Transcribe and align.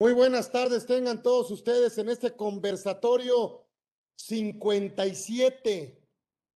Muy 0.00 0.14
buenas 0.14 0.50
tardes, 0.50 0.86
tengan 0.86 1.22
todos 1.22 1.50
ustedes 1.50 1.98
en 1.98 2.08
este 2.08 2.34
conversatorio 2.34 3.66
57 4.16 6.02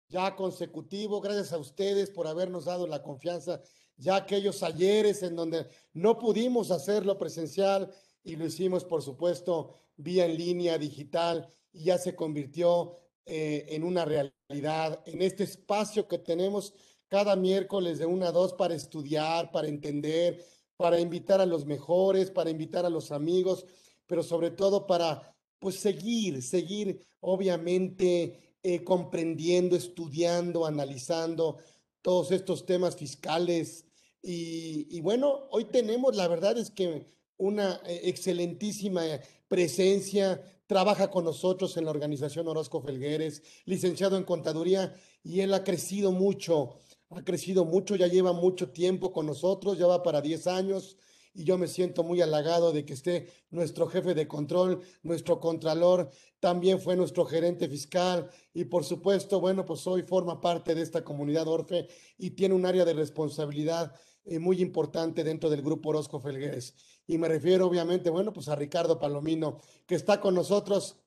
ya 0.08 0.34
consecutivo. 0.34 1.20
Gracias 1.20 1.52
a 1.52 1.58
ustedes 1.58 2.10
por 2.10 2.26
habernos 2.26 2.64
dado 2.64 2.88
la 2.88 3.04
confianza, 3.04 3.62
ya 3.98 4.16
aquellos 4.16 4.64
ayeres 4.64 5.24
en 5.24 5.36
donde 5.36 5.68
no 5.92 6.18
pudimos 6.18 6.72
hacerlo 6.72 7.18
presencial 7.18 7.94
y 8.24 8.38
lo 8.38 8.46
hicimos, 8.46 8.86
por 8.86 9.02
supuesto, 9.02 9.76
vía 9.98 10.24
en 10.24 10.38
línea, 10.38 10.78
digital, 10.78 11.50
y 11.74 11.84
ya 11.84 11.98
se 11.98 12.16
convirtió 12.16 12.98
eh, 13.26 13.66
en 13.68 13.84
una 13.84 14.06
realidad, 14.06 15.04
en 15.06 15.22
este 15.22 15.44
espacio 15.44 16.08
que 16.08 16.18
tenemos 16.18 16.74
cada 17.10 17.36
miércoles 17.36 18.00
de 18.00 18.06
una 18.06 18.30
a 18.30 18.32
dos 18.32 18.54
para 18.54 18.74
estudiar, 18.74 19.52
para 19.52 19.68
entender, 19.68 20.42
para 20.78 21.00
invitar 21.00 21.42
a 21.42 21.46
los 21.46 21.66
mejores, 21.66 22.32
para 22.32 22.50
invitar 22.50 22.86
a 22.86 22.90
los 22.90 23.12
amigos, 23.12 23.66
pero 24.08 24.24
sobre 24.24 24.52
todo 24.52 24.86
para 24.88 25.36
pues 25.60 25.76
seguir, 25.76 26.42
seguir 26.42 27.00
obviamente 27.22 28.58
eh, 28.64 28.84
comprendiendo, 28.84 29.76
estudiando, 29.76 30.66
analizando 30.66 31.58
todos 32.02 32.32
estos 32.32 32.66
temas 32.66 32.96
fiscales. 32.96 33.86
Y, 34.22 35.02
bueno, 35.02 35.48
hoy 35.52 35.66
tenemos, 35.66 36.16
la 36.16 36.28
verdad 36.28 36.58
es 36.58 36.70
que 36.70 37.06
una 37.38 37.82
eh, 37.86 38.02
excelentísima 38.04 39.04
presencia, 39.48 40.42
trabaja 40.66 41.12
con 41.12 41.26
nosotros 41.26 41.78
en 41.78 41.86
la 41.86 41.92
organización 41.92 42.48
Orozco 42.48 42.82
Felgueres, 42.82 43.44
licenciado 43.66 44.18
en 44.18 44.24
contaduría, 44.24 44.96
y 45.24 45.42
él 45.42 45.54
ha 45.54 45.64
crecido 45.64 46.12
mucho 46.12 46.76
ha 47.16 47.24
crecido 47.24 47.66
mucho, 47.66 47.96
ya 47.96 48.08
lleva 48.08 48.34
mucho 48.34 48.70
tiempo 48.72 49.12
con 49.12 49.26
nosotros, 49.26 49.78
ya 49.78 49.88
va 49.88 50.04
para 50.04 50.22
10 50.22 50.48
años 50.48 50.98
y 51.34 51.44
yo 51.44 51.58
me 51.58 51.68
siento 51.68 52.04
muy 52.04 52.22
halagado 52.22 52.72
de 52.72 52.86
que 52.86 52.94
esté 52.94 53.28
nuestro 53.50 53.88
jefe 53.88 54.14
de 54.14 54.28
control, 54.28 54.82
nuestro 55.02 55.40
contralor, 55.40 56.12
también 56.40 56.80
fue 56.80 56.96
nuestro 56.96 57.26
gerente 57.26 57.68
fiscal 57.68 58.30
y 58.54 58.66
por 58.66 58.84
supuesto, 58.84 59.40
bueno, 59.40 59.66
pues 59.66 59.86
hoy 59.88 60.04
forma 60.04 60.40
parte 60.42 60.76
de 60.76 60.82
esta 60.82 61.04
comunidad 61.04 61.48
Orfe 61.48 61.88
y 62.18 62.32
tiene 62.32 62.54
un 62.54 62.66
área 62.66 62.86
de 62.86 62.94
responsabilidad 62.94 63.94
eh, 64.26 64.40
muy 64.40 64.62
importante 64.62 65.24
dentro 65.24 65.50
del 65.50 65.62
grupo 65.62 65.90
Orozco 65.90 66.20
Felgueres. 66.20 66.76
Y 67.08 67.18
me 67.18 67.28
refiero 67.28 67.68
obviamente, 67.68 68.10
bueno, 68.10 68.32
pues 68.32 68.48
a 68.48 68.56
Ricardo 68.56 69.00
Palomino, 69.00 69.60
que 69.86 69.96
está 69.96 70.22
con 70.22 70.36
nosotros. 70.36 70.98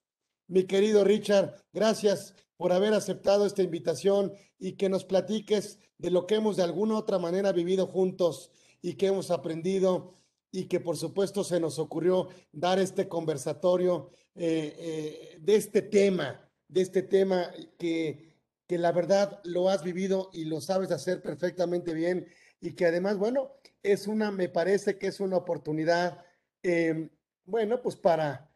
Mi 0.48 0.64
querido 0.64 1.02
Richard, 1.02 1.54
gracias 1.72 2.34
por 2.56 2.72
haber 2.72 2.94
aceptado 2.94 3.46
esta 3.46 3.62
invitación 3.62 4.32
y 4.58 4.72
que 4.72 4.88
nos 4.88 5.04
platiques 5.04 5.78
de 5.98 6.10
lo 6.10 6.26
que 6.26 6.36
hemos 6.36 6.56
de 6.56 6.62
alguna 6.62 6.96
otra 6.96 7.18
manera 7.18 7.52
vivido 7.52 7.86
juntos 7.86 8.50
y 8.82 8.94
que 8.94 9.06
hemos 9.06 9.30
aprendido 9.30 10.14
y 10.50 10.64
que 10.66 10.80
por 10.80 10.96
supuesto 10.96 11.44
se 11.44 11.60
nos 11.60 11.78
ocurrió 11.78 12.28
dar 12.52 12.78
este 12.78 13.08
conversatorio 13.08 14.10
eh, 14.34 14.74
eh, 14.78 15.38
de 15.40 15.56
este 15.56 15.82
tema, 15.82 16.48
de 16.68 16.80
este 16.82 17.02
tema 17.02 17.50
que, 17.78 18.34
que 18.66 18.78
la 18.78 18.92
verdad 18.92 19.40
lo 19.44 19.68
has 19.68 19.82
vivido 19.82 20.30
y 20.32 20.44
lo 20.44 20.60
sabes 20.60 20.90
hacer 20.90 21.22
perfectamente 21.22 21.94
bien 21.94 22.26
y 22.60 22.72
que 22.72 22.86
además, 22.86 23.18
bueno, 23.18 23.52
es 23.82 24.06
una, 24.06 24.30
me 24.30 24.48
parece 24.48 24.98
que 24.98 25.08
es 25.08 25.20
una 25.20 25.36
oportunidad, 25.36 26.24
em, 26.62 27.10
bueno, 27.44 27.80
pues 27.82 27.96
para, 27.96 28.50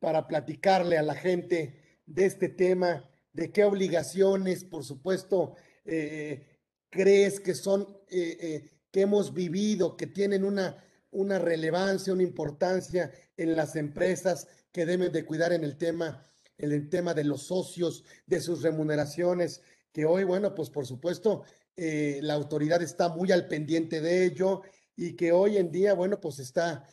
para 0.00 0.26
platicarle 0.26 0.98
a 0.98 1.02
la 1.02 1.14
gente 1.14 2.00
de 2.06 2.26
este 2.26 2.48
tema 2.48 3.08
de 3.34 3.50
qué 3.50 3.64
obligaciones, 3.64 4.64
por 4.64 4.84
supuesto, 4.84 5.54
eh, 5.84 6.46
crees 6.88 7.40
que 7.40 7.54
son, 7.54 7.82
eh, 8.08 8.38
eh, 8.40 8.70
que 8.90 9.02
hemos 9.02 9.34
vivido, 9.34 9.96
que 9.96 10.06
tienen 10.06 10.44
una, 10.44 10.82
una 11.10 11.38
relevancia, 11.38 12.12
una 12.12 12.22
importancia 12.22 13.12
en 13.36 13.56
las 13.56 13.74
empresas 13.76 14.46
que 14.72 14.86
deben 14.86 15.12
de 15.12 15.26
cuidar 15.26 15.52
en 15.52 15.64
el 15.64 15.76
tema, 15.76 16.30
el 16.56 16.88
tema 16.88 17.12
de 17.12 17.24
los 17.24 17.42
socios, 17.42 18.04
de 18.26 18.40
sus 18.40 18.62
remuneraciones, 18.62 19.62
que 19.92 20.06
hoy, 20.06 20.22
bueno, 20.24 20.54
pues 20.54 20.70
por 20.70 20.86
supuesto, 20.86 21.42
la 21.76 22.34
autoridad 22.34 22.82
está 22.82 23.08
muy 23.08 23.32
al 23.32 23.48
pendiente 23.48 24.00
de 24.00 24.24
ello 24.24 24.62
y 24.96 25.14
que 25.14 25.32
hoy 25.32 25.56
en 25.56 25.72
día, 25.72 25.94
bueno, 25.94 26.20
pues 26.20 26.38
está, 26.38 26.88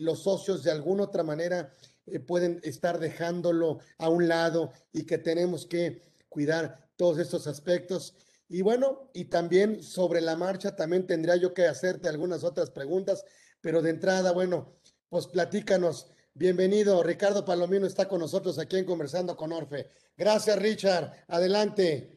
los 0.00 0.22
socios 0.22 0.64
de 0.64 0.72
alguna 0.72 1.04
otra 1.04 1.22
manera 1.22 1.72
eh, 2.06 2.20
pueden 2.20 2.60
estar 2.62 2.98
dejándolo 2.98 3.78
a 3.98 4.08
un 4.08 4.28
lado 4.28 4.72
y 4.92 5.04
que 5.04 5.18
tenemos 5.18 5.66
que 5.66 6.02
cuidar 6.28 6.88
todos 6.96 7.18
estos 7.18 7.46
aspectos. 7.46 8.14
Y 8.48 8.62
bueno, 8.62 9.10
y 9.14 9.26
también 9.26 9.82
sobre 9.82 10.20
la 10.20 10.36
marcha, 10.36 10.76
también 10.76 11.06
tendría 11.06 11.36
yo 11.36 11.54
que 11.54 11.66
hacerte 11.66 12.08
algunas 12.08 12.44
otras 12.44 12.70
preguntas, 12.70 13.24
pero 13.60 13.82
de 13.82 13.90
entrada, 13.90 14.32
bueno, 14.32 14.76
pues 15.08 15.26
platícanos. 15.26 16.08
Bienvenido, 16.34 17.02
Ricardo 17.02 17.44
Palomino 17.44 17.86
está 17.86 18.08
con 18.08 18.20
nosotros 18.20 18.58
aquí 18.58 18.76
en 18.76 18.84
Conversando 18.84 19.36
con 19.36 19.52
Orfe. 19.52 19.88
Gracias, 20.16 20.58
Richard. 20.58 21.12
Adelante. 21.28 22.13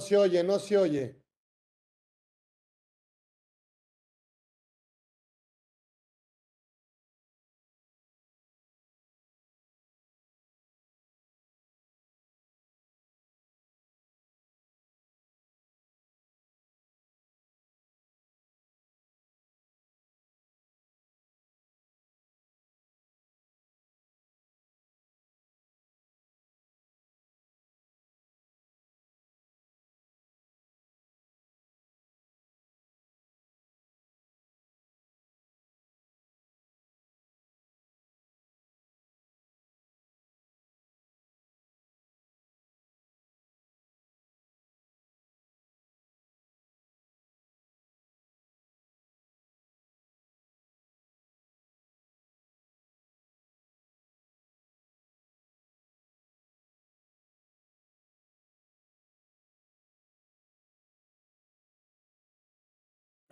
Se 0.00 0.16
oye, 0.16 0.42
no 0.42 0.58
se 0.58 0.76
oye. 0.76 1.22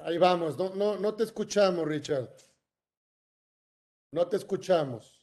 Ahí 0.06 0.18
vamos, 0.18 0.56
no, 0.56 0.72
no, 0.76 0.96
no 0.96 1.16
te 1.16 1.24
escuchamos, 1.24 1.84
Richard. 1.84 2.30
No 4.12 4.28
te 4.28 4.36
escuchamos. 4.36 5.20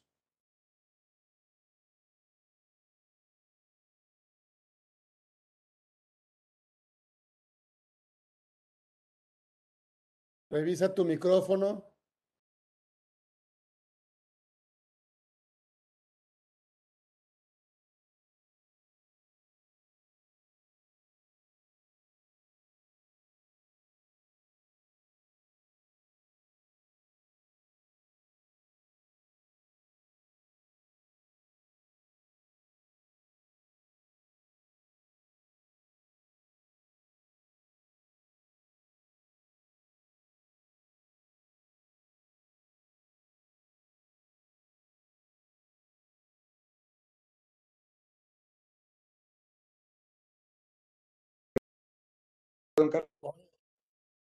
Revisa 10.50 10.94
tu 10.94 11.06
micrófono. 11.06 11.93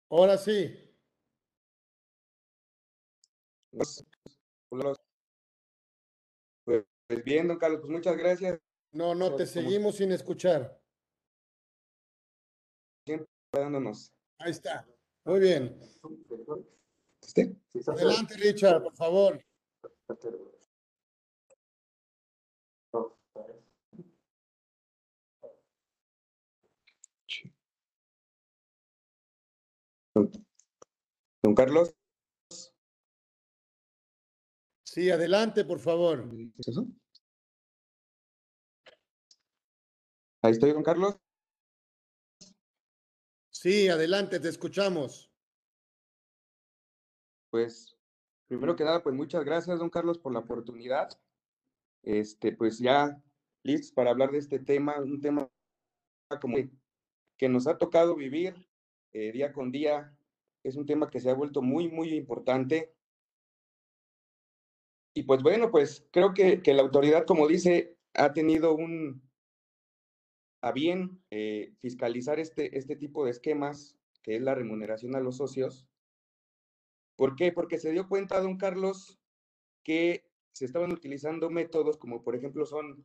Ahora 0.09 0.37
sí. 0.37 0.79
Pues, 3.69 4.05
bien, 7.25 7.47
don 7.47 7.57
Carlos, 7.57 7.81
pues 7.81 7.91
muchas 7.91 8.15
gracias. 8.17 8.59
No, 8.91 9.15
no, 9.15 9.35
te 9.35 9.47
seguimos 9.47 9.95
sin 9.95 10.11
escuchar. 10.11 10.79
siempre 13.05 13.27
dándonos. 13.51 14.13
Ahí 14.37 14.51
está. 14.51 14.87
Muy 15.25 15.39
bien. 15.39 15.79
Adelante, 17.87 18.35
Richard, 18.35 18.83
por 18.83 18.95
favor. 18.95 19.43
Don 31.43 31.53
Carlos. 31.55 31.93
Sí, 34.85 35.09
adelante, 35.09 35.65
por 35.65 35.79
favor. 35.79 36.29
Ahí 40.41 40.51
estoy, 40.51 40.71
don 40.71 40.83
Carlos. 40.83 41.17
Sí, 43.49 43.89
adelante, 43.89 44.39
te 44.39 44.47
escuchamos. 44.47 45.29
Pues, 47.49 47.97
primero 48.47 48.75
que 48.75 48.83
nada, 48.83 49.03
pues 49.03 49.13
muchas 49.13 49.43
gracias, 49.43 49.79
don 49.79 49.89
Carlos, 49.89 50.19
por 50.19 50.31
la 50.31 50.39
oportunidad. 50.39 51.09
Este, 52.03 52.53
pues 52.53 52.79
ya 52.79 53.21
listos 53.63 53.91
para 53.91 54.11
hablar 54.11 54.31
de 54.31 54.37
este 54.37 54.59
tema, 54.59 54.97
un 54.99 55.19
tema 55.21 55.49
como 56.41 56.57
que 57.37 57.49
nos 57.49 57.67
ha 57.67 57.77
tocado 57.77 58.15
vivir 58.15 58.55
eh, 59.11 59.31
día 59.31 59.51
con 59.51 59.71
día. 59.71 60.15
Es 60.63 60.75
un 60.75 60.85
tema 60.85 61.09
que 61.09 61.19
se 61.19 61.29
ha 61.29 61.33
vuelto 61.33 61.61
muy, 61.61 61.89
muy 61.89 62.13
importante. 62.13 62.93
Y 65.13 65.23
pues 65.23 65.43
bueno, 65.43 65.69
pues 65.69 66.07
creo 66.11 66.33
que, 66.33 66.61
que 66.61 66.73
la 66.73 66.81
autoridad, 66.81 67.25
como 67.25 67.47
dice, 67.47 67.97
ha 68.13 68.33
tenido 68.33 68.73
un, 68.73 69.21
a 70.61 70.71
bien 70.71 71.21
eh, 71.29 71.73
fiscalizar 71.79 72.39
este, 72.39 72.77
este 72.77 72.95
tipo 72.95 73.25
de 73.25 73.31
esquemas, 73.31 73.97
que 74.21 74.37
es 74.37 74.41
la 74.41 74.55
remuneración 74.55 75.15
a 75.15 75.19
los 75.19 75.37
socios. 75.37 75.85
¿Por 77.17 77.35
qué? 77.35 77.51
Porque 77.51 77.77
se 77.77 77.91
dio 77.91 78.07
cuenta, 78.07 78.39
don 78.39 78.57
Carlos, 78.57 79.19
que 79.83 80.25
se 80.53 80.65
estaban 80.65 80.93
utilizando 80.93 81.49
métodos 81.49 81.97
como 81.97 82.23
por 82.23 82.35
ejemplo 82.35 82.65
son 82.65 83.03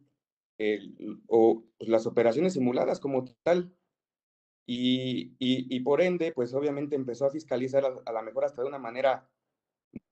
el, 0.58 1.22
o 1.26 1.64
pues, 1.78 1.88
las 1.90 2.06
operaciones 2.06 2.52
simuladas 2.52 3.00
como 3.00 3.24
tal. 3.42 3.74
Y, 4.70 5.34
y, 5.38 5.80
por 5.80 6.02
ende, 6.02 6.30
pues 6.32 6.52
obviamente 6.52 6.94
empezó 6.94 7.24
a 7.24 7.30
fiscalizar 7.30 7.86
a, 7.86 8.02
a 8.04 8.12
la 8.12 8.20
mejor 8.20 8.44
hasta 8.44 8.60
de 8.60 8.68
una 8.68 8.78
manera 8.78 9.26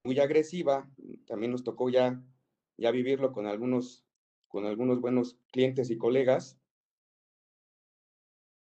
muy 0.02 0.18
agresiva. 0.18 0.90
También 1.26 1.52
nos 1.52 1.62
tocó 1.62 1.90
ya, 1.90 2.24
ya 2.78 2.90
vivirlo 2.90 3.32
con 3.32 3.46
algunos, 3.46 4.06
con 4.48 4.64
algunos 4.64 5.02
buenos 5.02 5.38
clientes 5.52 5.90
y 5.90 5.98
colegas. 5.98 6.58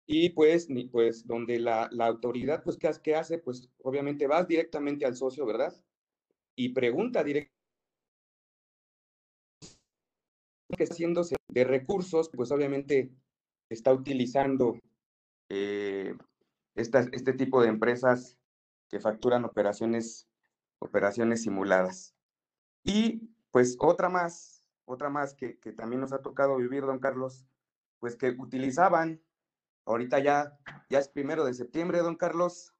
Y 0.06 0.28
pues, 0.30 0.68
pues 0.92 1.26
donde 1.26 1.58
la, 1.58 1.88
la 1.90 2.08
autoridad, 2.08 2.62
pues, 2.62 2.76
¿qué, 2.76 2.90
¿qué 3.02 3.14
hace? 3.14 3.38
Pues 3.38 3.70
obviamente 3.82 4.26
vas 4.26 4.46
directamente 4.46 5.06
al 5.06 5.16
socio, 5.16 5.46
¿verdad? 5.46 5.74
Y 6.54 6.74
pregunta 6.74 7.24
directamente 7.24 7.56
que 10.76 10.84
haciéndose 10.84 11.36
de 11.48 11.64
recursos, 11.64 12.28
pues 12.28 12.50
obviamente 12.50 13.10
está 13.70 13.94
utilizando 13.94 14.78
eh, 15.48 15.85
esta, 16.76 17.00
este 17.12 17.32
tipo 17.32 17.62
de 17.62 17.68
empresas 17.68 18.38
que 18.88 19.00
facturan 19.00 19.44
operaciones, 19.44 20.28
operaciones 20.78 21.42
simuladas. 21.42 22.14
Y 22.84 23.30
pues 23.50 23.76
otra 23.80 24.08
más, 24.08 24.64
otra 24.84 25.10
más 25.10 25.34
que, 25.34 25.58
que 25.58 25.72
también 25.72 26.00
nos 26.00 26.12
ha 26.12 26.22
tocado 26.22 26.56
vivir, 26.56 26.82
don 26.82 27.00
Carlos, 27.00 27.44
pues 27.98 28.16
que 28.16 28.36
utilizaban, 28.38 29.20
ahorita 29.86 30.20
ya, 30.20 30.58
ya 30.88 30.98
es 30.98 31.08
primero 31.08 31.44
de 31.44 31.54
septiembre, 31.54 31.98
don 31.98 32.16
Carlos, 32.16 32.74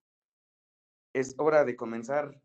es 1.13 1.35
hora 1.39 1.65
de 1.65 1.77
comenzar 1.77 2.41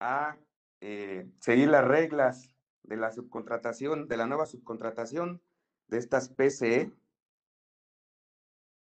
a 0.00 0.36
eh, 0.80 1.30
seguir 1.40 1.68
las 1.68 1.84
reglas 1.84 2.54
de 2.82 2.96
la 2.96 3.12
subcontratación, 3.12 4.08
de 4.08 4.16
la 4.16 4.26
nueva 4.26 4.46
subcontratación 4.46 5.40
de 5.88 5.98
estas 5.98 6.28
PCE. 6.28 6.92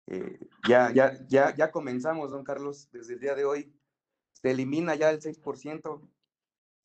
Eh, 0.07 0.44
ya, 0.69 0.93
ya, 0.93 1.19
ya, 1.29 1.55
ya 1.55 1.71
comenzamos, 1.71 2.31
don 2.31 2.45
Carlos, 2.45 2.89
desde 2.93 3.15
el 3.15 3.21
día 3.21 3.35
de 3.35 3.45
hoy. 3.45 3.75
Se 4.33 4.51
elimina 4.51 4.95
ya 4.95 5.11
el 5.11 5.21
6%, 5.21 6.09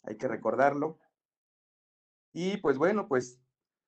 hay 0.04 0.18
que 0.18 0.28
recordarlo. 0.28 1.00
Y 2.34 2.58
pues 2.58 2.78
bueno, 2.78 3.08
pues, 3.08 3.40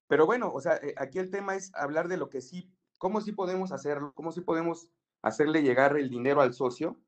pero 0.07 0.25
bueno, 0.25 0.51
o 0.53 0.59
sea, 0.59 0.75
eh, 0.77 0.93
aquí 0.97 1.19
el 1.19 1.29
tema 1.29 1.55
es 1.55 1.73
hablar 1.75 2.07
de 2.07 2.17
lo 2.17 2.29
que 2.29 2.41
sí, 2.41 2.71
cómo 2.97 3.21
sí 3.21 3.31
podemos 3.31 3.71
hacerlo, 3.71 4.13
cómo 4.13 4.31
sí 4.31 4.41
podemos 4.41 4.89
hacerle 5.21 5.61
llegar 5.61 5.95
el 5.97 6.09
dinero 6.09 6.41
al 6.41 6.53
socio 6.53 6.99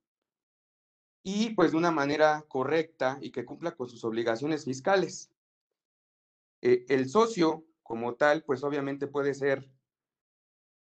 y 1.24 1.54
pues 1.56 1.72
de 1.72 1.78
una 1.78 1.92
manera 1.92 2.46
correcta 2.48 3.18
y 3.22 3.32
que 3.32 3.46
cumpla 3.46 3.76
con 3.76 3.88
sus 3.88 4.04
obligaciones 4.04 4.66
fiscales. 4.66 5.32
Eh, 6.62 6.86
el 6.90 7.10
socio 7.10 7.66
como 7.82 8.16
tal, 8.16 8.44
pues 8.44 8.64
obviamente 8.64 9.08
puede 9.08 9.34
ser 9.34 9.70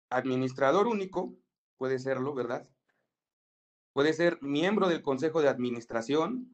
administrador 0.10 0.88
único, 0.88 1.36
puede 1.78 2.00
serlo, 2.00 2.34
¿verdad? 2.34 2.68
Puede 3.94 4.14
ser 4.14 4.40
miembro 4.42 4.88
del 4.88 5.02
consejo 5.02 5.42
de 5.42 5.50
administración, 5.50 6.54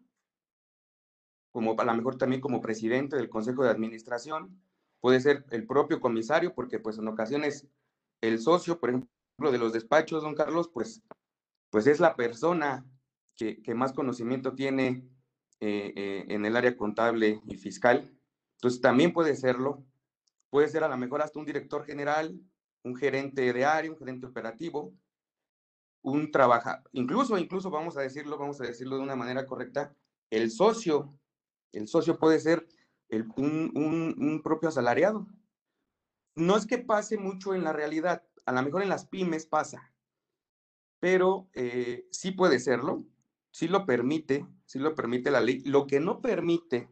como 1.52 1.80
a 1.80 1.86
lo 1.86 1.94
mejor 1.94 2.18
también 2.18 2.42
como 2.42 2.62
presidente 2.62 3.16
del 3.16 3.30
consejo 3.30 3.64
de 3.64 3.70
administración, 3.70 4.62
puede 5.02 5.20
ser 5.20 5.46
el 5.52 5.68
propio 5.68 6.00
comisario, 6.00 6.54
porque 6.56 6.80
pues 6.80 6.98
en 6.98 7.08
ocasiones 7.08 7.68
el 8.22 8.40
socio, 8.40 8.80
por 8.80 8.90
ejemplo, 8.90 9.52
de 9.52 9.58
los 9.58 9.74
despachos, 9.74 10.24
don 10.24 10.36
Carlos, 10.36 10.70
pues, 10.74 11.04
pues 11.70 11.88
es 11.88 12.00
la 12.00 12.16
persona 12.16 12.86
que, 13.36 13.62
que 13.62 13.76
más 13.76 13.94
conocimiento 13.94 14.54
tiene 14.54 15.06
eh, 15.66 15.94
eh, 15.96 16.26
en 16.28 16.46
el 16.46 16.58
área 16.58 16.76
contable 16.76 17.42
y 17.46 17.56
fiscal. 17.56 18.12
Entonces 18.58 18.82
también 18.82 19.14
puede 19.14 19.36
serlo. 19.36 19.86
Puede 20.50 20.68
ser 20.68 20.84
a 20.84 20.90
lo 20.90 20.98
mejor 20.98 21.22
hasta 21.22 21.40
un 21.40 21.46
director 21.46 21.86
general, 21.86 22.38
un 22.84 22.96
gerente 22.98 23.54
de 23.54 23.66
área, 23.66 23.90
un 23.90 23.98
gerente 23.98 24.26
operativo, 24.26 24.94
un 26.04 26.32
trabajador, 26.32 26.88
incluso, 26.92 27.38
incluso 27.38 27.72
vamos 27.72 27.98
a 27.98 28.02
decirlo, 28.02 28.38
vamos 28.38 28.62
a 28.62 28.66
decirlo 28.66 28.98
de 28.98 29.04
una 29.04 29.16
manera 29.16 29.46
correcta, 29.46 29.96
el 30.30 30.52
socio, 30.52 31.18
el 31.72 31.88
socio 31.88 32.20
puede 32.20 32.40
ser 32.40 32.68
el, 33.10 33.28
un, 33.36 33.72
un, 33.76 34.16
un 34.18 34.42
propio 34.42 34.70
asalariado. 34.70 35.26
No 36.36 36.58
es 36.58 36.66
que 36.66 36.78
pase 36.78 37.18
mucho 37.18 37.56
en 37.56 37.64
la 37.64 37.74
realidad, 37.74 38.24
a 38.46 38.52
lo 38.52 38.62
mejor 38.62 38.84
en 38.84 38.90
las 38.90 39.08
pymes 39.08 39.46
pasa, 39.46 39.92
pero 41.00 41.48
eh, 41.54 42.08
sí 42.12 42.32
puede 42.32 42.60
serlo, 42.60 43.04
sí 43.52 43.68
lo 43.68 43.86
permite, 43.86 44.46
sí 44.66 44.80
lo 44.80 44.94
permite 44.96 45.32
la 45.32 45.42
ley. 45.42 45.62
Lo 45.62 45.88
que 45.88 46.00
no 46.00 46.22
permite 46.22 46.90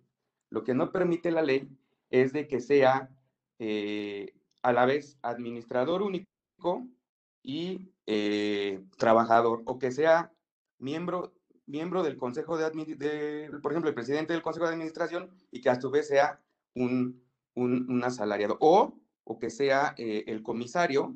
lo 0.52 0.64
que 0.64 0.76
no 0.76 0.92
permite 0.92 1.32
la 1.32 1.42
ley 1.42 1.68
es 2.10 2.34
de 2.34 2.48
que 2.48 2.60
sea 2.60 3.10
eh, 3.58 4.36
a 4.62 4.74
la 4.74 4.86
vez 4.86 5.18
administrador 5.22 6.02
único 6.02 6.28
y 7.42 7.91
eh, 8.08 8.84
trabajador, 8.98 9.62
o 9.66 9.78
que 9.78 9.92
sea 9.92 10.34
miembro, 10.80 11.34
miembro 11.66 12.04
del 12.04 12.18
Consejo 12.18 12.58
de, 12.58 12.70
de, 12.96 13.50
por 13.62 13.72
ejemplo, 13.72 13.90
el 13.90 13.96
presidente 13.96 14.34
del 14.34 14.42
Consejo 14.42 14.66
de 14.66 14.74
Administración 14.74 15.30
y 15.52 15.62
que 15.62 15.70
a 15.70 15.80
su 15.80 15.92
vez 15.92 16.08
sea 16.08 16.42
un, 16.74 17.24
un, 17.54 17.90
un 17.90 18.04
asalariado, 18.04 18.58
o, 18.60 19.00
o 19.24 19.40
que 19.40 19.50
sea 19.50 19.94
eh, 19.98 20.24
el 20.28 20.42
comisario 20.42 21.16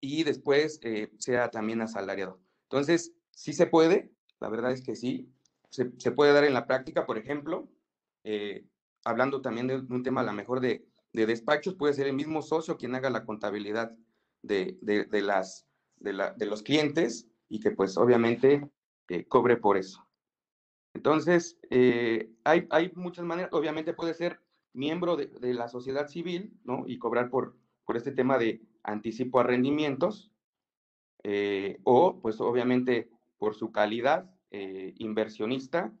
y 0.00 0.24
después 0.24 0.80
eh, 0.82 1.10
sea 1.18 1.50
también 1.50 1.80
asalariado. 1.80 2.40
Entonces, 2.64 3.14
sí 3.30 3.52
se 3.52 3.66
puede, 3.66 4.12
la 4.40 4.48
verdad 4.48 4.72
es 4.72 4.82
que 4.82 4.96
sí, 4.96 5.32
se, 5.70 5.92
se, 5.98 6.10
puede 6.10 6.32
dar 6.32 6.44
en 6.44 6.54
la 6.54 6.66
práctica, 6.66 7.06
por 7.06 7.18
ejemplo, 7.18 7.68
hablando 9.04 9.40
también 9.40 9.68
de 9.68 9.76
un 9.76 10.02
tema 10.02 10.22
a 10.22 10.24
lo 10.24 10.32
mejor 10.32 10.60
de, 10.60 10.84
de, 11.12 11.26
despachos, 11.26 11.74
puede 11.74 11.94
ser 11.94 12.08
el 12.08 12.12
mismo 12.12 12.42
socio 12.42 12.76
quien 12.76 12.94
haga 12.96 13.08
la 13.08 13.24
contabilidad 13.24 13.96
de, 14.46 14.78
de, 14.80 15.04
de 15.04 15.22
las, 15.22 15.66
de, 15.96 16.12
la, 16.12 16.32
de 16.32 16.46
los 16.46 16.62
clientes 16.62 17.28
y 17.48 17.60
que 17.60 17.70
pues 17.70 17.96
obviamente 17.96 18.70
eh, 19.08 19.24
cobre 19.26 19.56
por 19.56 19.76
eso. 19.76 20.06
Entonces, 20.94 21.58
eh, 21.70 22.30
hay, 22.44 22.66
hay 22.70 22.90
muchas 22.94 23.24
maneras, 23.24 23.52
obviamente 23.52 23.92
puede 23.92 24.14
ser 24.14 24.40
miembro 24.72 25.16
de, 25.16 25.26
de, 25.26 25.54
la 25.54 25.68
sociedad 25.68 26.08
civil, 26.08 26.58
¿no? 26.64 26.84
Y 26.86 26.98
cobrar 26.98 27.28
por, 27.30 27.56
por 27.84 27.96
este 27.96 28.12
tema 28.12 28.38
de 28.38 28.62
anticipo 28.82 29.40
a 29.40 29.42
rendimientos, 29.42 30.32
eh, 31.22 31.78
o 31.84 32.20
pues 32.20 32.40
obviamente 32.40 33.10
por 33.36 33.54
su 33.54 33.72
calidad 33.72 34.30
eh, 34.50 34.94
inversionista 34.98 35.92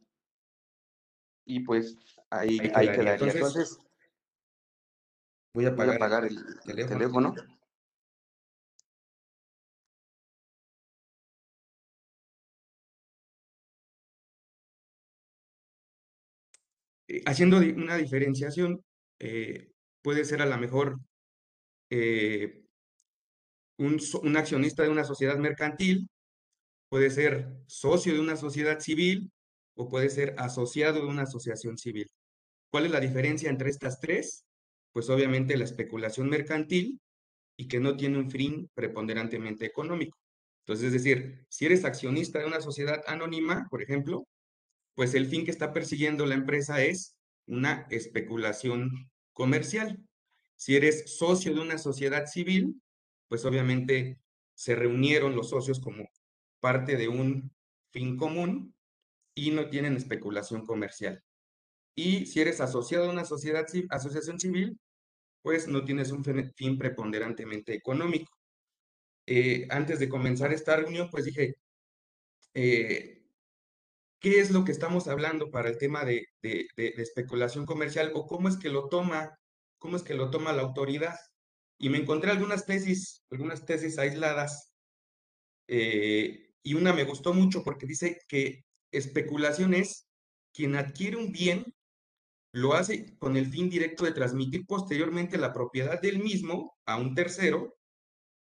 y 1.44 1.60
pues 1.60 1.96
ahí, 2.30 2.58
ahí, 2.74 2.86
quedaría. 2.88 3.12
Entonces, 3.14 3.34
Entonces, 3.34 3.78
voy 5.52 5.64
a 5.64 5.68
apagar, 5.70 5.86
voy 5.86 5.94
a 5.94 5.96
apagar 5.96 6.24
el, 6.24 6.38
el, 6.38 6.60
teléfono. 6.86 7.34
teléfono. 7.34 7.55
Haciendo 17.24 17.58
una 17.58 17.96
diferenciación, 17.96 18.82
eh, 19.18 19.70
puede 20.02 20.24
ser 20.24 20.42
a 20.42 20.46
lo 20.46 20.58
mejor 20.58 20.98
eh, 21.90 22.64
un, 23.78 24.00
un 24.22 24.36
accionista 24.36 24.82
de 24.82 24.90
una 24.90 25.04
sociedad 25.04 25.38
mercantil, 25.38 26.08
puede 26.88 27.10
ser 27.10 27.48
socio 27.66 28.14
de 28.14 28.20
una 28.20 28.36
sociedad 28.36 28.80
civil 28.80 29.30
o 29.76 29.88
puede 29.88 30.10
ser 30.10 30.34
asociado 30.38 31.00
de 31.00 31.06
una 31.06 31.22
asociación 31.22 31.78
civil. 31.78 32.08
¿Cuál 32.70 32.86
es 32.86 32.90
la 32.90 33.00
diferencia 33.00 33.50
entre 33.50 33.70
estas 33.70 34.00
tres? 34.00 34.44
Pues 34.92 35.10
obviamente 35.10 35.56
la 35.56 35.64
especulación 35.64 36.28
mercantil 36.28 37.00
y 37.56 37.68
que 37.68 37.80
no 37.80 37.96
tiene 37.96 38.18
un 38.18 38.30
fin 38.30 38.68
preponderantemente 38.74 39.66
económico. 39.66 40.18
Entonces, 40.64 40.86
es 40.86 40.92
decir, 40.92 41.44
si 41.48 41.66
eres 41.66 41.84
accionista 41.84 42.38
de 42.38 42.46
una 42.46 42.60
sociedad 42.60 43.02
anónima, 43.06 43.66
por 43.70 43.82
ejemplo, 43.82 44.26
pues 44.96 45.14
el 45.14 45.26
fin 45.26 45.44
que 45.44 45.52
está 45.52 45.72
persiguiendo 45.72 46.26
la 46.26 46.34
empresa 46.34 46.82
es 46.82 47.16
una 47.46 47.86
especulación 47.90 49.10
comercial. 49.32 50.02
Si 50.56 50.74
eres 50.74 51.16
socio 51.18 51.54
de 51.54 51.60
una 51.60 51.78
sociedad 51.78 52.26
civil, 52.26 52.80
pues 53.28 53.44
obviamente 53.44 54.18
se 54.54 54.74
reunieron 54.74 55.36
los 55.36 55.50
socios 55.50 55.80
como 55.80 56.08
parte 56.60 56.96
de 56.96 57.08
un 57.08 57.54
fin 57.92 58.16
común 58.16 58.74
y 59.34 59.50
no 59.50 59.68
tienen 59.68 59.96
especulación 59.96 60.64
comercial. 60.64 61.22
Y 61.94 62.24
si 62.24 62.40
eres 62.40 62.62
asociado 62.62 63.08
a 63.08 63.12
una 63.12 63.26
sociedad, 63.26 63.66
asociación 63.90 64.40
civil, 64.40 64.78
pues 65.42 65.68
no 65.68 65.84
tienes 65.84 66.10
un 66.10 66.24
fin 66.24 66.78
preponderantemente 66.78 67.74
económico. 67.74 68.32
Eh, 69.26 69.66
antes 69.70 69.98
de 69.98 70.08
comenzar 70.08 70.52
esta 70.54 70.76
reunión, 70.76 71.10
pues 71.10 71.26
dije, 71.26 71.56
eh, 72.54 73.15
¿qué 74.20 74.40
es 74.40 74.50
lo 74.50 74.64
que 74.64 74.72
estamos 74.72 75.08
hablando 75.08 75.50
para 75.50 75.68
el 75.68 75.78
tema 75.78 76.04
de, 76.04 76.26
especulación 76.42 77.66
comercial 77.66 78.12
o 78.14 78.26
cómo 78.26 78.48
es 78.48 78.56
que 78.56 78.68
lo 78.68 78.88
toma, 78.88 79.38
cómo 79.78 79.96
es 79.96 80.02
que 80.02 80.14
lo 80.14 80.30
toma 80.30 80.52
la 80.52 80.62
autoridad? 80.62 81.16
Y 81.78 81.90
me 81.90 81.98
encontré 81.98 82.30
algunas 82.30 82.66
tesis, 82.66 83.22
algunas 83.30 83.64
tesis 83.66 83.98
aisladas, 83.98 84.72
eh, 85.68 86.50
y 86.62 86.74
una 86.74 86.92
me 86.92 87.04
gustó 87.04 87.34
mucho 87.34 87.62
porque 87.62 87.86
dice 87.86 88.18
que 88.28 88.64
especulación 88.90 89.74
es 89.74 90.08
quien 90.52 90.76
adquiere 90.76 91.16
un 91.16 91.32
bien 91.32 91.64
lo 92.52 92.72
hace 92.72 93.16
con 93.18 93.36
el 93.36 93.46
fin 93.50 93.68
directo 93.68 94.04
de 94.04 94.12
transmitir 94.12 94.64
posteriormente 94.66 95.36
la 95.36 95.52
propiedad 95.52 96.00
del 96.00 96.18
mismo 96.20 96.74
a 96.86 96.96
un 96.96 97.14
tercero, 97.14 97.76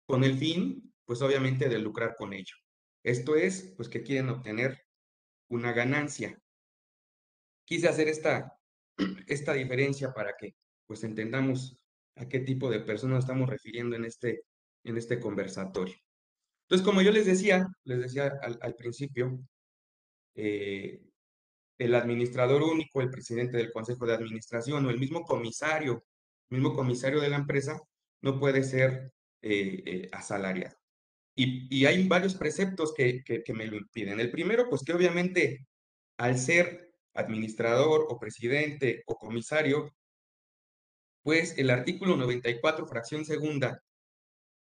con 0.05 0.23
el 0.23 0.37
fin, 0.37 0.93
pues 1.05 1.21
obviamente, 1.23 1.67
de 1.67 1.79
lucrar 1.79 2.15
con 2.15 2.31
ello. 2.33 2.53
Esto 3.03 3.35
es, 3.35 3.73
pues 3.75 3.89
que 3.89 4.03
quieren 4.03 4.29
obtener 4.29 4.82
una 5.55 5.73
ganancia. 5.73 6.39
Quise 7.65 7.87
hacer 7.87 8.07
esta, 8.07 8.57
esta 9.27 9.53
diferencia 9.53 10.13
para 10.13 10.33
que, 10.37 10.55
pues, 10.85 11.03
entendamos 11.03 11.77
a 12.15 12.27
qué 12.27 12.39
tipo 12.39 12.69
de 12.69 12.79
personas 12.79 13.19
estamos 13.19 13.49
refiriendo 13.49 13.95
en 13.95 14.05
este, 14.05 14.43
en 14.83 14.97
este 14.97 15.19
conversatorio. 15.19 15.95
Entonces, 16.63 16.85
como 16.85 17.01
yo 17.01 17.11
les 17.11 17.25
decía, 17.25 17.67
les 17.83 17.99
decía 17.99 18.39
al, 18.41 18.75
principio, 18.75 19.39
eh, 20.35 21.01
el 21.77 21.95
administrador 21.95 22.63
único, 22.63 23.01
el 23.01 23.09
presidente 23.09 23.57
del 23.57 23.71
consejo 23.71 24.05
de 24.05 24.13
administración 24.13 24.85
o 24.85 24.89
el 24.89 24.99
mismo 24.99 25.23
comisario, 25.23 26.05
el 26.49 26.57
mismo 26.59 26.75
comisario 26.75 27.19
de 27.19 27.29
la 27.29 27.37
empresa, 27.37 27.79
no 28.21 28.39
puede 28.39 28.63
ser 28.63 29.11
eh, 29.41 29.83
eh, 29.85 30.09
asalariado. 30.11 30.82
Y, 31.35 31.85
hay 31.85 32.07
varios 32.07 32.35
preceptos 32.35 32.93
que, 32.93 33.23
me 33.53 33.65
lo 33.65 33.77
impiden. 33.77 34.19
El 34.19 34.31
primero, 34.31 34.69
pues 34.69 34.83
que 34.83 34.93
obviamente 34.93 35.65
al 36.17 36.37
ser 36.37 36.91
administrador 37.13 38.05
o 38.09 38.19
presidente 38.19 39.03
o 39.07 39.17
comisario, 39.17 39.91
pues 41.23 41.57
el 41.57 41.69
artículo 41.69 42.17
94, 42.17 42.87
fracción 42.87 43.25
segunda, 43.25 43.81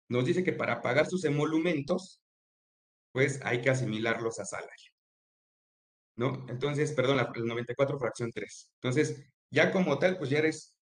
nos 0.08 0.24
dice 0.24 0.44
que 0.44 0.52
para 0.52 0.82
pagar 0.82 1.06
sus 1.06 1.24
emolumentos, 1.24 2.20
pues 3.12 3.40
hay 3.44 3.62
que 3.62 3.70
asimilarlos 3.70 4.38
a 4.40 4.44
salario. 4.44 4.90
¿no? 6.16 6.44
Entonces, 6.48 6.92
perdón, 6.92 7.18
el 7.34 7.46
94 7.46 7.98
fracción 7.98 8.30
3. 8.30 8.70
Entonces, 8.74 9.24
ya 9.50 9.72
como 9.72 9.98
tal, 9.98 10.18
pues 10.18 10.28
ya 10.28 10.38
eres, 10.38 10.76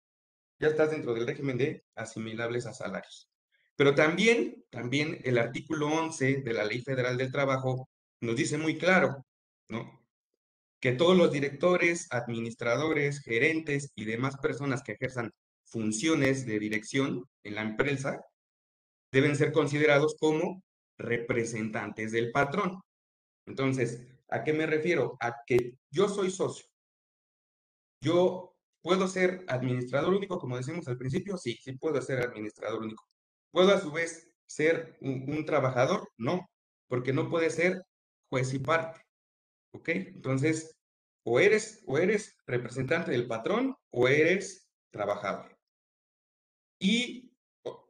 ya 0.60 0.70
estás 0.70 0.92
dentro 0.92 1.14
del 1.14 1.28
régimen 1.28 1.58
de 1.58 1.84
asimilables 1.96 2.66
a 2.66 2.74
salarios. 2.74 3.30
Pero 3.78 3.96
también, 3.96 4.66
también 4.70 5.22
el 5.24 5.38
artículo 5.38 5.88
11 5.88 6.42
de 6.42 6.54
la 6.54 6.66
Ley 6.66 6.82
Federal 6.82 7.16
del 7.16 7.32
Trabajo 7.32 7.90
nos 8.22 8.36
dice 8.36 8.58
muy 8.58 8.78
claro, 8.78 9.26
¿no? 9.70 10.06
Que 10.82 10.92
todos 10.92 11.16
los 11.16 11.32
directores, 11.32 12.08
administradores, 12.12 13.22
gerentes 13.22 13.92
y 13.96 14.04
demás 14.04 14.36
personas 14.38 14.84
que 14.84 14.94
ejerzan 14.94 15.32
funciones 15.64 16.46
de 16.46 16.60
dirección 16.60 17.26
en 17.44 17.56
la 17.56 17.62
empresa 17.62 18.22
deben 19.14 19.38
ser 19.38 19.54
considerados 19.54 20.18
como 20.20 20.62
representantes 20.98 22.12
del 22.12 22.32
patrón. 22.32 22.82
Entonces, 23.46 24.02
¿A 24.30 24.44
qué 24.44 24.54
me 24.54 24.66
refiero? 24.66 25.18
A 25.22 25.44
que 25.46 25.78
yo 25.90 26.10
soy 26.10 26.32
socio. 26.32 26.66
Yo 28.02 28.56
puedo 28.82 29.08
ser 29.08 29.46
administrador 29.48 30.14
único, 30.14 30.38
como 30.40 30.58
decimos 30.58 30.88
al 30.88 30.98
principio, 30.98 31.38
sí, 31.38 31.58
sí 31.62 31.74
puedo 31.74 32.02
ser 32.02 32.20
administrador 32.20 32.82
único. 32.82 33.08
¿Puedo 33.52 33.74
a 33.74 33.82
su 33.82 33.92
vez 33.92 34.30
ser 34.46 34.98
un, 35.02 35.46
trabajador? 35.46 36.10
No, 36.18 36.50
porque 36.88 37.14
no 37.14 37.30
puede 37.30 37.50
ser 37.50 37.84
juez 38.30 38.54
y 38.54 38.60
parte. 38.60 39.02
¿Ok? 39.72 39.90
Entonces, 39.90 40.76
o 41.24 41.40
eres, 41.40 41.84
o 41.86 41.98
eres 41.98 42.38
representante 42.46 43.12
del 43.12 43.28
patrón 43.28 43.76
o 43.92 44.08
eres 44.08 44.68
trabajador. 44.92 45.58
Y 46.80 47.32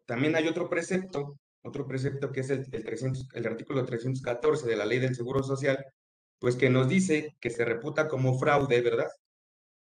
también 0.06 0.36
hay 0.36 0.48
otro 0.48 0.70
precepto, 0.70 1.40
otro 1.62 1.86
precepto 1.88 2.32
que 2.32 2.42
es 2.42 2.50
el, 2.50 2.66
el, 2.72 3.14
el 3.34 3.46
artículo 3.46 3.86
314 3.86 4.68
de 4.68 4.76
la 4.76 4.86
ley 4.86 5.00
del 5.00 5.16
Seguro 5.16 5.44
Social, 5.44 5.84
pues 6.40 6.56
que 6.56 6.70
nos 6.70 6.88
dice 6.88 7.36
que 7.40 7.50
se 7.50 7.66
reputa 7.66 8.08
como 8.08 8.40
fraude, 8.40 8.82
¿verdad? 8.82 9.10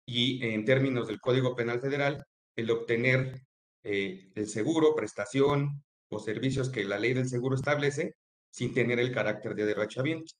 Y 0.06 0.44
en 0.46 0.64
términos 0.64 1.08
del 1.08 1.20
Código 1.20 1.54
Penal 1.54 1.80
Federal, 1.80 2.24
el 2.56 2.70
obtener 2.70 3.42
eh, 3.82 4.30
el 4.34 4.48
seguro, 4.48 4.94
prestación 4.94 5.82
o 6.08 6.18
servicios 6.18 6.70
que 6.70 6.84
la 6.84 6.98
ley 6.98 7.14
del 7.14 7.28
seguro 7.28 7.56
establece 7.56 8.14
sin 8.50 8.74
tener 8.74 8.98
el 8.98 9.12
carácter 9.12 9.54
de 9.54 9.66
derrochamiento, 9.66 10.34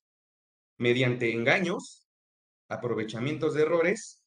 mediante 0.77 1.31
engaños, 1.31 2.07
aprovechamientos 2.69 3.53
de 3.53 3.61
errores, 3.63 4.23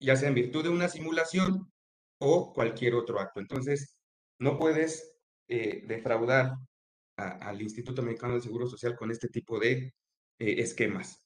ya 0.00 0.16
sea 0.16 0.28
en 0.28 0.34
virtud 0.34 0.64
de 0.64 0.70
una 0.70 0.88
simulación 0.88 1.70
o 2.18 2.52
cualquier 2.52 2.94
otro 2.94 3.20
acto. 3.20 3.40
Entonces, 3.40 3.96
no 4.38 4.58
puedes 4.58 5.12
eh, 5.48 5.84
defraudar 5.86 6.54
al 7.16 7.60
Instituto 7.60 8.02
Mexicano 8.02 8.34
del 8.34 8.42
Seguro 8.42 8.66
Social 8.66 8.96
con 8.96 9.10
este 9.10 9.28
tipo 9.28 9.58
de 9.58 9.92
eh, 10.38 10.60
esquemas. 10.62 11.22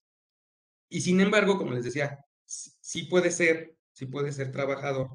Y 0.88 1.00
sin 1.00 1.20
embargo, 1.20 1.56
como 1.56 1.72
les 1.72 1.84
decía, 1.84 2.18
sí 2.44 3.04
puede 3.04 3.30
ser, 3.30 3.76
sí 3.92 4.06
puede 4.06 4.32
ser 4.32 4.50
trabajador, 4.50 5.10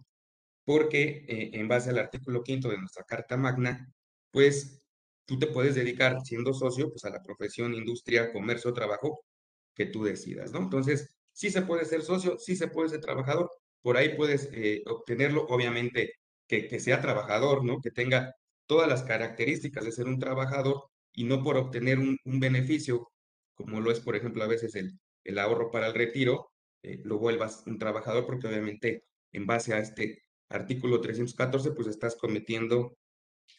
porque 0.69 1.25
eh, 1.27 1.49
en 1.53 1.67
base 1.67 1.89
al 1.89 1.97
artículo 1.97 2.43
quinto 2.43 2.69
de 2.69 2.77
nuestra 2.77 3.03
Carta 3.03 3.35
Magna, 3.37 3.91
pues 4.29 4.83
tú 5.25 5.39
te 5.39 5.47
puedes 5.47 5.73
dedicar, 5.73 6.21
siendo 6.23 6.53
socio, 6.53 6.91
pues 6.91 7.03
a 7.05 7.09
la 7.09 7.23
profesión, 7.23 7.73
industria, 7.73 8.31
comercio, 8.31 8.71
trabajo 8.71 9.25
que 9.73 9.87
tú 9.87 10.03
decidas, 10.03 10.51
¿no? 10.51 10.59
Entonces, 10.59 11.09
sí 11.31 11.49
se 11.49 11.63
puede 11.63 11.85
ser 11.85 12.03
socio, 12.03 12.37
sí 12.37 12.55
se 12.55 12.67
puede 12.67 12.89
ser 12.89 12.99
trabajador, 13.01 13.51
por 13.81 13.97
ahí 13.97 14.15
puedes 14.15 14.47
eh, 14.53 14.83
obtenerlo, 14.85 15.47
obviamente, 15.47 16.13
que, 16.47 16.79
sea 16.79 17.01
trabajador, 17.01 17.65
¿no? 17.65 17.81
Que 17.81 17.89
tenga 17.89 18.35
todas 18.67 18.87
las 18.87 19.01
características 19.01 19.83
de 19.83 19.91
ser 19.91 20.05
un 20.05 20.19
trabajador 20.19 20.83
y 21.13 21.23
no 21.23 21.41
por 21.43 21.57
obtener 21.57 21.97
un, 21.97 22.19
beneficio 22.25 23.09
como 23.55 23.81
lo 23.81 23.89
es, 23.91 24.01
por 24.01 24.15
ejemplo, 24.15 24.43
a 24.43 24.47
veces 24.47 24.75
el, 24.75 24.99
el 25.23 25.39
ahorro 25.39 25.71
para 25.71 25.87
el 25.87 25.95
retiro, 25.95 26.51
eh, 26.83 27.01
lo 27.03 27.17
vuelvas 27.17 27.63
un 27.65 27.79
trabajador, 27.79 28.27
porque 28.27 28.47
obviamente 28.47 29.03
en 29.31 29.47
base 29.47 29.73
a 29.73 29.79
este 29.79 30.28
artículo 30.49 31.01
314, 31.01 31.71
pues 31.71 31.87
estás 31.87 32.15
cometiendo, 32.15 32.97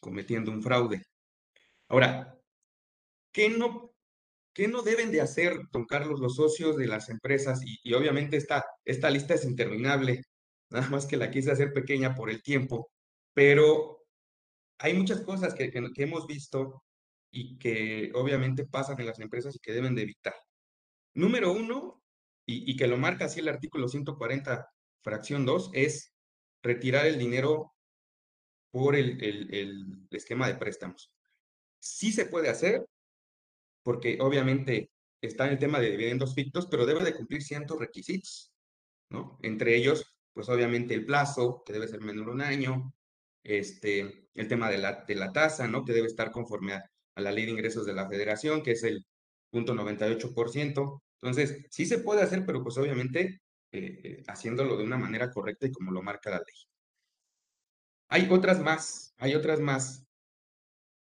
cometiendo 0.01 0.51
un 0.51 0.63
fraude. 0.63 1.03
Ahora, 1.89 2.39
¿qué 3.33 3.49
no, 3.49 3.93
¿qué 4.53 4.69
no 4.69 4.83
deben 4.83 5.11
de 5.11 5.21
hacer, 5.21 5.59
don 5.73 5.87
Carlos, 5.87 6.21
los 6.21 6.37
socios 6.37 6.77
de 6.77 6.87
las 6.87 7.09
empresas? 7.09 7.61
Y, 7.65 7.93
obviamente 7.95 8.37
esta, 8.37 8.65
esta 8.85 9.11
lista 9.11 9.35
es 9.35 9.45
interminable, 9.45 10.23
nada 10.71 10.89
más 10.91 11.07
que 11.07 11.17
la 11.17 11.31
quise 11.31 11.51
hacer 11.51 11.73
pequeña 11.73 12.15
por 12.15 12.31
el 12.31 12.43
tiempo, 12.43 12.91
pero 13.35 14.05
hay 14.79 14.95
muchas 14.95 15.21
cosas 15.23 15.55
que, 15.55 15.71
hemos 15.97 16.27
visto 16.27 16.83
y 17.31 17.59
que 17.59 18.11
obviamente 18.15 18.67
pasan 18.67 19.01
en 19.01 19.07
las 19.07 19.21
empresas 19.21 19.55
y 19.57 19.61
que 19.61 19.73
deben 19.73 19.95
de 19.95 20.03
evitar. 20.03 20.35
Número 21.15 21.53
uno, 21.53 22.03
y, 22.47 22.77
que 22.77 22.89
lo 22.89 22.97
marca 22.99 23.27
así 23.27 23.41
el 23.41 23.49
artículo 23.49 23.89
140, 23.89 24.67
fracción 25.03 25.47
2, 25.47 25.71
es 25.73 26.13
retirar 26.63 27.07
el 27.07 27.19
dinero 27.19 27.75
por 28.71 28.95
el, 28.97 29.23
el, 29.23 30.07
esquema 30.11 30.47
de 30.49 30.55
préstamos. 30.55 31.11
Sí 31.79 32.13
se 32.13 32.27
puede 32.27 32.49
hacer, 32.49 32.87
porque 33.83 34.19
obviamente 34.21 34.91
está 35.21 35.47
en 35.47 35.53
el 35.53 35.59
tema 35.59 35.81
de 35.81 35.91
dividendos 35.91 36.35
fictos, 36.35 36.67
pero 36.67 36.87
debe 36.87 37.05
de 37.05 37.15
cumplir 37.15 37.43
ciertos 37.43 37.79
requisitos, 37.79 38.53
¿no? 39.11 39.39
Entre 39.43 39.77
ellos, 39.77 40.05
pues 40.33 40.49
obviamente 40.49 40.95
el 40.95 41.07
plazo, 41.07 41.63
que 41.65 41.73
debe 41.73 41.89
ser 41.89 42.01
menor 42.01 42.27
de 42.27 42.33
un 42.33 42.43
año, 42.43 42.95
este, 43.43 44.29
el 44.35 44.49
tema 44.49 44.71
de 44.71 44.79
la, 44.79 45.05
de 45.07 45.15
la 45.15 45.33
tasa, 45.33 45.67
¿no? 45.67 45.85
Que 45.85 45.93
debe 45.93 46.07
estar 46.07 46.31
conforme 46.31 46.75
a, 46.75 46.85
la 47.17 47.33
ley 47.33 47.45
de 47.45 47.51
ingresos 47.51 47.85
de 47.85 47.93
la 47.93 48.09
federación, 48.09 48.63
que 48.63 48.73
es 48.73 48.83
el 48.83 49.05
punto 49.51 49.75
98%. 49.75 51.03
Entonces, 51.21 51.67
sí 51.71 51.85
se 51.85 51.99
puede 51.99 52.23
hacer, 52.23 52.47
pero 52.47 52.63
pues 52.63 52.79
obviamente 52.79 53.43
eh, 53.73 54.01
eh, 54.03 54.25
haciéndolo 54.27 54.77
de 54.77 54.85
una 54.85 54.99
manera 54.99 55.31
correcta 55.31 55.67
y 55.67 55.73
como 55.73 55.93
lo 55.93 56.03
marca 56.03 56.31
la 56.31 56.39
ley. 56.39 56.57
Hay 58.09 58.29
otras 58.31 58.61
más, 58.61 59.15
hay 59.19 59.35
otras 59.35 59.61
más, 59.61 60.05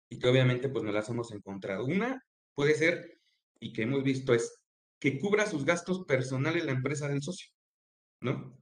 y 0.09 0.19
que 0.19 0.27
obviamente 0.27 0.69
pues 0.69 0.83
no 0.83 0.91
las 0.91 1.09
hemos 1.09 1.31
encontrado. 1.31 1.85
Una 1.85 2.23
puede 2.53 2.75
ser, 2.75 3.19
y 3.59 3.73
que 3.73 3.83
hemos 3.83 4.03
visto, 4.03 4.33
es 4.33 4.63
que 4.99 5.19
cubra 5.19 5.45
sus 5.45 5.65
gastos 5.65 6.05
personales 6.05 6.65
la 6.65 6.71
empresa 6.71 7.07
del 7.09 7.21
socio, 7.21 7.49
¿no? 8.21 8.57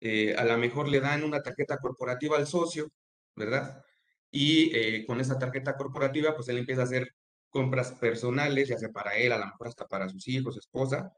Eh, 0.00 0.34
a 0.36 0.44
lo 0.44 0.56
mejor 0.58 0.88
le 0.88 1.00
dan 1.00 1.24
una 1.24 1.42
tarjeta 1.42 1.78
corporativa 1.78 2.38
al 2.38 2.46
socio, 2.46 2.88
¿verdad? 3.36 3.84
Y 4.30 5.04
con 5.06 5.20
esa 5.20 5.38
tarjeta 5.38 5.76
corporativa, 5.76 6.34
pues 6.34 6.48
él 6.48 6.58
empieza 6.58 6.82
a 6.82 6.84
hacer 6.84 7.08
compras 7.50 7.92
personales, 7.92 8.68
ya 8.68 8.78
sea 8.78 8.90
para 8.90 9.16
él, 9.16 9.32
a 9.32 9.38
lo 9.38 9.46
mejor 9.46 9.68
hasta 9.68 9.86
para 9.86 10.08
sus 10.08 10.26
hijos, 10.28 10.56
esposa. 10.56 11.12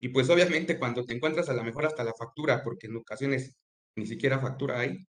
Y 0.00 0.08
pues 0.10 0.30
obviamente 0.30 0.78
cuando 0.78 1.04
te 1.04 1.14
encuentras 1.14 1.48
a 1.48 1.54
lo 1.54 1.64
mejor 1.64 1.86
hasta 1.86 2.04
la 2.04 2.14
factura, 2.14 2.62
porque 2.64 2.86
en 2.86 2.96
ocasiones 2.96 3.54
ni 3.96 4.06
siquiera 4.06 4.40
factura 4.40 4.80
hay, 4.80 5.06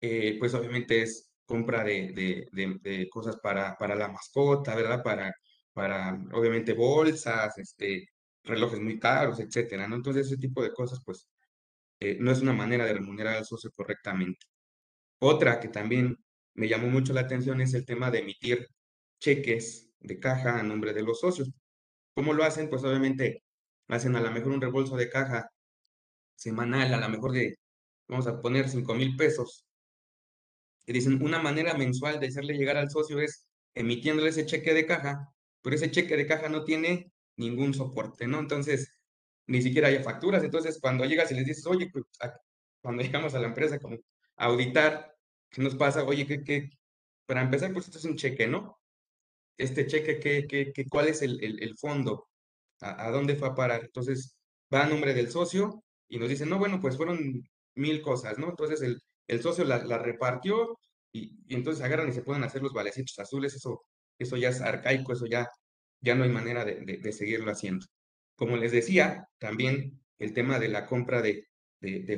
eh, 0.00 0.36
pues 0.38 0.54
obviamente 0.54 1.02
es 1.02 1.32
compra 1.46 1.84
de, 1.84 2.48
de, 2.52 3.08
cosas 3.10 3.36
para, 3.42 3.76
para, 3.78 3.94
la 3.96 4.08
mascota, 4.08 4.74
¿verdad? 4.74 5.02
Para, 5.02 5.34
para 5.72 6.14
obviamente 6.32 6.74
bolsas, 6.74 7.56
este, 7.58 8.08
relojes 8.44 8.80
muy 8.80 8.98
caros, 8.98 9.40
etcétera, 9.40 9.88
¿no? 9.88 9.96
Entonces 9.96 10.26
ese 10.26 10.38
tipo 10.38 10.62
de 10.62 10.72
cosas, 10.72 11.00
pues 11.04 11.28
eh, 12.00 12.18
no 12.20 12.30
es 12.32 12.40
una 12.42 12.52
manera 12.52 12.84
de 12.86 12.94
remunerar 12.94 13.36
al 13.36 13.46
socio 13.46 13.70
correctamente. 13.74 14.46
Otra 15.20 15.60
que 15.60 15.68
también 15.68 16.16
me 16.54 16.68
llamó 16.68 16.88
mucho 16.88 17.12
la 17.12 17.22
atención 17.22 17.60
es 17.60 17.74
el 17.74 17.86
tema 17.86 18.10
de 18.10 18.20
emitir 18.20 18.68
cheques 19.20 19.90
de 20.00 20.18
caja 20.20 20.58
a 20.60 20.62
nombre 20.62 20.92
de 20.94 21.02
los 21.02 21.20
socios. 21.20 21.50
¿Cómo 22.14 22.32
lo 22.34 22.44
hacen? 22.44 22.70
Pues 22.70 22.84
obviamente 22.84 23.44
hacen 23.88 24.16
a 24.16 24.20
lo 24.20 24.30
mejor 24.30 24.52
un 24.52 24.60
reembolso 24.60 24.96
de 24.96 25.08
caja 25.10 25.50
semanal, 26.36 26.94
a 26.94 26.98
lo 27.00 27.08
mejor 27.08 27.32
de, 27.32 27.58
vamos 28.08 28.26
a 28.26 28.40
poner 28.40 28.68
5 28.68 28.94
mil 28.94 29.16
pesos. 29.16 29.64
Y 30.86 30.92
dicen, 30.92 31.22
una 31.22 31.40
manera 31.40 31.74
mensual 31.74 32.20
de 32.20 32.28
hacerle 32.28 32.54
llegar 32.54 32.76
al 32.76 32.90
socio 32.90 33.20
es 33.20 33.46
emitiéndole 33.74 34.30
ese 34.30 34.46
cheque 34.46 34.72
de 34.74 34.86
caja, 34.86 35.32
pero 35.62 35.76
ese 35.76 35.90
cheque 35.90 36.16
de 36.16 36.26
caja 36.26 36.48
no 36.48 36.64
tiene 36.64 37.10
ningún 37.36 37.74
soporte, 37.74 38.26
¿no? 38.26 38.38
Entonces, 38.40 38.96
ni 39.46 39.62
siquiera 39.62 39.88
hay 39.88 40.02
facturas. 40.02 40.42
Entonces, 40.44 40.78
cuando 40.80 41.04
llegas 41.04 41.30
y 41.32 41.34
les 41.34 41.46
dices, 41.46 41.66
oye, 41.66 41.90
pues, 41.92 42.04
cuando 42.82 43.02
llegamos 43.02 43.34
a 43.34 43.40
la 43.40 43.48
empresa 43.48 43.78
como 43.78 43.98
auditar, 44.36 45.16
¿qué 45.50 45.62
nos 45.62 45.74
pasa? 45.74 46.04
Oye, 46.04 46.26
que, 46.26 46.70
para 47.26 47.42
empezar, 47.42 47.72
pues 47.72 47.86
esto 47.86 47.98
es 47.98 48.04
un 48.04 48.16
cheque, 48.16 48.46
¿no? 48.46 48.78
Este 49.58 49.86
cheque, 49.86 50.20
¿qué, 50.20 50.46
qué, 50.46 50.86
cuál 50.88 51.08
es 51.08 51.22
el, 51.22 51.42
el, 51.42 51.76
fondo? 51.78 52.28
¿A, 52.80 53.10
dónde 53.10 53.36
fue 53.36 53.48
a 53.48 53.54
parar? 53.54 53.82
Entonces, 53.84 54.36
va 54.72 54.84
a 54.84 54.88
nombre 54.88 55.14
del 55.14 55.30
socio 55.30 55.82
y 56.08 56.18
nos 56.18 56.28
dicen, 56.28 56.48
no, 56.48 56.58
bueno, 56.58 56.80
pues 56.80 56.96
fueron 56.96 57.42
mil 57.74 58.02
cosas, 58.02 58.38
¿no? 58.38 58.50
Entonces, 58.50 58.82
el, 58.82 59.00
el 59.28 59.42
socio 59.42 59.64
la, 59.64 59.78
repartió 59.98 60.78
y, 61.12 61.38
entonces 61.54 61.84
agarran 61.84 62.08
y 62.08 62.12
se 62.12 62.22
pueden 62.22 62.44
hacer 62.44 62.62
los 62.62 62.72
valecitos 62.72 63.18
azules, 63.18 63.54
eso, 63.54 63.82
eso 64.18 64.36
ya 64.36 64.50
es 64.50 64.60
arcaico, 64.60 65.12
eso 65.12 65.26
ya, 65.26 65.48
ya 66.00 66.14
no 66.14 66.24
hay 66.24 66.30
manera 66.30 66.64
de, 66.64 66.80
de, 66.84 66.98
de 66.98 67.12
seguirlo 67.12 67.50
haciendo. 67.50 67.86
Como 68.36 68.56
les 68.56 68.72
decía, 68.72 69.26
también 69.38 70.00
el 70.18 70.32
tema 70.32 70.58
de 70.58 70.68
la 70.68 70.86
compra 70.86 71.22
de, 71.22 71.46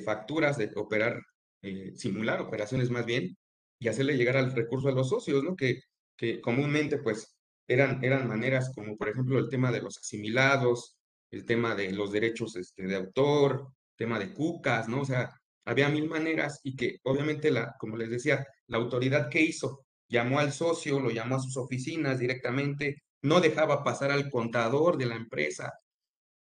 facturas, 0.04 0.56
de 0.58 0.70
operar, 0.76 1.20
eh, 1.62 1.92
simular 1.96 2.40
operaciones 2.40 2.90
más 2.90 3.06
bien, 3.06 3.36
y 3.80 3.88
hacerle 3.88 4.16
llegar 4.16 4.36
al 4.36 4.54
recurso 4.54 4.88
a 4.88 4.92
los 4.92 5.08
socios, 5.10 5.42
¿no? 5.44 5.56
Que, 5.56 5.80
que 6.16 6.40
comúnmente, 6.40 6.98
pues, 6.98 7.37
eran, 7.68 8.02
eran 8.02 8.26
maneras 8.26 8.72
como, 8.74 8.96
por 8.96 9.08
ejemplo, 9.08 9.38
el 9.38 9.48
tema 9.48 9.70
de 9.70 9.82
los 9.82 9.98
asimilados, 9.98 10.96
el 11.30 11.44
tema 11.44 11.74
de 11.74 11.92
los 11.92 12.10
derechos 12.10 12.56
este, 12.56 12.86
de 12.86 12.96
autor, 12.96 13.68
tema 13.96 14.18
de 14.18 14.32
cucas, 14.32 14.88
¿no? 14.88 15.02
O 15.02 15.04
sea, 15.04 15.30
había 15.64 15.88
mil 15.88 16.08
maneras 16.08 16.60
y 16.64 16.74
que 16.74 16.98
obviamente, 17.04 17.50
la, 17.50 17.76
como 17.78 17.96
les 17.96 18.10
decía, 18.10 18.46
la 18.66 18.78
autoridad 18.78 19.28
que 19.28 19.42
hizo, 19.42 19.84
llamó 20.08 20.38
al 20.40 20.52
socio, 20.52 20.98
lo 20.98 21.10
llamó 21.10 21.36
a 21.36 21.40
sus 21.40 21.56
oficinas 21.58 22.18
directamente, 22.18 23.02
no 23.22 23.40
dejaba 23.40 23.84
pasar 23.84 24.10
al 24.10 24.30
contador 24.30 24.96
de 24.96 25.06
la 25.06 25.16
empresa, 25.16 25.72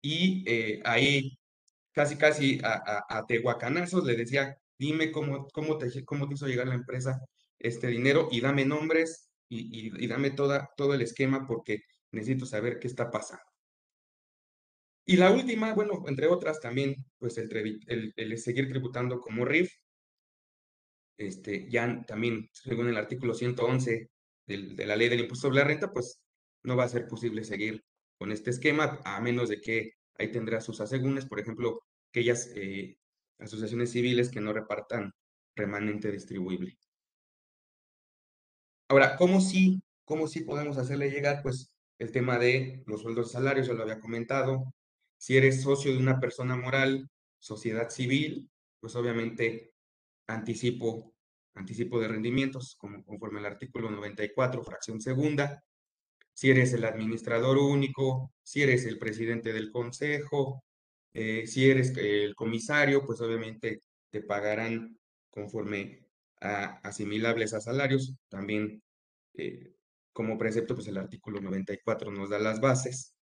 y 0.03 0.45
eh, 0.47 0.81
ahí 0.85 1.37
casi 1.93 2.17
casi 2.17 2.61
a, 2.63 3.05
a, 3.09 3.27
tehuacanazos 3.27 4.05
le 4.05 4.15
decía, 4.17 4.57
dime 4.79 5.11
cómo, 5.11 5.49
cómo, 5.49 5.79
te, 5.79 6.05
cómo 6.05 6.29
te 6.29 6.35
hizo 6.35 6.47
llegar 6.47 6.69
la 6.69 6.75
empresa 6.75 7.21
este 7.59 7.89
dinero 7.89 8.29
y 8.31 8.41
dame 8.41 8.65
nombres 8.65 9.31
y, 9.49 10.07
dame 10.07 10.31
todo 10.31 10.95
el 10.95 11.03
esquema 11.03 11.47
porque 11.47 11.83
necesito 12.13 12.47
saber 12.47 12.79
qué 12.79 12.89
está 12.89 13.11
pasando. 13.11 13.45
Y 15.09 15.17
la 15.17 15.31
última, 15.31 15.73
bueno, 15.73 16.03
entre 16.09 16.27
otras 16.27 16.61
también, 16.61 16.97
pues 17.19 17.39
el, 17.39 18.39
seguir 18.39 18.69
tributando 18.69 19.21
como 19.21 19.45
RIF, 19.45 19.73
este, 21.17 21.69
ya 21.71 22.03
también, 22.07 22.49
según 22.53 22.89
el 22.89 22.97
artículo 22.97 23.33
111 23.33 24.11
de 24.47 24.87
la 24.87 24.97
ley 24.97 25.09
del 25.09 25.21
impuesto 25.21 25.49
sobre 25.49 25.59
la 25.61 25.65
renta, 25.65 25.93
pues 25.93 26.21
no 26.65 26.77
va 26.77 26.85
a 26.85 26.89
ser 26.89 27.07
posible 27.07 27.45
seguir 27.45 27.85
con 28.19 28.33
este 28.33 28.51
esquema, 28.51 29.01
a 29.05 29.21
menos 29.21 29.49
de 29.49 29.61
que 29.61 29.93
ahí 30.19 30.33
tendrá 30.33 30.61
sus 30.61 30.81
asegúnes, 30.81 31.27
por 31.27 31.39
ejemplo, 31.39 31.81
aquellas 32.11 32.51
eh, 32.57 32.97
asociaciones 33.39 33.93
civiles 33.93 34.29
que 34.31 34.41
no 34.41 34.53
repartan 34.53 35.13
remanente 35.55 36.11
distribuible. 36.11 36.77
Ahora, 38.89 39.17
¿cómo 39.17 39.41
sí, 39.41 39.83
cómo 40.05 40.27
sí 40.29 40.41
podemos 40.41 40.79
hacerle 40.79 41.11
llegar? 41.11 41.43
Pues 41.43 41.73
el 41.99 42.13
tema 42.13 42.39
de 42.39 42.83
los 42.87 43.03
sueldos 43.03 43.31
y 43.31 43.33
salarios, 43.33 43.67
ya 43.67 43.75
lo 43.75 43.83
había 43.83 44.01
comentado. 44.01 44.73
Si 45.19 45.37
eres 45.37 45.63
socio 45.63 45.93
de 45.93 45.99
una 45.99 46.21
persona 46.21 46.57
moral, 46.57 47.09
sociedad 47.39 47.91
civil, 47.91 48.51
pues 48.81 48.95
obviamente 48.97 49.73
anticipo, 50.27 51.15
anticipo 51.55 52.01
de 52.01 52.09
rendimientos, 52.09 52.77
conforme 52.77 53.41
al 53.41 53.47
artículo 53.47 53.91
94, 53.91 54.63
fracción 54.63 55.01
segunda 55.01 55.63
si 56.37 56.51
eres 56.51 56.75
el 56.75 56.85
administrador 56.85 57.57
único, 57.57 58.31
si 58.43 58.63
eres 58.63 58.85
el 58.85 58.99
presidente 58.99 59.55
del 59.55 59.71
consejo, 59.71 60.63
eh, 61.15 61.47
si 61.47 61.71
eres 61.71 61.97
el 61.97 62.35
comisario, 62.35 63.07
pues 63.07 63.23
obviamente 63.23 63.81
te 64.11 64.21
pagarán 64.21 64.99
conforme 65.31 66.06
asimilables 66.41 67.55
a 67.55 67.61
salarios. 67.61 68.15
También 68.29 68.83
eh, 69.35 69.75
como 70.13 70.39
precepto, 70.39 70.75
pues 70.75 70.89
el 70.89 70.99
artículo 70.99 71.41
94 71.41 72.11
nos 72.11 72.31
da 72.31 72.39
las 72.39 72.61
bases. 72.61 73.15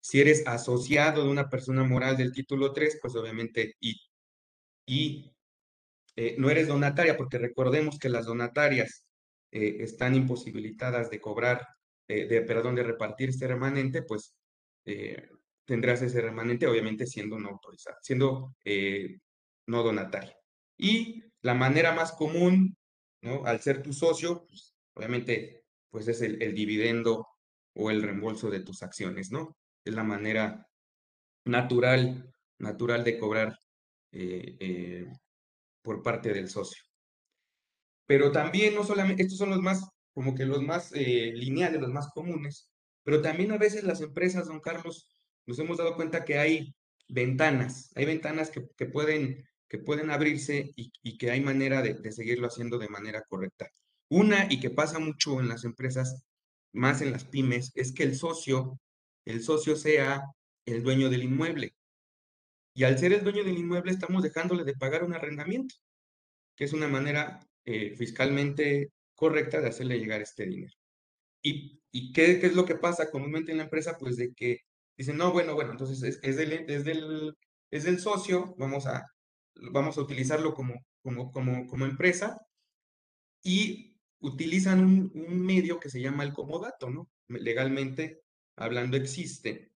Si 0.00 0.20
eres 0.20 0.46
asociado 0.46 1.24
de 1.24 1.30
una 1.30 1.48
persona 1.48 1.84
moral 1.84 2.16
del 2.16 2.32
título 2.32 2.72
3, 2.72 2.98
pues 3.00 3.14
obviamente 3.16 3.74
y, 3.80 4.00
y 4.86 5.32
eh, 6.16 6.36
no 6.38 6.50
eres 6.50 6.68
donataria, 6.68 7.16
porque 7.16 7.38
recordemos 7.38 7.98
que 7.98 8.08
las 8.08 8.26
donatarias 8.26 9.06
están 9.50 10.16
imposibilitadas 10.16 11.10
de 11.10 11.20
cobrar 11.20 11.64
eh, 12.08 12.26
de, 12.26 12.42
perdón, 12.42 12.74
de 12.74 12.82
repartir 12.82 13.30
este 13.30 13.46
remanente, 13.48 14.02
pues 14.02 14.34
eh, 14.84 15.30
tendrás 15.64 16.02
ese 16.02 16.20
remanente, 16.20 16.66
obviamente 16.66 17.06
siendo 17.06 17.38
no 17.38 17.48
autorizado, 17.48 17.96
siendo 18.02 18.56
eh, 18.64 19.18
no 19.66 19.82
donatario. 19.82 20.34
Y 20.76 21.24
la 21.44 21.54
manera 21.54 21.94
más 21.94 22.12
común, 22.12 22.76
¿no? 23.22 23.44
Al 23.44 23.60
ser 23.60 23.82
tu 23.82 23.92
socio, 23.92 24.46
pues, 24.48 24.74
obviamente, 24.94 25.64
pues 25.90 26.08
es 26.08 26.20
el, 26.22 26.38
dividendo 26.54 27.26
o 27.74 27.90
el 27.90 28.02
reembolso 28.02 28.50
de 28.50 28.60
tus 28.60 28.82
acciones, 28.82 29.30
¿no? 29.30 29.56
Es 29.84 29.94
la 29.94 30.04
manera 30.04 30.66
natural, 31.44 32.32
natural 32.58 33.04
de 33.04 33.18
cobrar 33.18 33.58
por 35.82 36.02
parte 36.02 36.32
del 36.32 36.48
socio. 36.48 36.82
Pero 38.06 38.32
también 38.32 38.74
no 38.74 38.84
solamente, 38.84 39.22
estos 39.22 39.38
son 39.38 39.50
los 39.50 39.60
más 39.60 39.84
como 40.14 40.34
que 40.34 40.46
los 40.46 40.62
más 40.62 40.92
eh, 40.94 41.32
lineales, 41.34 41.80
los 41.80 41.90
más 41.90 42.08
comunes, 42.14 42.70
pero 43.02 43.20
también 43.20 43.52
a 43.52 43.58
veces 43.58 43.84
las 43.84 44.00
empresas, 44.00 44.46
don 44.46 44.60
Carlos, 44.60 45.08
nos 45.46 45.58
hemos 45.58 45.76
dado 45.76 45.96
cuenta 45.96 46.24
que 46.24 46.38
hay 46.38 46.74
ventanas, 47.08 47.90
hay 47.96 48.06
ventanas 48.06 48.50
que, 48.50 48.66
que 48.76 48.86
pueden, 48.86 49.44
que 49.74 49.80
pueden 49.80 50.12
abrirse 50.12 50.70
y, 50.76 50.92
y 51.02 51.18
que 51.18 51.32
hay 51.32 51.40
manera 51.40 51.82
de, 51.82 51.94
de, 51.94 52.12
seguirlo 52.12 52.46
haciendo 52.46 52.78
de 52.78 52.88
manera 52.88 53.24
correcta. 53.28 53.68
Una, 54.08 54.46
y 54.48 54.60
que 54.60 54.70
pasa 54.70 55.00
mucho 55.00 55.40
en 55.40 55.48
las 55.48 55.64
empresas, 55.64 56.24
más 56.72 57.02
en 57.02 57.10
las 57.10 57.24
pymes, 57.24 57.72
es 57.74 57.92
que 57.92 58.04
el 58.04 58.14
socio, 58.14 58.78
el 59.24 59.42
socio 59.42 59.74
sea 59.74 60.22
el 60.64 60.84
dueño 60.84 61.10
del 61.10 61.24
inmueble. 61.24 61.74
Y 62.72 62.84
al 62.84 63.00
ser 63.00 63.12
el 63.14 63.24
dueño 63.24 63.42
del 63.42 63.58
inmueble, 63.58 63.90
estamos 63.90 64.22
dejándole 64.22 64.62
de 64.62 64.74
pagar 64.74 65.02
un 65.02 65.12
arrendamiento, 65.12 65.74
que 66.54 66.64
es 66.66 66.72
una 66.72 66.86
manera 66.86 67.40
eh, 67.64 67.96
fiscalmente 67.96 68.92
correcta 69.16 69.60
de 69.60 69.70
hacerle 69.70 69.98
llegar 69.98 70.22
este 70.22 70.46
dinero. 70.46 70.74
¿Y, 71.42 71.80
y 71.90 72.12
qué, 72.12 72.38
qué, 72.38 72.46
es 72.46 72.54
lo 72.54 72.64
que 72.64 72.76
pasa 72.76 73.10
comúnmente 73.10 73.50
en 73.50 73.58
la 73.58 73.64
empresa? 73.64 73.96
Pues 73.98 74.16
de 74.16 74.32
que 74.34 74.60
dicen, 74.96 75.16
no, 75.16 75.32
bueno, 75.32 75.54
bueno, 75.56 75.72
entonces 75.72 76.00
es, 76.04 76.20
es, 76.22 76.36
del, 76.36 76.52
es, 76.70 76.84
del, 76.84 77.34
es 77.72 77.82
del 77.82 77.98
socio, 77.98 78.54
vamos 78.56 78.86
a, 78.86 79.04
vamos 79.56 79.98
a 79.98 80.02
utilizarlo 80.02 80.54
como, 80.54 80.74
como, 81.02 81.30
como, 81.32 81.66
como 81.66 81.84
empresa 81.86 82.36
y 83.42 83.94
utilizan 84.20 84.80
un, 84.84 85.12
medio 85.44 85.78
que 85.78 85.90
se 85.90 86.00
llama 86.00 86.24
el 86.24 86.32
comodato, 86.32 86.90
¿no? 86.90 87.10
Legalmente 87.28 88.22
hablando 88.56 88.96
existe, 88.96 89.72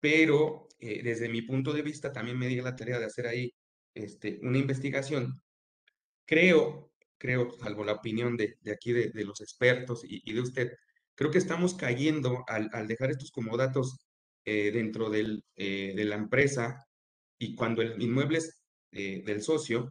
pero 0.00 0.68
eh, 0.78 1.02
desde 1.02 1.28
mi 1.28 1.42
punto 1.42 1.72
de 1.72 1.82
vista 1.82 2.12
también 2.12 2.38
me 2.38 2.48
di 2.48 2.56
la 2.56 2.76
tarea 2.76 2.98
de 2.98 3.06
hacer 3.06 3.26
ahí 3.26 3.52
este, 3.94 4.38
una 4.42 4.58
investigación. 4.58 5.40
Creo, 6.26 6.92
creo, 7.18 7.56
salvo 7.60 7.84
la 7.84 7.92
opinión 7.94 8.36
de, 8.36 8.56
aquí 8.72 8.92
de, 8.92 9.24
los 9.24 9.40
expertos 9.40 10.02
y, 10.04 10.32
de 10.32 10.40
usted, 10.40 10.72
creo 11.14 11.30
que 11.30 11.38
estamos 11.38 11.74
cayendo 11.74 12.44
al, 12.48 12.88
dejar 12.88 13.10
estos 13.10 13.30
comodatos 13.30 13.98
eh, 14.44 14.70
dentro 14.72 15.10
del, 15.10 15.44
eh, 15.56 15.92
de 15.96 16.04
la 16.04 16.16
empresa 16.16 16.86
y 17.38 17.54
cuando 17.54 17.82
el 17.82 18.00
inmueble 18.00 18.38
es 18.38 18.55
del 18.90 19.42
socio, 19.42 19.90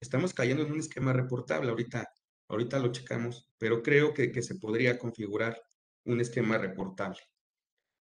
estamos 0.00 0.34
cayendo 0.34 0.64
en 0.64 0.72
un 0.72 0.80
esquema 0.80 1.12
reportable. 1.12 1.70
Ahorita 1.70 2.08
Ahorita 2.48 2.78
lo 2.78 2.92
checamos, 2.92 3.50
pero 3.58 3.82
creo 3.82 4.12
que, 4.12 4.42
se 4.42 4.56
podría 4.56 4.98
configurar 4.98 5.60
un 6.04 6.20
esquema 6.20 6.58
reportable. 6.58 7.20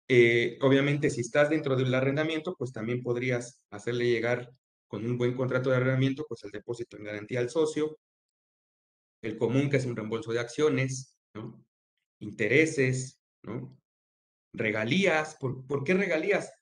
Eh, 0.07 0.57
obviamente, 0.61 1.09
si 1.09 1.21
estás 1.21 1.49
dentro 1.49 1.75
del 1.75 1.93
arrendamiento, 1.93 2.55
pues 2.57 2.71
también 2.71 3.01
podrías 3.01 3.63
hacerle 3.71 4.05
llegar 4.09 4.49
con 4.87 5.05
un 5.05 5.17
buen 5.17 5.35
contrato 5.35 5.69
de 5.69 5.77
arrendamiento, 5.77 6.25
pues 6.27 6.43
el 6.43 6.51
depósito 6.51 6.97
en 6.97 7.03
garantía 7.03 7.39
al 7.39 7.49
socio, 7.49 7.99
el 9.21 9.37
común, 9.37 9.69
que 9.69 9.77
es 9.77 9.85
un 9.85 9.95
reembolso 9.95 10.31
de 10.31 10.39
acciones. 10.39 11.17
Intereses. 12.19 13.19
Regalías. 14.53 15.35
¿Por, 15.35 15.83
qué 15.83 15.93
regalías? 15.93 16.53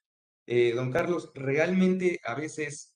Eh, 0.47 0.71
don 0.73 0.91
Carlos, 0.91 1.31
realmente 1.35 2.19
a 2.23 2.35
veces 2.35 2.94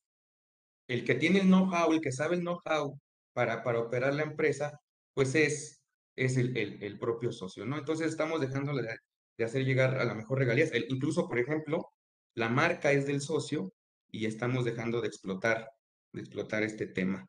el 0.89 1.05
que 1.05 1.15
tiene 1.15 1.39
el 1.39 1.47
know-how, 1.47 1.93
el 1.93 2.01
que 2.01 2.11
sabe 2.11 2.35
el 2.35 2.41
know-how, 2.41 2.99
para, 3.33 3.63
para 3.63 3.79
operar 3.79 4.13
la 4.15 4.23
empresa, 4.23 4.81
pues 5.13 5.35
es, 5.35 5.81
es 6.15 6.35
el, 6.35 6.57
el, 6.57 6.99
propio 6.99 7.31
socio, 7.31 7.65
¿no? 7.65 7.77
Entonces 7.77 8.07
estamos 8.07 8.41
dejando 8.41 8.73
de, 8.75 8.97
hacer 9.45 9.63
llegar 9.65 9.99
a 9.99 10.03
la 10.03 10.15
mejor 10.15 10.39
regalías. 10.39 10.71
Incluso, 10.89 11.27
por 11.27 11.39
ejemplo, 11.39 11.91
la 12.35 12.49
marca 12.49 12.91
es 12.91 13.05
del 13.05 13.21
socio 13.21 13.71
y 14.11 14.25
estamos 14.25 14.65
dejando 14.65 14.99
de 14.99 15.07
explotar, 15.07 15.69
de 16.11 16.21
explotar 16.21 16.63
este 16.63 16.87
tema. 16.87 17.27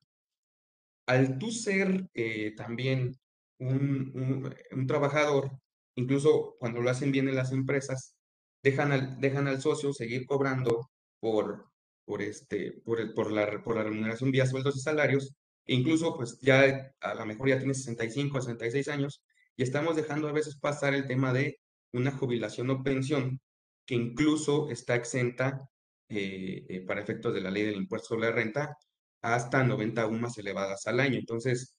Al 1.07 1.39
tú 1.39 1.51
ser 1.51 2.09
eh, 2.15 2.55
también 2.57 3.17
un, 3.59 4.11
un, 4.15 4.55
un, 4.73 4.87
trabajador, 4.87 5.51
incluso 5.97 6.57
cuando 6.59 6.81
lo 6.81 6.91
hacen 6.91 7.13
bien 7.13 7.29
en 7.29 7.37
las 7.37 7.53
empresas, 7.53 8.15
dejan 8.63 8.93
al, 8.93 9.21
dejan 9.21 9.49
al 9.49 9.61
socio 9.61 9.93
seguir 9.93 10.25
cobrando 10.27 10.91
por, 11.21 11.70
por, 12.11 12.23
este, 12.23 12.73
por, 12.85 13.01
el, 13.01 13.15
por, 13.15 13.31
la, 13.31 13.63
por 13.63 13.77
la 13.77 13.85
remuneración 13.85 14.33
vía 14.33 14.45
sueldos 14.45 14.77
y 14.77 14.81
salarios, 14.81 15.37
incluso 15.67 16.17
pues 16.17 16.41
ya 16.41 16.93
a 16.99 17.15
lo 17.15 17.25
mejor 17.25 17.49
ya 17.49 17.59
tiene 17.59 17.73
65, 17.73 18.41
66 18.41 18.89
años 18.89 19.23
y 19.57 19.63
estamos 19.63 19.95
dejando 19.95 20.29
a 20.29 20.33
veces 20.33 20.57
pasar 20.57 20.93
el 20.93 21.07
tema 21.07 21.33
de 21.33 21.61
una 21.93 22.11
jubilación 22.11 22.69
o 22.71 22.83
pensión 22.83 23.41
que 23.87 23.95
incluso 23.95 24.71
está 24.71 24.97
exenta 24.97 25.61
eh, 26.09 26.67
eh, 26.69 26.81
para 26.81 27.01
efectos 27.01 27.33
de 27.33 27.43
la 27.43 27.51
ley 27.53 27.63
del 27.63 27.77
impuesto 27.77 28.09
sobre 28.09 28.29
la 28.29 28.35
renta 28.35 28.77
hasta 29.23 29.63
90 29.63 30.09
más 30.11 30.37
elevadas 30.37 30.89
al 30.89 30.99
año. 30.99 31.17
Entonces, 31.17 31.77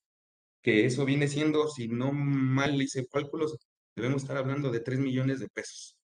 que 0.62 0.86
eso 0.86 1.04
viene 1.04 1.28
siendo, 1.28 1.68
si 1.68 1.90
no 1.90 2.14
mal 2.14 2.82
hice 2.82 3.06
cálculos, 3.08 3.58
debemos 3.98 4.22
estar 4.24 4.38
hablando 4.38 4.72
de 4.72 4.80
3 4.80 5.00
millones 5.00 5.42
de 5.42 5.50
pesos. 5.50 5.98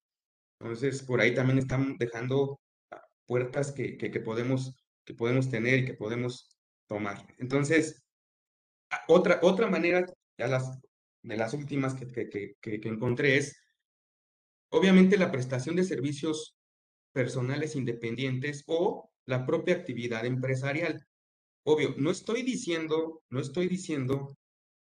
Entonces, 0.59 1.03
por 1.03 1.21
ahí 1.21 1.33
también 1.33 1.59
están 1.59 1.97
dejando 1.97 2.59
puertas 3.27 3.71
que, 3.71 3.97
que, 3.97 4.19
podemos, 4.19 4.75
que 5.05 5.13
podemos 5.13 5.49
tener 5.49 5.79
y 5.79 5.85
que 5.85 5.93
podemos 5.93 6.57
tomar. 6.87 7.25
Entonces, 7.37 8.03
otra, 9.07 9.39
otra 9.43 9.67
manera, 9.67 10.05
ya 10.37 10.47
las, 10.47 10.79
de 11.21 11.37
las 11.37 11.53
últimas 11.53 11.93
que, 11.93 12.07
que, 12.07 12.55
que, 12.59 12.87
encontré 12.87 13.37
es, 13.37 13.61
obviamente, 14.69 15.17
la 15.17 15.31
prestación 15.31 15.75
de 15.75 15.83
servicios 15.83 16.55
personales 17.11 17.75
independientes 17.75 18.63
o 18.67 19.09
la 19.25 19.45
propia 19.45 19.75
actividad 19.75 20.25
empresarial. 20.25 21.05
Obvio, 21.63 21.95
no 21.97 22.11
estoy 22.11 22.43
diciendo, 22.43 23.23
no 23.29 23.41
estoy 23.41 23.67
diciendo 23.67 24.37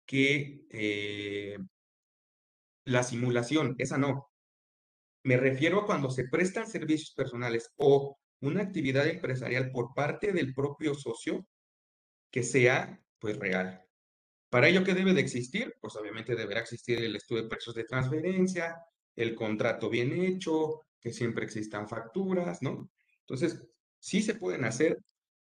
que 0.04 0.66
eh, 0.70 1.58
la 2.84 3.02
simulación, 3.04 3.76
esa 3.78 3.98
no. 3.98 4.28
Me 5.24 5.36
refiero 5.36 5.80
a 5.80 5.86
cuando 5.86 6.10
se 6.10 6.28
prestan 6.28 6.66
servicios 6.66 7.12
personales 7.14 7.70
o 7.76 8.18
una 8.42 8.62
actividad 8.62 9.06
empresarial 9.06 9.70
por 9.70 9.94
parte 9.94 10.32
del 10.32 10.52
propio 10.54 10.94
socio 10.94 11.46
que 12.30 12.42
sea 12.42 13.00
pues 13.18 13.38
real. 13.38 13.82
Para 14.50 14.68
ello, 14.68 14.84
¿qué 14.84 14.94
debe 14.94 15.14
de 15.14 15.20
existir? 15.20 15.74
Pues 15.80 15.96
obviamente 15.96 16.34
deberá 16.34 16.60
existir 16.60 16.98
el 16.98 17.16
estudio 17.16 17.44
de 17.44 17.48
precios 17.48 17.74
de 17.74 17.84
transferencia, 17.84 18.76
el 19.16 19.34
contrato 19.34 19.88
bien 19.88 20.12
hecho, 20.12 20.80
que 21.00 21.12
siempre 21.12 21.44
existan 21.44 21.88
facturas, 21.88 22.62
¿no? 22.62 22.90
Entonces, 23.20 23.64
sí 23.98 24.22
se 24.22 24.34
pueden 24.34 24.64
hacer, 24.64 24.98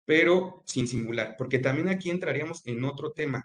pero 0.04 0.62
sin 0.66 0.88
simular, 0.88 1.34
porque 1.36 1.58
también 1.58 1.88
aquí 1.88 2.10
entraríamos 2.10 2.66
en 2.66 2.84
otro 2.84 3.12
tema. 3.12 3.42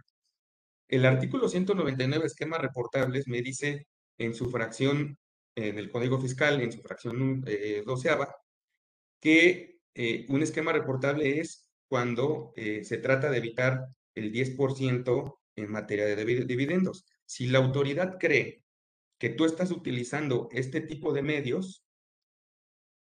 El 0.88 1.06
artículo 1.06 1.50
199, 1.50 2.26
esquema 2.26 2.58
reportables, 2.58 3.28
me 3.28 3.42
dice 3.42 3.88
en 4.18 4.34
su 4.34 4.50
fracción, 4.50 5.18
en 5.56 5.78
el 5.78 5.90
Código 5.92 6.20
Fiscal, 6.20 6.62
en 6.62 6.72
su 6.72 6.82
fracción 6.82 7.44
eh, 7.48 7.84
doceava, 7.86 8.36
que 9.19 9.79
eh, 9.95 10.25
un 10.29 10.41
esquema 10.41 10.71
reportable 10.71 11.39
es 11.39 11.67
cuando 11.88 12.53
eh, 12.55 12.84
se 12.84 12.97
trata 12.97 13.29
de 13.29 13.38
evitar 13.38 13.88
el 14.15 14.32
10% 14.32 15.39
en 15.55 15.71
materia 15.71 16.05
de 16.05 16.45
dividendos. 16.45 17.05
Si 17.25 17.47
la 17.47 17.60
autoridad 17.60 18.17
cree 18.19 18.63
que 19.17 19.29
tú 19.29 19.45
estás 19.45 19.71
utilizando 19.71 20.49
este 20.51 20.82
tipo 20.82 21.13
de 21.13 21.21
medios 21.21 21.84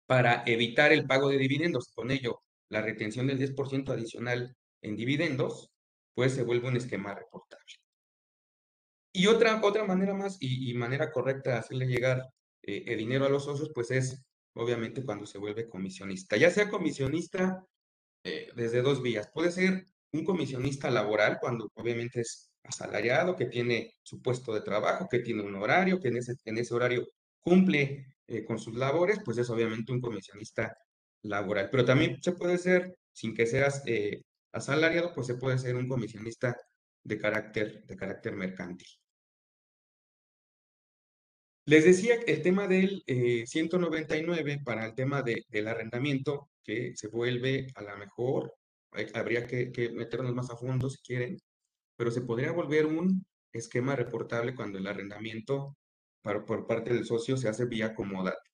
para 0.06 0.44
evitar 0.46 0.92
el 0.92 1.08
pago 1.08 1.30
de 1.30 1.38
dividendos, 1.38 1.92
con 1.94 2.12
ello 2.12 2.42
la 2.70 2.82
retención 2.82 3.28
del 3.28 3.40
10% 3.40 3.90
adicional 3.94 4.56
en 4.82 4.96
dividendos, 4.96 5.72
pues 6.14 6.34
se 6.34 6.44
vuelve 6.44 6.68
un 6.68 6.78
esquema 6.78 7.14
reportable. 7.16 7.76
Y 9.14 9.28
otra, 9.28 9.62
otra 9.64 9.86
manera 9.86 10.14
más 10.14 10.38
y, 10.40 10.74
manera 10.74 11.12
correcta 11.12 11.52
de 11.52 11.58
hacerle 11.58 11.86
llegar 11.86 12.30
eh, 12.64 12.84
el 12.88 12.98
dinero 12.98 13.26
a 13.26 13.30
los 13.30 13.44
socios, 13.44 13.72
pues 13.74 13.92
es 13.92 14.22
obviamente 14.54 15.04
cuando 15.04 15.26
se 15.26 15.38
vuelve 15.38 15.70
comisionista. 15.70 16.38
Ya 16.38 16.52
sea 16.52 16.70
comisionista 16.70 17.66
eh, 18.24 18.50
desde 18.56 18.82
dos 18.82 19.02
vías. 19.02 19.30
Puede 19.34 19.52
ser 19.52 19.86
un 20.14 20.26
comisionista 20.26 20.90
laboral, 20.92 21.38
cuando 21.40 21.72
obviamente 21.76 22.22
es 22.22 22.52
asalariado, 22.64 23.36
que 23.36 23.46
tiene 23.46 23.96
su 24.04 24.22
puesto 24.22 24.54
de 24.54 24.62
trabajo, 24.62 25.08
que 25.10 25.20
tiene 25.20 25.44
un 25.44 25.56
horario, 25.56 26.00
que 26.00 26.10
en 26.10 26.18
ese, 26.18 26.34
en 26.46 26.58
ese 26.58 26.74
horario 26.74 27.08
cumple 27.40 28.06
eh, 28.28 28.46
con 28.46 28.60
sus 28.60 28.76
labores, 28.76 29.20
pues 29.26 29.38
es 29.38 29.50
obviamente 29.50 29.92
un 29.92 30.02
comisionista 30.02 30.78
laboral. 31.24 31.70
Pero 31.72 31.86
también 31.86 32.22
se 32.22 32.34
puede 32.34 32.58
ser, 32.58 32.96
sin 33.14 33.34
que 33.36 33.46
seas 33.48 33.84
eh, 33.88 34.22
asalariado, 34.52 35.14
pues 35.14 35.28
se 35.28 35.36
puede 35.36 35.58
ser 35.58 35.76
un 35.76 35.88
comisionista 35.88 36.56
de 37.04 37.18
carácter, 37.18 37.86
de 37.86 37.96
carácter 37.96 38.36
mercantil. 38.36 38.88
Les 41.72 41.86
decía 41.86 42.16
el 42.28 42.42
tema 42.42 42.68
del 42.68 43.02
199 43.08 44.60
para 44.66 44.86
el 44.86 44.94
tema 44.94 45.24
del 45.24 45.68
arrendamiento, 45.70 46.50
que 46.66 46.98
se 46.98 47.08
vuelve 47.08 47.68
a 47.76 47.82
la 47.82 47.96
mejor, 47.96 48.54
habría 49.14 49.48
que, 49.48 49.90
meternos 49.94 50.36
más 50.36 50.50
a 50.50 50.58
fondo 50.58 50.90
si 50.90 50.98
quieren, 51.02 51.38
pero 51.96 52.12
se 52.12 52.24
podría 52.24 52.52
volver 52.52 52.88
un 52.88 53.26
esquema 53.54 53.96
reportable 53.96 54.54
cuando 54.54 54.80
el 54.80 54.88
arrendamiento 54.88 55.78
por 56.22 56.68
parte 56.68 56.94
del 56.94 57.06
socio 57.06 57.38
se 57.38 57.48
hace 57.48 57.64
vía 57.64 57.96
comodato. 57.96 58.52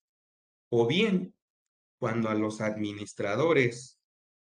O 0.69 0.85
bien, 0.85 1.33
cuando 1.97 2.29
a 2.29 2.35
los 2.35 2.61
administradores, 2.61 3.99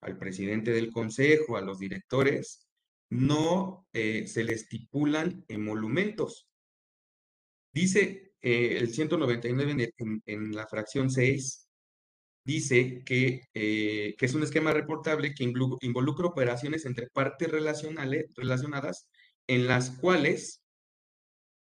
al 0.03 0.19
presidente 0.19 0.71
del 0.71 0.93
consejo, 0.93 1.57
a 1.57 1.63
los 1.63 1.79
directores, 1.79 2.69
no 3.09 3.87
eh, 3.95 4.27
se 4.27 4.45
les 4.45 4.65
estipulan 4.65 5.47
emolumentos. 5.49 6.47
Dice 7.73 8.30
eh, 8.43 8.79
el 8.79 8.93
199 8.93 9.93
en, 9.99 10.23
en, 10.27 10.53
la 10.53 10.67
fracción 10.67 11.11
6, 11.11 11.69
dice 12.45 13.03
que, 13.05 13.43
eh, 13.55 14.15
que 14.19 14.27
es 14.27 14.35
un 14.35 14.43
esquema 14.43 14.73
reportable 14.73 15.35
que 15.35 15.45
involucra 15.45 16.27
operaciones 16.27 16.87
entre 16.87 17.09
partes 17.09 17.51
relacionadas 17.51 19.09
en 19.47 19.67
las 19.67 19.91
cuales, 19.91 20.63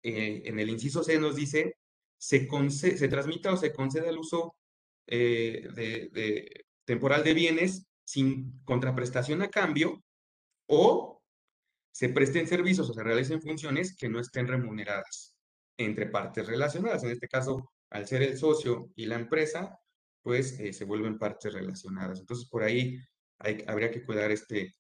eh, 0.03 0.43
en 0.45 0.59
el 0.59 0.69
inciso 0.69 1.03
C 1.03 1.19
nos 1.19 1.35
dice, 1.35 1.75
se, 2.17 2.47
se 2.69 3.07
transmita 3.07 3.53
o 3.53 3.57
se 3.57 3.73
concede 3.73 4.09
el 4.09 4.19
uso 4.19 4.55
temporal 6.85 7.23
de 7.23 7.33
bienes 7.33 7.85
sin 8.05 8.61
contraprestación 8.63 9.41
a 9.41 9.49
cambio 9.49 10.03
o 10.67 11.21
se 11.91 12.09
presten 12.09 12.47
servicios 12.47 12.89
o 12.89 12.93
se 12.93 13.03
realicen 13.03 13.41
funciones 13.41 13.95
que 13.95 14.09
no 14.09 14.19
estén 14.19 14.47
remuneradas 14.47 15.30
entre 15.85 16.07
partes 16.07 16.47
relacionadas. 16.47 17.03
En 17.03 17.11
este 17.11 17.27
caso, 17.27 17.71
al 17.89 18.07
ser 18.07 18.23
el 18.23 18.37
socio 18.37 18.91
y 18.95 19.05
la 19.05 19.15
empresa, 19.15 19.77
pues 20.21 20.59
eh, 20.59 20.73
se 20.73 20.85
vuelven 20.85 21.17
partes 21.19 21.53
relacionadas. 21.53 22.19
Entonces, 22.19 22.47
por 22.49 22.63
ahí 22.63 22.97
habría 23.67 23.91
que 23.91 24.05
cuidar 24.05 24.31
este, 24.31 24.75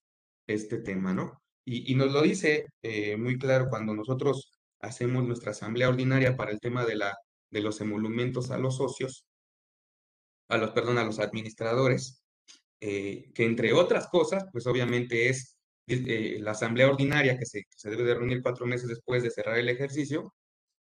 este 0.47 0.79
tema, 0.79 1.13
¿no? 1.13 1.41
Y, 1.65 1.93
nos 1.95 2.11
lo 2.11 2.21
dice 2.21 2.65
eh, 2.81 3.15
muy 3.17 3.37
claro 3.37 3.69
cuando 3.69 3.93
nosotros 3.93 4.51
hacemos 4.79 5.23
nuestra 5.23 5.51
asamblea 5.51 5.89
ordinaria 5.89 6.35
para 6.35 6.51
el 6.51 6.59
tema 6.59 6.85
de, 6.85 6.95
la, 6.95 7.15
de 7.51 7.61
los 7.61 7.81
emolumentos 7.81 8.49
a 8.51 8.57
los 8.57 8.77
socios, 8.77 9.25
a 10.49 10.57
los, 10.57 10.71
perdón, 10.71 10.97
a 10.97 11.03
los 11.05 11.19
administradores, 11.19 12.23
eh, 12.81 13.31
que 13.33 13.45
entre 13.45 13.73
otras 13.73 14.07
cosas, 14.07 14.45
pues 14.51 14.65
obviamente 14.65 15.29
es 15.29 15.57
eh, 15.87 16.39
la 16.41 16.51
asamblea 16.51 16.89
ordinaria 16.89 17.37
que 17.37 17.45
se, 17.45 17.63
se, 17.75 17.89
debe 17.89 18.03
de 18.03 18.15
reunir 18.15 18.41
cuatro 18.41 18.65
meses 18.65 18.87
después 18.89 19.21
de 19.23 19.29
cerrar 19.29 19.57
el 19.57 19.69
ejercicio, 19.69 20.33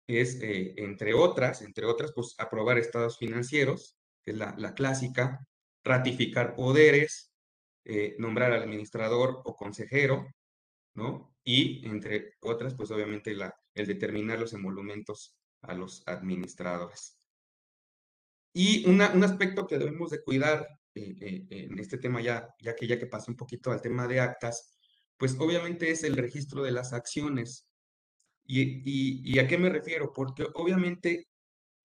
es, 0.07 0.39
entre 0.41 1.15
otras, 1.15 1.63
entre 1.63 1.87
otras, 1.87 2.13
pues 2.15 2.35
aprobar 2.39 2.79
estados 2.79 3.19
financieros, 3.19 3.97
que 4.23 4.33
es 4.33 4.37
la, 4.37 4.55
la 4.59 4.75
clásica, 4.75 5.47
ratificar 5.83 6.55
poderes, 6.55 7.33
nombrar 8.19 8.53
al 8.53 8.63
administrador 8.63 9.43
o 9.45 9.55
consejero, 9.57 10.27
¿no? 10.95 11.35
Y 11.45 11.87
entre 11.87 12.35
otras, 12.41 12.75
pues 12.75 12.91
obviamente 12.91 13.35
la, 13.35 13.55
el 13.75 13.87
determinar 13.87 14.39
los 14.39 14.55
emolumentos 14.55 15.37
a 15.63 15.75
los 15.75 16.03
administradores. 16.07 17.19
Y 18.53 18.89
un 18.89 19.01
aspecto 19.03 19.67
que 19.67 19.79
debemos 19.79 20.11
de 20.11 20.23
cuidar 20.23 20.67
eh, 20.95 21.17
eh, 21.21 21.47
en 21.51 21.79
este 21.79 21.99
tema 21.99 22.21
ya, 22.23 22.49
ya 22.61 22.77
que 22.77 22.87
ya 22.87 22.99
que 22.99 23.07
pasé 23.07 23.33
un 23.33 23.37
poquito 23.37 23.73
al 23.73 23.83
tema 23.83 24.07
de 24.07 24.21
actas, 24.21 24.79
pues 25.17 25.37
obviamente 25.41 25.91
es 25.91 26.05
el 26.05 26.17
registro 26.17 26.63
de 26.63 26.71
las 26.71 26.93
acciones. 26.93 27.69
¿Y, 28.47 29.39
a 29.39 29.49
qué 29.49 29.59
me 29.59 29.71
refiero? 29.71 30.13
Porque 30.13 30.47
obviamente 30.55 31.29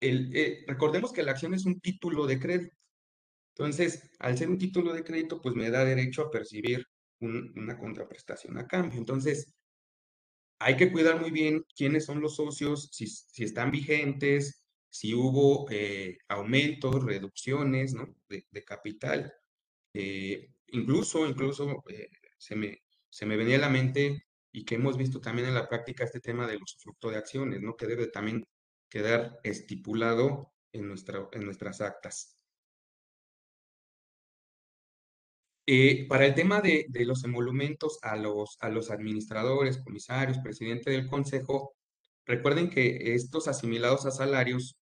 eh, 0.02 0.64
recordemos 0.68 1.14
que 1.14 1.24
la 1.24 1.32
acción 1.32 1.54
es 1.54 1.66
un 1.66 1.80
título 1.80 2.26
de 2.28 2.40
crédito. 2.40 2.76
Entonces, 3.56 4.10
al 4.20 4.38
ser 4.38 4.50
un 4.50 4.58
título 4.58 4.94
de 4.94 5.04
crédito, 5.04 5.42
pues 5.42 5.56
me 5.56 5.70
da 5.70 5.84
derecho 5.86 6.24
a 6.24 6.32
percibir 6.32 6.86
una 7.20 7.78
contraprestación 7.78 8.58
a 8.58 8.68
cambio. 8.68 8.98
Entonces, 9.00 9.54
hay 10.60 10.78
que 10.78 10.92
cuidar 10.92 11.20
muy 11.20 11.32
bien 11.32 11.66
quiénes 11.76 12.06
son 12.06 12.22
los 12.22 12.36
socios, 12.36 12.90
si, 12.92 13.44
están 13.44 13.72
vigentes, 13.72 14.64
si 14.90 15.14
hubo 15.14 15.70
eh, 15.72 16.18
aumentos, 16.28 17.04
reducciones 17.04 17.94
¿no? 17.94 18.16
de, 18.30 18.64
capital. 18.66 19.34
Eh, 19.94 20.50
incluso, 20.68 21.28
incluso 21.28 21.84
se, 22.38 22.56
me, 22.56 22.82
se 23.10 23.26
me 23.26 23.38
venía 23.38 23.58
a 23.58 23.62
la 23.62 23.70
mente 23.70 24.24
y 24.52 24.66
que 24.66 24.76
hemos 24.76 24.98
visto 24.98 25.22
también 25.22 25.48
en 25.48 25.56
la 25.56 25.68
práctica 25.68 26.04
este 26.04 26.20
tema 26.20 26.48
del 26.48 26.62
usufructo 26.64 27.10
de 27.10 27.18
acciones, 27.18 27.62
¿no? 27.62 27.76
que 27.76 27.88
debe 27.88 28.08
también 28.08 28.48
quedar 28.90 29.40
estipulado 29.44 30.52
en, 30.72 30.88
nuestra, 30.88 31.28
en 31.32 31.46
nuestras 31.46 31.82
actas. 31.82 32.36
Eh, 35.72 36.08
para 36.08 36.26
el 36.26 36.34
tema 36.34 36.62
de, 36.62 36.88
los 37.06 37.24
emolumentos 37.24 38.00
a 38.02 38.16
los, 38.16 38.58
a 38.60 38.70
los 38.70 38.90
administradores, 38.90 39.78
comisarios, 39.78 40.40
presidente 40.40 40.90
del 40.90 41.08
consejo, 41.08 41.76
recuerden 42.26 42.72
que 42.72 43.14
estos 43.14 43.48
asimilados 43.48 44.08
a 44.08 44.12
salarios 44.12 44.80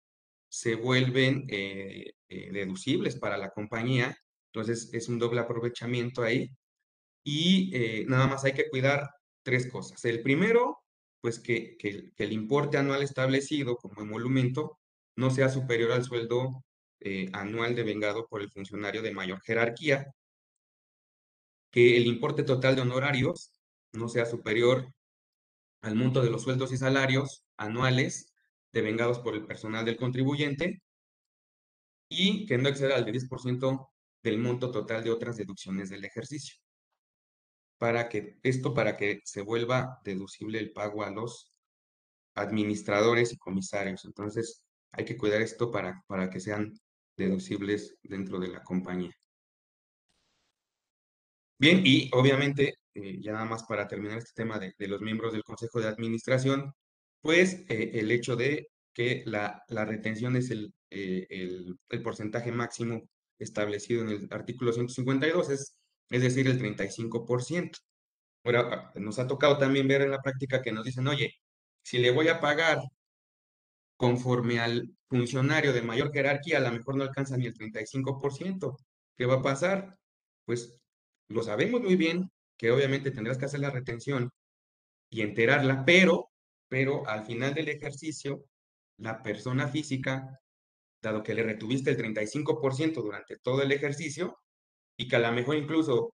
se 0.48 0.76
vuelven 0.76 1.44
eh, 1.50 2.12
eh, 2.28 2.50
deducibles 2.50 3.16
para 3.16 3.36
la 3.36 3.50
compañía, 3.50 4.16
entonces 4.46 4.88
es 4.94 5.08
un 5.10 5.18
doble 5.18 5.40
aprovechamiento 5.40 6.22
ahí. 6.22 6.50
Y 7.22 7.72
nada 8.08 8.26
más 8.26 8.44
hay 8.44 8.54
que 8.54 8.70
cuidar 8.70 9.10
tres 9.42 9.70
cosas. 9.70 10.04
El 10.04 10.22
primero, 10.22 10.82
pues 11.20 11.38
que, 11.40 11.76
que, 11.78 12.10
el 12.16 12.32
importe 12.32 12.78
anual 12.78 13.02
establecido 13.02 13.76
como 13.76 14.02
emolumento 14.02 14.78
no 15.16 15.30
sea 15.30 15.48
superior 15.48 15.92
al 15.92 16.04
sueldo 16.04 16.64
anual 17.32 17.74
devengado 17.74 18.26
por 18.28 18.42
el 18.42 18.50
funcionario 18.50 19.00
de 19.00 19.12
mayor 19.12 19.40
jerarquía 19.42 20.12
que 21.70 21.96
el 21.96 22.06
importe 22.06 22.42
total 22.42 22.76
de 22.76 22.82
honorarios 22.82 23.52
no 23.92 24.08
sea 24.08 24.26
superior 24.26 24.92
al 25.82 25.94
monto 25.94 26.22
de 26.22 26.30
los 26.30 26.42
sueldos 26.42 26.72
y 26.72 26.76
salarios 26.76 27.44
anuales 27.56 28.32
devengados 28.72 29.20
por 29.20 29.34
el 29.34 29.46
personal 29.46 29.84
del 29.84 29.96
contribuyente 29.96 30.82
y 32.08 32.46
que 32.46 32.58
no 32.58 32.68
exceda 32.68 32.96
al 32.96 33.04
10% 33.04 33.88
del 34.22 34.38
monto 34.38 34.70
total 34.70 35.02
de 35.04 35.10
otras 35.10 35.36
deducciones 35.36 35.90
del 35.90 36.04
ejercicio. 36.04 36.56
Para 37.80 38.10
que, 38.10 38.38
esto 38.42 38.74
para 38.74 38.98
que 38.98 39.22
se 39.24 39.40
vuelva 39.40 40.00
deducible 40.04 40.58
el 40.58 40.72
pago 40.72 41.02
a 41.02 41.10
los 41.10 41.50
administradores 42.34 43.32
y 43.32 43.38
comisarios. 43.38 44.04
Entonces, 44.04 44.62
hay 44.92 45.06
que 45.06 45.16
cuidar 45.16 45.40
esto 45.40 45.70
para, 45.70 46.04
para 46.06 46.28
que 46.28 46.40
sean 46.40 46.74
deducibles 47.16 47.96
dentro 48.02 48.38
de 48.38 48.48
la 48.48 48.62
compañía. 48.62 49.14
Bien, 51.58 51.80
y 51.82 52.10
obviamente, 52.12 52.74
eh, 52.94 53.18
ya 53.22 53.32
nada 53.32 53.46
más 53.46 53.64
para 53.64 53.88
terminar 53.88 54.18
este 54.18 54.32
tema 54.34 54.58
de, 54.58 54.74
los 54.86 55.00
miembros 55.00 55.32
del 55.32 55.42
Consejo 55.44 55.80
de 55.80 55.88
Administración, 55.88 56.74
pues 57.22 57.64
eh, 57.70 57.92
el 57.94 58.10
hecho 58.10 58.36
de 58.36 58.68
que 58.92 59.22
la, 59.24 59.64
retención 59.68 60.36
es 60.36 60.50
el, 60.50 60.74
eh, 60.90 61.26
el, 61.30 62.02
porcentaje 62.02 62.52
máximo 62.52 63.08
establecido 63.38 64.02
en 64.02 64.08
el 64.10 64.28
artículo 64.30 64.70
152, 64.72 65.48
es, 65.48 65.79
es 66.10 66.22
decir, 66.22 66.46
el 66.48 66.58
35%. 66.60 67.78
Ahora, 68.44 68.92
nos 68.96 69.18
ha 69.18 69.26
tocado 69.26 69.58
también 69.58 69.88
ver 69.88 70.02
en 70.02 70.10
la 70.10 70.22
práctica 70.22 70.62
que 70.62 70.72
nos 70.72 70.84
dicen, 70.84 71.06
oye, 71.08 71.34
si 71.82 71.98
le 71.98 72.10
voy 72.10 72.28
a 72.28 72.40
pagar 72.40 72.78
conforme 73.96 74.60
al 74.60 74.90
funcionario 75.08 75.72
de 75.72 75.82
mayor 75.82 76.12
jerarquía, 76.12 76.58
a 76.58 76.60
lo 76.60 76.72
mejor 76.72 76.96
no 76.96 77.04
alcanza 77.04 77.36
ni 77.36 77.46
el 77.46 77.54
35%. 77.54 78.76
¿Qué 79.16 79.26
va 79.26 79.34
a 79.36 79.42
pasar? 79.42 79.98
Pues 80.46 80.80
lo 81.28 81.42
sabemos 81.42 81.82
muy 81.82 81.96
bien 81.96 82.30
que 82.56 82.70
obviamente 82.70 83.10
tendrás 83.10 83.38
que 83.38 83.44
hacer 83.44 83.60
la 83.60 83.70
retención 83.70 84.30
y 85.10 85.22
enterarla, 85.22 85.84
pero, 85.84 86.30
pero 86.68 87.06
al 87.08 87.26
final 87.26 87.54
del 87.54 87.68
ejercicio, 87.68 88.44
la 88.98 89.22
persona 89.22 89.68
física, 89.68 90.40
dado 91.02 91.22
que 91.22 91.34
le 91.34 91.42
retuviste 91.42 91.90
el 91.90 91.98
35% 91.98 93.02
durante 93.02 93.36
todo 93.38 93.62
el 93.62 93.72
ejercicio, 93.72 94.38
y 95.00 95.08
que 95.08 95.16
a 95.16 95.20
lo 95.20 95.32
mejor 95.32 95.56
incluso, 95.56 96.14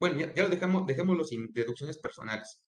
bueno, 0.00 0.18
ya, 0.34 0.42
lo 0.42 0.48
dejamos, 0.48 0.86
dejémoslo 0.86 1.24
sin 1.24 1.52
deducciones 1.52 1.98
personales. 1.98 2.60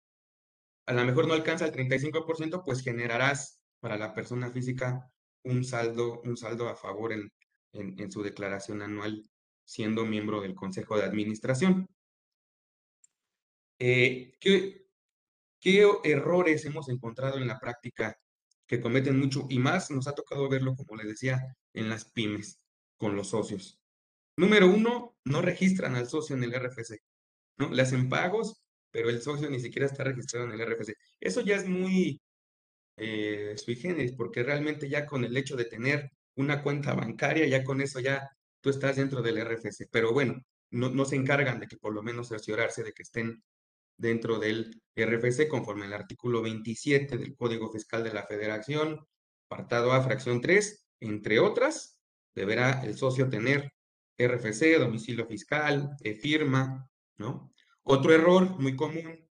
A 0.86 0.92
lo 0.92 1.04
mejor 1.04 1.26
no 1.26 1.34
alcanza 1.34 1.66
el 1.66 1.72
35%, 1.72 2.62
pues 2.64 2.82
generarás 2.82 3.60
para 3.80 3.96
la 3.96 4.12
persona 4.14 4.50
física 4.50 5.10
un 5.44 5.64
saldo, 5.64 6.20
un 6.24 6.36
saldo 6.36 6.68
a 6.68 6.76
favor 6.76 7.12
en, 7.12 7.32
en 7.72 8.10
su 8.10 8.22
declaración 8.22 8.82
anual 8.82 9.22
siendo 9.64 10.04
miembro 10.04 10.42
del 10.42 10.54
Consejo 10.54 10.98
de 10.98 11.04
Administración. 11.04 11.88
Eh, 13.78 14.34
¿qué, 14.40 14.86
errores 16.04 16.64
hemos 16.66 16.88
encontrado 16.90 17.38
en 17.38 17.46
la 17.46 17.58
práctica 17.58 18.18
que 18.66 18.80
cometen 18.82 19.18
mucho 19.18 19.46
y 19.48 19.58
más 19.58 19.90
nos 19.90 20.08
ha 20.08 20.14
tocado 20.14 20.48
verlo, 20.50 20.74
como 20.76 20.96
les 20.96 21.08
decía, 21.08 21.40
en 21.72 21.88
las 21.88 22.04
pymes 22.10 22.60
con 22.98 23.16
los 23.16 23.28
socios? 23.28 23.77
Número 24.38 24.68
uno, 24.68 25.16
no 25.24 25.42
registran 25.42 25.96
al 25.96 26.08
socio 26.08 26.36
en 26.36 26.44
el 26.44 26.54
RFC. 26.54 27.00
¿no? 27.58 27.70
Le 27.70 27.82
hacen 27.82 28.08
pagos, 28.08 28.62
pero 28.92 29.10
el 29.10 29.20
socio 29.20 29.50
ni 29.50 29.58
siquiera 29.58 29.86
está 29.86 30.04
registrado 30.04 30.46
en 30.46 30.52
el 30.52 30.60
RFC. 30.64 30.94
Eso 31.20 31.40
ya 31.40 31.56
es 31.56 31.66
muy 31.66 32.20
eh, 32.96 33.54
sui 33.56 33.74
generis, 33.74 34.12
porque 34.12 34.44
realmente 34.44 34.88
ya 34.88 35.06
con 35.06 35.24
el 35.24 35.36
hecho 35.36 35.56
de 35.56 35.64
tener 35.64 36.12
una 36.36 36.62
cuenta 36.62 36.94
bancaria, 36.94 37.48
ya 37.48 37.64
con 37.64 37.80
eso 37.80 37.98
ya 37.98 38.30
tú 38.60 38.70
estás 38.70 38.94
dentro 38.96 39.22
del 39.22 39.44
RFC, 39.44 39.88
pero 39.90 40.12
bueno, 40.12 40.40
no, 40.70 41.04
se 41.04 41.16
encargan 41.16 41.58
de 41.58 41.66
que 41.66 41.76
por 41.76 41.92
lo 41.92 42.02
menos 42.04 42.28
cerciorarse 42.28 42.84
de 42.84 42.92
que 42.92 43.02
estén 43.02 43.42
dentro 43.96 44.38
del 44.38 44.80
RFC 44.96 45.48
conforme 45.48 45.86
al 45.86 45.94
artículo 45.94 46.42
27 46.42 47.18
del 47.18 47.34
Código 47.34 47.72
Fiscal 47.72 48.04
de 48.04 48.14
la 48.14 48.24
Federación, 48.24 49.04
apartado 49.50 49.92
A, 49.92 50.02
fracción 50.02 50.40
3, 50.40 50.86
entre 51.00 51.40
otras, 51.40 51.98
deberá 52.36 52.84
el 52.84 52.96
socio 52.96 53.28
tener 53.28 53.72
RFC, 54.18 54.78
domicilio 54.78 55.26
fiscal, 55.26 55.96
e 56.02 56.14
firma, 56.14 56.88
¿no? 57.18 57.52
Otro 57.82 58.12
error 58.12 58.58
muy 58.60 58.76
común 58.76 59.26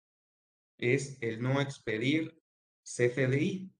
es 0.77 1.17
el 1.21 1.41
no 1.41 1.59
expedir 1.61 2.39
CFDI. 2.83 3.71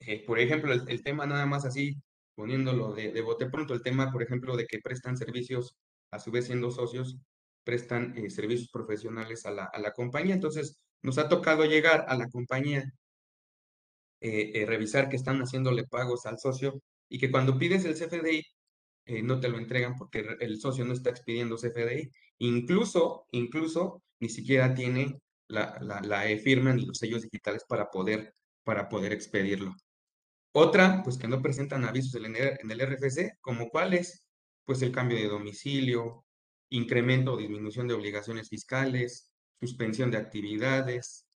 Eh, 0.00 0.24
por 0.26 0.38
ejemplo, 0.38 0.72
el, 0.72 1.02
tema 1.02 1.26
nada 1.26 1.46
más 1.46 1.64
así 1.64 2.02
poniéndolo 2.34 2.92
de, 2.94 3.20
bote 3.20 3.48
pronto, 3.48 3.74
el 3.74 3.82
tema, 3.82 4.10
por 4.10 4.22
ejemplo, 4.22 4.56
de 4.56 4.66
que 4.66 4.80
prestan 4.80 5.16
servicios, 5.16 5.76
a 6.10 6.18
su 6.18 6.30
vez 6.30 6.46
siendo 6.46 6.70
socios, 6.70 7.18
prestan 7.64 8.16
eh, 8.16 8.30
servicios 8.30 8.70
profesionales 8.70 9.46
a 9.46 9.52
la, 9.52 9.92
compañía. 9.92 10.34
Entonces, 10.34 10.80
nos 11.02 11.18
ha 11.18 11.28
tocado 11.28 11.64
llegar 11.64 12.04
a 12.08 12.16
la 12.16 12.28
compañía, 12.28 12.92
eh, 14.20 14.52
eh, 14.54 14.66
revisar 14.66 15.08
que 15.08 15.16
están 15.16 15.40
haciéndole 15.40 15.84
pagos 15.84 16.26
al 16.26 16.38
socio 16.38 16.80
y 17.08 17.18
que 17.18 17.30
cuando 17.30 17.58
pides 17.58 17.84
el 17.84 17.94
CFDI, 17.94 18.42
no 19.06 19.40
te 19.40 19.48
lo 19.48 19.58
entregan 19.58 19.96
porque 19.96 20.24
el 20.40 20.60
socio 20.60 20.84
no 20.84 20.92
está 20.92 21.10
expidiendo 21.10 21.56
CFDI. 21.56 22.10
Incluso, 22.38 23.26
incluso, 23.32 24.02
ni 24.20 24.28
siquiera 24.28 24.74
tiene 24.74 25.20
la, 25.48 25.78
la, 26.02 26.30
e-firma 26.30 26.72
ni 26.72 26.86
los 26.86 26.98
sellos 26.98 27.22
digitales 27.22 27.64
para 27.68 27.90
poder, 27.90 28.34
para 28.64 28.88
poder 28.88 29.12
expedirlo. 29.12 29.74
Otra, 30.52 31.02
pues 31.02 31.16
que 31.18 31.28
no 31.28 31.42
presentan 31.42 31.84
avisos 31.84 32.14
en 32.14 32.36
el, 32.36 32.80
RFC, 32.80 33.38
como 33.40 33.68
cuáles, 33.68 34.24
pues 34.64 34.82
el 34.82 34.92
cambio 34.92 35.18
de 35.18 35.28
domicilio, 35.28 36.24
incremento 36.70 37.34
o 37.34 37.36
disminución 37.36 37.88
de 37.88 37.94
obligaciones 37.94 38.48
fiscales, 38.48 39.30
suspensión 39.60 40.10
de 40.10 40.18
actividades, 40.18 41.26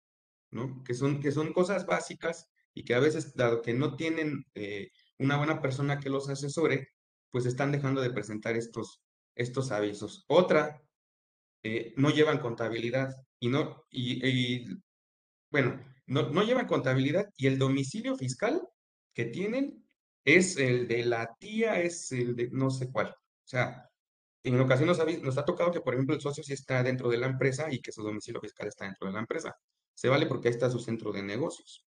¿no? 0.50 0.82
Que 0.84 0.94
son, 0.94 1.20
que 1.20 1.32
son 1.32 1.52
cosas 1.52 1.86
básicas 1.86 2.48
y 2.74 2.84
que 2.84 2.94
a 2.94 3.00
veces, 3.00 3.34
dado 3.34 3.62
que 3.62 3.74
no 3.74 3.96
tienen 3.96 4.44
eh, 4.54 4.90
una 5.18 5.38
buena 5.38 5.60
persona 5.60 5.98
que 5.98 6.10
los 6.10 6.28
asesore, 6.28 6.88
pues 7.30 7.46
están 7.46 7.72
dejando 7.72 8.00
de 8.00 8.10
presentar 8.10 8.56
estos, 8.56 9.02
estos 9.34 9.72
avisos. 9.72 10.24
Otra, 10.28 10.82
eh, 11.62 11.94
no 11.96 12.10
llevan 12.10 12.38
contabilidad 12.38 13.14
y 13.40 13.48
no, 13.48 13.84
y, 13.90 14.64
bueno, 15.50 15.80
no, 16.06 16.30
no 16.30 16.42
llevan 16.42 16.66
contabilidad 16.66 17.26
y 17.36 17.46
el 17.46 17.58
domicilio 17.58 18.16
fiscal 18.16 18.62
que 19.14 19.26
tienen 19.26 19.84
es 20.24 20.56
el 20.56 20.88
de 20.88 21.04
la 21.04 21.34
tía, 21.38 21.80
es 21.80 22.12
el 22.12 22.36
de 22.36 22.48
no 22.50 22.70
sé 22.70 22.90
cuál. 22.90 23.08
O 23.08 23.48
sea, 23.48 23.88
en 24.42 24.60
ocasiones 24.60 24.98
nos 24.98 25.06
ha, 25.06 25.18
nos 25.20 25.38
ha 25.38 25.44
tocado 25.44 25.72
que, 25.72 25.80
por 25.80 25.94
ejemplo, 25.94 26.14
el 26.14 26.20
socio 26.20 26.44
sí 26.44 26.52
está 26.52 26.82
dentro 26.82 27.08
de 27.08 27.18
la 27.18 27.26
empresa 27.26 27.72
y 27.72 27.80
que 27.80 27.92
su 27.92 28.02
domicilio 28.02 28.40
fiscal 28.40 28.68
está 28.68 28.84
dentro 28.84 29.06
de 29.06 29.14
la 29.14 29.20
empresa. 29.20 29.56
Se 29.94 30.08
vale 30.08 30.26
porque 30.26 30.48
ahí 30.48 30.54
está 30.54 30.70
su 30.70 30.78
centro 30.78 31.12
de 31.12 31.22
negocios. 31.22 31.84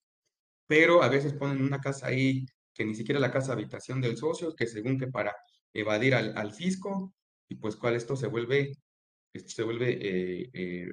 Pero 0.68 1.04
a 1.04 1.10
veces 1.10 1.34
ponen 1.34 1.62
una 1.64 1.80
casa 1.80 2.08
ahí 2.08 2.46
que 2.74 2.86
ni 2.86 2.96
siquiera 2.96 3.20
la 3.20 3.32
casa 3.32 3.54
habitación 3.54 4.02
del 4.02 4.18
socio, 4.18 4.56
que 4.56 4.68
según 4.68 4.98
que 5.00 5.08
para 5.08 5.36
evadir 5.74 6.16
al, 6.16 6.54
fisco, 6.54 7.14
y 7.48 7.56
pues 7.56 7.76
cuál 7.76 7.96
esto 7.96 8.16
se 8.16 8.28
vuelve, 8.28 8.74
se 9.34 9.64
vuelve 9.64 9.92
eh, 10.02 10.50
eh, 10.54 10.90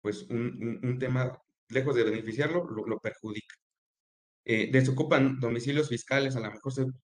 pues 0.00 0.22
un, 0.30 0.98
tema, 0.98 1.38
lejos 1.68 1.94
de 1.96 2.04
beneficiarlo, 2.04 2.64
lo, 2.68 2.98
perjudica. 3.00 3.54
Eh, 4.44 4.70
desocupan 4.70 5.40
domicilios 5.40 5.88
fiscales, 5.88 6.36
a 6.36 6.40
lo 6.40 6.50
mejor, 6.52 6.72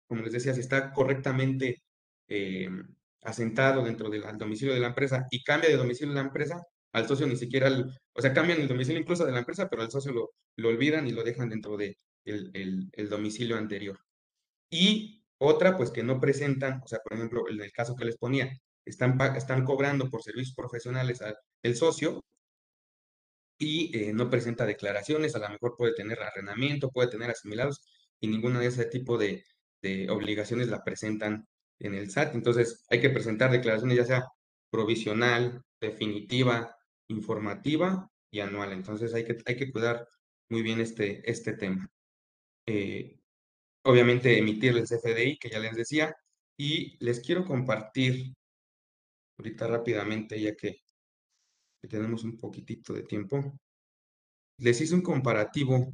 como 0.08 0.24
les 0.24 0.34
decía, 0.34 0.54
si 0.54 0.62
está 0.62 0.92
correctamente 0.92 1.84
asentado 3.24 3.84
dentro 3.84 4.10
del 4.10 4.24
domicilio 4.38 4.74
de 4.74 4.80
la 4.80 4.88
empresa 4.88 5.26
y 5.32 5.44
cambia 5.44 5.70
de 5.70 5.78
domicilio 5.78 6.14
de 6.14 6.22
la 6.22 6.28
empresa, 6.28 6.62
al 6.94 7.08
socio 7.08 7.28
ni 7.28 7.36
siquiera, 7.38 7.70
o 8.14 8.22
sea, 8.22 8.34
cambian 8.34 8.62
el 8.62 8.68
domicilio 8.68 9.02
incluso 9.02 9.26
de 9.26 9.32
la 9.32 9.40
empresa, 9.40 9.68
pero 9.70 9.84
al 9.84 9.92
socio 9.92 10.12
lo, 10.12 10.32
lo 10.58 10.70
olvidan 10.70 11.08
y 11.08 11.12
lo 11.12 11.24
dejan 11.24 11.50
dentro 11.50 11.78
de 11.78 11.96
el, 12.30 12.90
el, 12.94 13.10
domicilio 13.10 13.58
anterior. 13.58 14.00
Y 14.72 15.24
otra, 15.40 15.78
pues 15.78 15.92
que 15.92 16.04
no 16.04 16.20
presentan, 16.20 16.82
o 16.84 16.88
sea, 16.88 17.00
por 17.00 17.14
ejemplo, 17.14 17.50
en 17.50 17.62
el 17.62 17.72
caso 17.72 17.96
que 17.96 18.06
les 18.06 18.18
ponía, 18.18 18.52
están, 18.86 19.20
están 19.36 19.66
cobrando 19.66 20.10
por 20.10 20.24
servicios 20.24 20.56
profesionales 20.56 21.22
al 21.22 21.38
el 21.64 21.76
socio 21.76 22.24
y 23.58 23.96
eh, 23.98 24.14
no 24.14 24.30
presenta 24.30 24.66
declaraciones, 24.66 25.36
a 25.36 25.40
lo 25.40 25.50
mejor 25.50 25.76
puede 25.78 25.94
tener 25.94 26.20
arrendamiento, 26.22 26.90
puede 26.92 27.10
tener 27.10 27.30
asimilados 27.30 27.82
y 28.22 28.28
ninguna 28.28 28.60
de 28.60 28.68
ese 28.68 28.86
tipo 28.86 29.18
de, 29.18 29.44
de 29.82 30.10
obligaciones 30.10 30.70
la 30.70 30.84
presentan 30.84 31.48
en 31.80 31.94
el 31.96 32.10
SAT. 32.12 32.36
Entonces, 32.36 32.86
hay 32.90 33.02
que 33.02 33.10
presentar 33.10 33.52
declaraciones 33.52 33.98
ya 33.98 34.06
sea 34.06 34.26
provisional, 34.72 35.62
definitiva, 35.82 36.76
informativa 37.10 38.10
y 38.32 38.40
anual. 38.42 38.74
Entonces, 38.74 39.14
hay 39.14 39.26
que, 39.26 39.38
hay 39.46 39.56
que 39.58 39.72
cuidar 39.72 40.08
muy 40.50 40.62
bien 40.62 40.80
este, 40.82 41.30
este 41.30 41.54
tema. 41.54 41.90
Eh, 42.72 43.18
obviamente, 43.84 44.38
emitir 44.38 44.78
el 44.78 44.88
CFDI, 44.88 45.38
que 45.40 45.50
ya 45.50 45.60
les 45.60 45.76
decía, 45.76 46.16
y 46.58 46.98
les 47.04 47.20
quiero 47.22 47.44
compartir 47.46 48.34
ahorita 49.40 49.66
rápidamente, 49.68 50.40
ya 50.40 50.56
que, 50.56 50.82
que 51.82 51.88
tenemos 51.88 52.24
un 52.24 52.38
poquitito 52.38 52.94
de 52.94 53.04
tiempo. 53.04 53.54
Les 54.60 54.80
hice 54.82 54.94
un 54.94 55.02
comparativo 55.02 55.92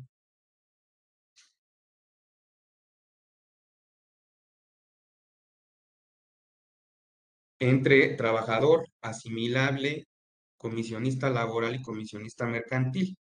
entre 7.60 8.16
trabajador 8.16 8.86
asimilable, 9.02 10.08
comisionista 10.58 11.30
laboral 11.30 11.76
y 11.76 11.82
comisionista 11.82 12.46
mercantil. 12.46 13.18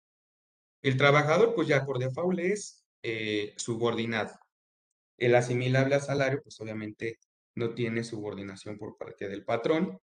El 0.83 0.97
trabajador, 0.97 1.55
pues 1.55 1.67
ya 1.67 1.85
por 1.85 1.99
default 1.99 2.39
es 2.39 2.78
eh, 3.03 3.53
subordinado. 3.57 4.39
El 5.17 5.35
asimilable 5.35 5.95
a 5.95 5.99
salario, 5.99 6.41
pues 6.43 6.59
obviamente 6.61 7.19
no 7.55 7.73
tiene 7.73 8.03
subordinación 8.03 8.77
por 8.77 8.97
parte 8.97 9.27
del 9.29 9.43
patrón. 9.43 9.99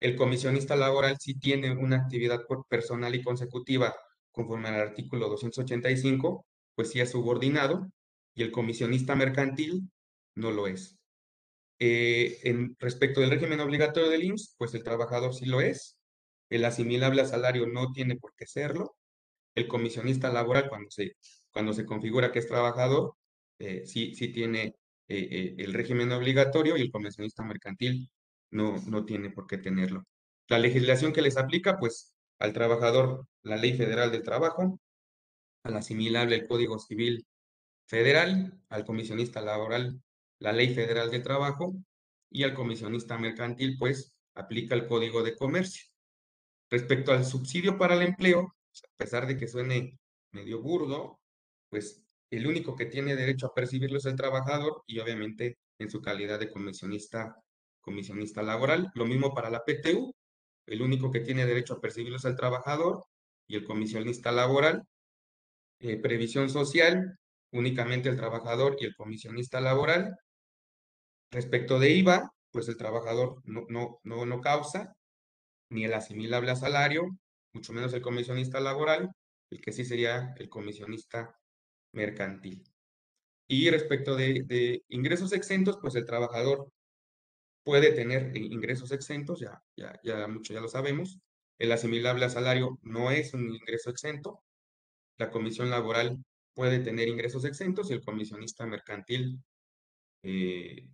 El 0.00 0.16
comisionista 0.16 0.76
laboral 0.76 1.16
sí 1.20 1.34
tiene 1.38 1.72
una 1.72 1.96
actividad 1.96 2.42
personal 2.68 3.14
y 3.14 3.22
consecutiva 3.22 3.94
conforme 4.32 4.68
al 4.68 4.80
artículo 4.80 5.28
285, 5.28 6.46
pues 6.74 6.90
sí 6.90 7.00
es 7.00 7.10
subordinado, 7.10 7.88
y 8.34 8.42
el 8.42 8.50
comisionista 8.50 9.14
mercantil 9.14 9.90
no 10.34 10.50
lo 10.50 10.66
es. 10.66 10.98
Eh, 11.78 12.40
en 12.44 12.76
respecto 12.78 13.20
del 13.20 13.30
régimen 13.30 13.60
obligatorio 13.60 14.08
del 14.08 14.24
IMSS, 14.24 14.54
pues 14.56 14.74
el 14.74 14.82
trabajador 14.84 15.34
sí 15.34 15.46
lo 15.46 15.60
es, 15.60 15.98
el 16.50 16.64
asimilable 16.64 17.22
a 17.22 17.26
salario 17.26 17.66
no 17.66 17.92
tiene 17.92 18.16
por 18.16 18.34
qué 18.34 18.46
serlo, 18.46 18.96
el 19.54 19.68
comisionista 19.68 20.32
laboral 20.32 20.68
cuando 20.68 20.90
se, 20.90 21.16
cuando 21.52 21.72
se 21.72 21.86
configura 21.86 22.32
que 22.32 22.38
es 22.40 22.48
trabajador, 22.48 23.14
eh, 23.58 23.82
sí, 23.86 24.14
sí 24.14 24.28
tiene 24.32 24.74
eh, 25.08 25.54
el 25.58 25.72
régimen 25.72 26.12
obligatorio 26.12 26.76
y 26.76 26.82
el 26.82 26.90
comisionista 26.90 27.42
mercantil 27.44 28.10
no, 28.50 28.76
no 28.86 29.04
tiene 29.04 29.30
por 29.30 29.46
qué 29.46 29.58
tenerlo. 29.58 30.04
La 30.48 30.58
legislación 30.58 31.12
que 31.12 31.22
les 31.22 31.36
aplica, 31.36 31.78
pues 31.78 32.14
al 32.38 32.52
trabajador 32.52 33.26
la 33.42 33.56
ley 33.56 33.76
federal 33.76 34.10
del 34.10 34.22
trabajo, 34.22 34.80
al 35.64 35.76
asimilable 35.76 36.36
el 36.36 36.46
Código 36.48 36.78
Civil 36.78 37.24
Federal, 37.86 38.58
al 38.68 38.84
comisionista 38.84 39.40
laboral 39.40 40.00
la 40.42 40.52
Ley 40.52 40.74
Federal 40.74 41.10
de 41.10 41.20
Trabajo 41.20 41.72
y 42.28 42.42
al 42.42 42.54
comisionista 42.54 43.16
mercantil, 43.16 43.76
pues, 43.78 44.14
aplica 44.34 44.74
el 44.74 44.86
Código 44.86 45.22
de 45.22 45.36
Comercio. 45.36 45.86
Respecto 46.68 47.12
al 47.12 47.24
subsidio 47.24 47.78
para 47.78 47.94
el 47.94 48.02
empleo, 48.02 48.54
pues, 48.68 48.82
a 48.84 48.96
pesar 48.96 49.26
de 49.26 49.36
que 49.36 49.46
suene 49.46 49.98
medio 50.32 50.60
burdo, 50.60 51.20
pues 51.72 52.04
el 52.30 52.46
único 52.46 52.76
que 52.76 52.84
tiene 52.84 53.16
derecho 53.16 53.46
a 53.46 53.54
percibirlo 53.54 53.96
es 53.96 54.04
el 54.04 54.14
trabajador 54.14 54.82
y 54.86 54.98
obviamente 54.98 55.56
en 55.78 55.88
su 55.88 56.02
calidad 56.02 56.38
de 56.38 56.50
comisionista, 56.50 57.34
comisionista 57.80 58.42
laboral. 58.42 58.90
Lo 58.94 59.06
mismo 59.06 59.32
para 59.32 59.48
la 59.48 59.64
PTU, 59.64 60.14
el 60.66 60.82
único 60.82 61.10
que 61.10 61.20
tiene 61.20 61.46
derecho 61.46 61.72
a 61.72 61.80
percibirlo 61.80 62.18
es 62.18 62.26
el 62.26 62.36
trabajador 62.36 63.06
y 63.48 63.56
el 63.56 63.64
comisionista 63.64 64.30
laboral. 64.32 64.82
Eh, 65.80 65.96
previsión 65.96 66.50
social, 66.50 67.18
únicamente 67.52 68.10
el 68.10 68.16
trabajador 68.16 68.76
y 68.78 68.84
el 68.84 68.94
comisionista 68.94 69.58
laboral. 69.62 70.14
Respecto 71.30 71.78
de 71.78 71.88
IVA, 71.88 72.30
pues 72.50 72.68
el 72.68 72.76
trabajador 72.76 73.40
no, 73.44 73.64
no, 73.70 73.98
no, 74.04 74.26
no 74.26 74.40
causa 74.42 74.94
ni 75.70 75.86
el 75.86 75.94
asimilable 75.94 76.50
a 76.50 76.56
salario, 76.56 77.08
mucho 77.54 77.72
menos 77.72 77.94
el 77.94 78.02
comisionista 78.02 78.60
laboral, 78.60 79.10
el 79.50 79.60
que 79.62 79.72
sí 79.72 79.86
sería 79.86 80.34
el 80.36 80.50
comisionista 80.50 81.34
mercantil. 81.92 82.64
Y 83.48 83.70
respecto 83.70 84.16
de, 84.16 84.82
ingresos 84.88 85.32
exentos, 85.32 85.78
pues 85.80 85.94
el 85.96 86.06
trabajador 86.06 86.68
puede 87.64 87.92
tener 87.92 88.36
ingresos 88.36 88.92
exentos, 88.92 89.40
ya, 89.40 89.62
ya, 89.76 90.00
ya 90.04 90.26
mucho 90.28 90.54
ya 90.54 90.60
lo 90.60 90.68
sabemos. 90.68 91.20
El 91.58 91.72
asimilable 91.72 92.24
a 92.24 92.30
salario 92.30 92.78
no 92.82 93.10
es 93.10 93.34
un 93.34 93.48
ingreso 93.50 93.90
exento. 93.90 94.42
La 95.18 95.30
comisión 95.30 95.70
laboral 95.70 96.18
puede 96.54 96.80
tener 96.80 97.08
ingresos 97.08 97.44
exentos 97.44 97.90
y 97.90 97.94
el 97.94 98.04
comisionista 98.04 98.66
mercantil 98.66 99.38
eh, 100.22 100.88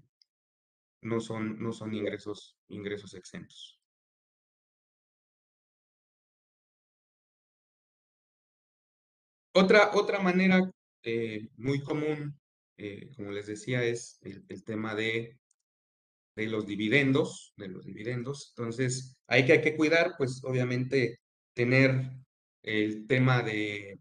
no 1.03 1.21
son, 1.21 1.59
no 1.61 1.73
son 1.73 1.95
ingresos, 1.95 2.57
ingresos 2.69 3.15
exentos. 3.15 3.79
Otra, 9.53 9.91
otra 9.95 10.21
manera 10.21 10.71
eh, 11.03 11.49
muy 11.57 11.83
común, 11.83 12.39
eh, 12.77 13.11
como 13.17 13.33
les 13.33 13.47
decía, 13.47 13.85
es 13.85 14.19
el, 14.23 14.65
tema 14.65 14.95
de, 14.95 15.39
de, 16.37 16.47
los 16.47 16.67
dividendos, 16.67 17.53
de 17.57 17.69
los 17.69 17.85
dividendos. 17.85 18.55
Entonces, 18.57 19.17
hay 19.27 19.45
que, 19.45 19.53
hay 19.53 19.61
que 19.61 19.77
cuidar, 19.77 20.15
pues 20.17 20.43
obviamente, 20.45 21.21
tener 21.55 22.11
el 22.63 23.07
tema 23.07 23.43
de, 23.43 23.99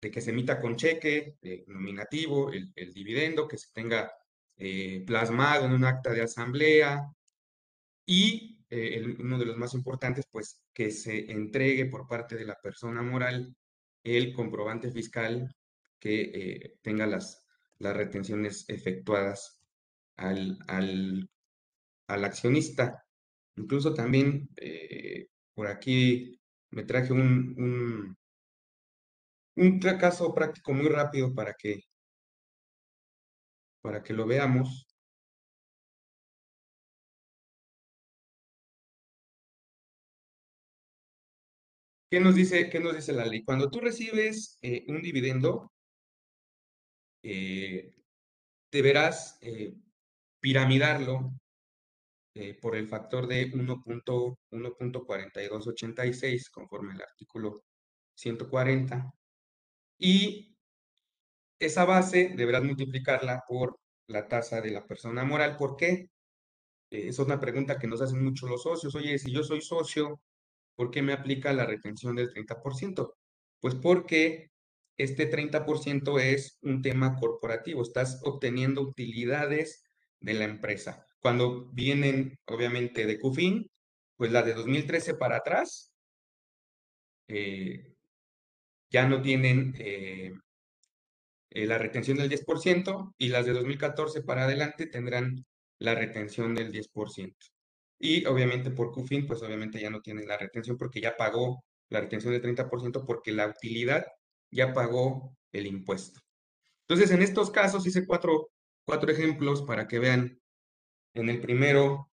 de 0.00 0.10
que 0.10 0.20
se 0.20 0.30
emita 0.30 0.60
con 0.60 0.76
cheque 0.76 1.36
nominativo, 1.66 2.52
el, 2.52 2.72
el, 2.74 2.92
dividendo, 2.92 3.46
que 3.46 3.58
se 3.58 3.70
tenga 3.72 4.12
eh, 4.64 5.02
plasmado 5.06 5.66
en 5.66 5.72
un 5.72 5.84
acta 5.84 6.12
de 6.12 6.22
asamblea 6.22 7.10
y 8.06 8.64
eh, 8.70 9.02
uno 9.18 9.38
de 9.38 9.46
los 9.46 9.56
más 9.56 9.74
importantes, 9.74 10.24
pues 10.30 10.62
que 10.72 10.90
se 10.90 11.32
entregue 11.32 11.86
por 11.86 12.06
parte 12.06 12.36
de 12.36 12.44
la 12.44 12.54
persona 12.60 13.02
moral 13.02 13.56
el 14.04 14.32
comprobante 14.34 14.90
fiscal 14.90 15.54
que 15.98 16.20
eh, 16.22 16.78
tenga 16.82 17.06
las, 17.06 17.46
las 17.78 17.96
retenciones 17.96 18.64
efectuadas 18.68 19.60
al, 20.16 20.58
al, 20.68 21.28
al 22.08 22.24
accionista. 22.24 23.04
Incluso 23.56 23.94
también 23.94 24.48
por 25.54 25.66
aquí 25.66 26.40
me 26.70 26.84
traje 26.84 27.12
un, 27.12 27.54
un, 27.58 28.16
un 29.56 29.78
caso 29.78 30.34
práctico 30.34 30.72
muy 30.72 30.88
rápido 30.88 31.34
para 31.34 31.54
que 31.54 31.82
para 33.82 34.02
que 34.02 34.12
lo 34.12 34.26
veamos. 34.26 34.86
¿Qué 42.12 42.20
nos 42.20 42.34
dice, 42.34 42.68
qué 42.68 42.78
nos 42.78 42.94
dice 42.94 43.14
la 43.14 43.24
ley? 43.24 43.42
Cuando 43.42 43.70
tú 43.70 43.80
recibes 43.80 44.58
eh, 44.60 44.84
un 44.88 45.00
dividendo, 45.00 45.72
deberás 48.70 49.38
eh, 49.40 49.74
piramidarlo 50.38 51.32
eh, 52.34 52.52
por 52.60 52.76
el 52.76 52.86
factor 52.86 53.26
de 53.26 53.50
1.4286 53.50 56.50
conforme 56.50 56.92
al 56.92 57.00
artículo 57.00 57.64
140 58.14 59.10
y 59.98 60.54
esa 61.58 61.86
base 61.86 62.34
deberás 62.36 62.62
multiplicarla 62.62 63.42
por 63.48 63.78
la 64.08 64.28
tasa 64.28 64.60
de 64.60 64.72
la 64.72 64.86
persona 64.86 65.24
moral. 65.24 65.56
¿Por 65.56 65.76
qué? 65.76 66.10
Es 66.90 67.18
una 67.18 67.40
pregunta 67.40 67.78
que 67.78 67.86
nos 67.86 68.02
hacen 68.02 68.22
mucho 68.22 68.46
los 68.46 68.64
socios. 68.64 68.94
Oye, 68.94 69.18
si 69.18 69.32
yo 69.32 69.42
soy 69.42 69.62
socio, 69.62 70.20
¿por 70.82 70.90
qué 70.90 71.00
me 71.00 71.12
aplica 71.12 71.52
la 71.52 71.64
retención 71.64 72.16
del 72.16 72.34
30%? 72.34 73.14
Pues 73.60 73.76
porque 73.76 74.50
este 74.96 75.30
30% 75.30 76.18
es 76.20 76.58
un 76.60 76.82
tema 76.82 77.14
corporativo. 77.14 77.82
Estás 77.82 78.20
obteniendo 78.24 78.82
utilidades 78.82 79.84
de 80.18 80.34
la 80.34 80.44
empresa. 80.44 81.06
Cuando 81.20 81.66
vienen, 81.66 82.36
obviamente, 82.46 83.06
de 83.06 83.20
CUFIN, 83.20 83.70
pues 84.16 84.32
la 84.32 84.42
de 84.42 84.54
2013 84.54 85.14
para 85.14 85.36
atrás, 85.36 85.92
eh, 87.28 87.94
ya 88.90 89.06
no 89.06 89.22
tienen 89.22 89.76
eh, 89.78 90.32
eh, 91.50 91.66
la 91.66 91.78
retención 91.78 92.18
del 92.18 92.28
10% 92.28 93.14
y 93.18 93.28
las 93.28 93.46
de 93.46 93.52
2014 93.52 94.22
para 94.22 94.46
adelante 94.46 94.88
tendrán 94.88 95.46
la 95.78 95.94
retención 95.94 96.56
del 96.56 96.72
10%. 96.72 97.36
Y 98.02 98.26
obviamente 98.26 98.72
por 98.72 98.90
CUFIN, 98.90 99.28
pues 99.28 99.42
obviamente 99.44 99.80
ya 99.80 99.88
no 99.88 100.00
tienen 100.00 100.26
la 100.26 100.36
retención 100.36 100.76
porque 100.76 101.00
ya 101.00 101.16
pagó 101.16 101.64
la 101.88 102.00
retención 102.00 102.32
del 102.32 102.42
30% 102.42 103.04
porque 103.06 103.30
la 103.30 103.46
utilidad 103.46 104.04
ya 104.50 104.72
pagó 104.72 105.36
el 105.52 105.68
impuesto. 105.68 106.20
Entonces, 106.88 107.12
en 107.14 107.22
estos 107.22 107.52
casos 107.52 107.86
hice 107.86 108.04
cuatro, 108.06 108.50
cuatro 108.84 109.12
ejemplos 109.12 109.62
para 109.62 109.86
que 109.88 110.00
vean 110.00 110.40
en 111.14 111.30
el 111.30 111.40
primero, 111.40 112.10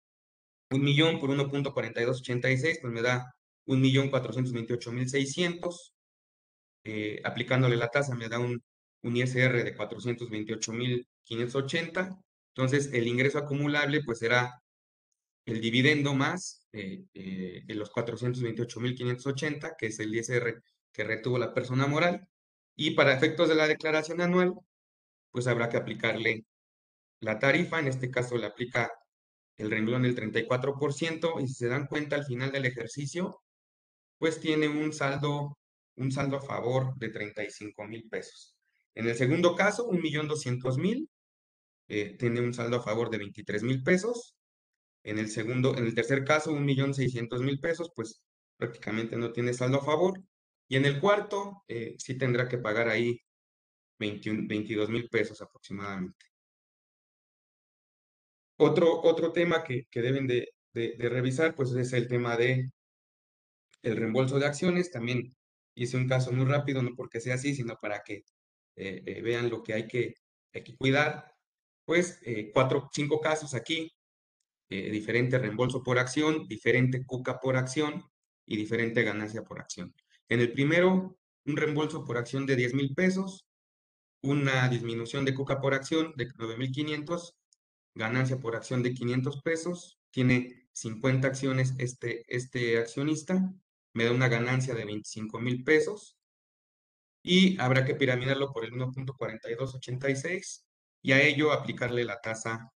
un 0.72 0.84
millón 0.84 1.20
por 1.20 1.30
1.4286, 1.32 2.80
pues 2.82 2.94
me 2.94 3.04
da 3.04 3.36
un 3.68 3.82
millón 3.82 4.12
mil 4.94 5.08
Eh, 6.84 7.20
aplicándole 7.24 7.76
la 7.78 7.90
tasa 7.90 8.16
me 8.16 8.30
da 8.30 8.40
un, 8.40 8.62
un 9.04 9.18
ISR 9.18 9.64
de 9.64 9.76
428.580. 9.76 12.20
Entonces, 12.56 12.92
el 12.94 13.08
ingreso 13.08 13.38
acumulable 13.40 14.02
pues 14.04 14.20
será 14.20 14.52
el 15.46 15.62
dividendo 15.62 16.14
más 16.14 16.68
eh, 16.74 17.04
eh, 17.14 17.64
los 17.70 17.92
428.580, 17.92 19.76
que 19.78 19.88
es 19.88 20.00
el 20.00 20.14
ISR 20.16 20.62
que 20.92 21.04
retuvo 21.04 21.38
la 21.38 21.54
persona 21.54 21.88
moral. 21.88 22.28
Y 22.76 22.92
para 22.92 23.14
efectos 23.14 23.50
de 23.50 23.56
la 23.56 23.68
declaración 23.68 24.22
anual, 24.22 24.54
pues 25.32 25.48
habrá 25.48 25.70
que 25.70 25.78
aplicarle 25.78 26.46
la 27.20 27.40
tarifa, 27.40 27.80
en 27.80 27.88
este 27.88 28.12
caso 28.12 28.38
le 28.38 28.46
aplica 28.48 28.92
el 29.58 29.72
renglón 29.72 30.04
del 30.04 30.16
34% 30.16 31.42
y 31.42 31.48
si 31.48 31.54
se 31.54 31.68
dan 31.68 31.88
cuenta 31.88 32.16
al 32.16 32.26
final 32.26 32.52
del 32.52 32.66
ejercicio, 32.66 33.42
pues 34.18 34.40
tiene 34.40 34.68
un 34.68 34.94
saldo, 34.94 35.58
un 35.96 36.12
saldo 36.12 36.38
a 36.38 36.42
favor 36.42 36.96
de 36.98 37.10
35 37.10 37.86
mil 37.86 38.08
pesos. 38.10 38.56
En 38.94 39.08
el 39.08 39.16
segundo 39.16 39.56
caso, 39.56 39.86
un 39.86 40.02
millón 40.02 40.28
doscientos 40.28 40.78
mil, 40.78 41.10
eh, 41.88 42.16
tiene 42.18 42.42
un 42.42 42.54
saldo 42.54 42.78
a 42.78 42.84
favor 42.84 43.10
de 43.10 43.18
23 43.20 43.64
mil 43.64 43.84
pesos. 43.84 44.35
En 45.06 45.20
el 45.20 45.30
segundo, 45.30 45.78
en 45.78 45.86
el 45.86 45.94
tercer 45.94 46.26
caso, 46.26 46.52
un 46.52 46.66
millón 46.66 46.96
seiscientos 46.96 47.42
mil 47.42 47.60
pesos, 47.60 47.92
pues 47.96 48.24
prácticamente 48.58 49.16
no 49.18 49.32
tiene 49.32 49.54
saldo 49.54 49.78
a 49.78 49.86
favor. 49.86 50.20
Y 50.68 50.78
en 50.78 50.86
el 50.86 51.00
cuarto, 51.00 51.64
eh, 51.68 51.96
sí 52.00 52.18
tendrá 52.18 52.48
que 52.50 52.58
pagar 52.58 52.90
ahí 52.90 53.22
22 54.00 54.90
mil 54.90 55.08
pesos 55.10 55.42
aproximadamente. 55.42 56.26
Otro, 58.58 59.02
otro 59.04 59.32
tema 59.32 59.64
que, 59.64 59.86
deben 59.94 60.26
de, 60.28 60.50
revisar, 60.74 61.56
pues 61.56 61.72
es 61.74 61.94
el 61.94 62.08
tema 62.08 62.36
de 62.38 62.72
el 63.84 63.98
reembolso 63.98 64.40
de 64.40 64.48
acciones. 64.48 64.92
También 64.92 65.36
hice 65.76 65.98
un 65.98 66.08
caso 66.08 66.32
muy 66.32 66.46
rápido, 66.46 66.82
no 66.82 66.96
porque 66.96 67.22
sea 67.22 67.36
así, 67.36 67.54
sino 67.56 67.78
para 67.80 68.02
que 68.02 68.24
eh, 68.76 69.04
eh, 69.06 69.22
vean 69.22 69.50
lo 69.50 69.62
que 69.64 69.74
hay 69.74 69.88
que, 69.88 70.16
que 70.52 70.76
cuidar. 70.78 71.32
Pues 71.86 72.20
cuatro, 72.54 72.90
cinco 72.92 73.22
casos 73.22 73.54
aquí, 73.54 73.95
diferente 74.92 75.38
reembolso 75.38 75.84
por 75.84 76.00
acción, 76.00 76.48
diferente 76.48 77.06
cuca 77.06 77.40
por 77.40 77.58
acción 77.58 78.04
y 78.46 78.58
diferente 78.58 79.04
ganancia 79.04 79.44
por 79.44 79.60
acción. 79.60 79.94
En 80.30 80.40
el 80.40 80.52
primero, 80.52 81.18
un 81.46 81.58
reembolso 81.58 82.04
por 82.04 82.18
acción 82.18 82.46
de 82.46 82.56
10 82.56 82.74
mil 82.74 82.94
pesos, 82.96 83.48
una 84.22 84.68
disminución 84.70 85.26
de 85.26 85.34
cuca 85.34 85.60
por 85.60 85.74
acción 85.74 86.14
de 86.16 86.28
9.500 86.30 87.36
ganancia 87.96 88.38
por 88.38 88.56
acción 88.56 88.84
de 88.84 88.94
500 88.94 89.42
pesos, 89.42 89.98
tiene 90.12 90.68
50 90.74 91.28
acciones 91.28 91.74
este, 91.78 92.26
este 92.28 92.78
accionista, 92.78 93.52
me 93.94 94.04
da 94.04 94.12
una 94.12 94.28
ganancia 94.28 94.76
de 94.76 94.86
25 94.86 95.40
mil 95.40 95.64
pesos 95.64 96.18
y 97.24 97.60
habrá 97.60 97.86
que 97.86 97.96
piramidarlo 97.96 98.52
por 98.52 98.66
el 98.66 98.74
1.4286 98.74 100.66
y 101.02 101.14
a 101.14 101.22
ello 101.22 101.54
aplicarle 101.54 102.04
la 102.04 102.20
tasa, 102.20 102.72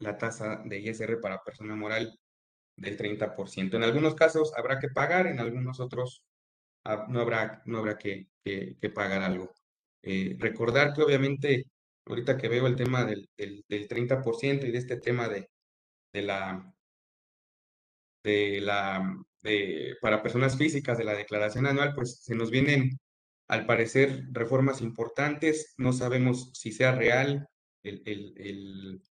la 0.00 0.18
tasa 0.18 0.62
de 0.64 0.80
ISR 0.80 1.20
para 1.20 1.42
persona 1.42 1.76
moral 1.76 2.18
del 2.76 2.96
30%. 2.98 3.76
En 3.76 3.84
algunos 3.84 4.14
casos 4.14 4.52
habrá 4.56 4.78
que 4.78 4.88
pagar, 4.88 5.26
en 5.26 5.40
algunos 5.40 5.80
otros 5.80 6.24
no 7.08 7.20
habrá, 7.20 7.62
no 7.66 7.78
habrá 7.78 7.98
que, 7.98 8.28
pagar 8.94 9.22
algo. 9.22 9.54
Eh, 10.02 10.36
recordar 10.38 10.94
que 10.94 11.02
obviamente 11.02 11.66
ahorita 12.06 12.36
que 12.36 12.48
veo 12.48 12.66
el 12.66 12.76
tema 12.76 13.04
del, 13.04 13.28
del, 13.36 13.64
30% 13.88 14.66
y 14.66 14.70
de 14.70 14.78
este 14.78 14.96
tema 14.96 15.28
de, 15.28 15.48
de 16.12 16.22
la, 16.22 16.72
de 18.24 18.60
la, 18.60 19.16
de, 19.42 19.96
para 20.00 20.22
personas 20.22 20.56
físicas 20.56 20.98
de 20.98 21.04
la 21.04 21.14
declaración 21.14 21.66
anual, 21.66 21.94
pues 21.94 22.22
se 22.22 22.34
nos 22.34 22.50
vienen, 22.50 22.98
al 23.48 23.66
parecer, 23.66 24.24
reformas 24.32 24.80
importantes. 24.80 25.74
No 25.78 25.92
sabemos 25.92 26.50
si 26.54 26.72
sea 26.72 26.92
real 26.92 27.48
el, 27.82 28.02
el, 28.06 29.02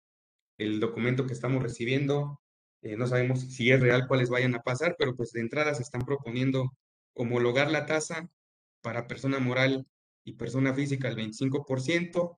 documento 0.80 1.26
que 1.26 1.34
estamos 1.34 1.64
recibiendo. 1.64 2.40
Eh, 2.82 2.96
no 2.98 3.08
sabemos 3.08 3.42
si 3.42 3.72
es 3.72 3.80
real 3.80 4.08
cuáles 4.08 4.30
vayan 4.30 4.56
a 4.56 4.62
pasar, 4.62 4.96
pero 4.98 5.16
pues 5.16 5.32
de 5.32 5.42
entrada 5.42 5.74
se 5.74 5.84
están 5.84 6.02
proponiendo 6.02 6.72
homologar 7.14 7.70
la 7.72 7.86
tasa 7.86 8.30
para 8.82 9.08
persona 9.08 9.40
moral 9.40 9.86
y 10.24 10.34
persona 10.34 10.74
física 10.74 11.08
al 11.08 11.16
25%, 11.16 12.38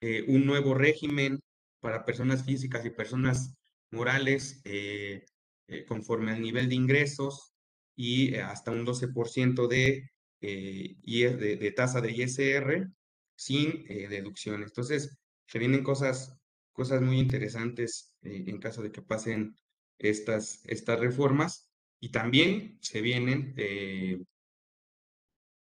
eh, 0.00 0.24
un 0.28 0.46
nuevo 0.46 0.74
régimen 0.74 1.40
para 1.80 2.04
personas 2.04 2.44
físicas 2.44 2.84
y 2.84 2.90
personas 2.90 3.54
morales 3.90 4.60
eh, 4.64 5.24
eh, 5.68 5.84
conforme 5.86 6.32
al 6.32 6.42
nivel 6.42 6.68
de 6.68 6.74
ingresos 6.74 7.52
y 7.96 8.34
hasta 8.36 8.70
un 8.70 8.84
12% 8.84 9.68
de, 9.68 10.10
de, 10.40 11.56
de, 11.56 11.72
tasa 11.72 12.00
de 12.00 12.12
ISR 12.12 12.88
sin 13.36 13.84
deducciones. 13.84 14.68
Entonces, 14.68 15.18
se 15.46 15.58
vienen 15.58 15.82
cosas, 15.82 16.38
cosas 16.72 17.02
muy 17.02 17.18
interesantes 17.18 18.14
en 18.22 18.58
caso 18.58 18.82
de 18.82 18.92
que 18.92 19.02
pasen 19.02 19.56
estas, 19.98 20.62
estas 20.66 20.98
reformas 20.98 21.70
y 22.00 22.10
también 22.10 22.78
se 22.80 23.00
vienen 23.00 23.54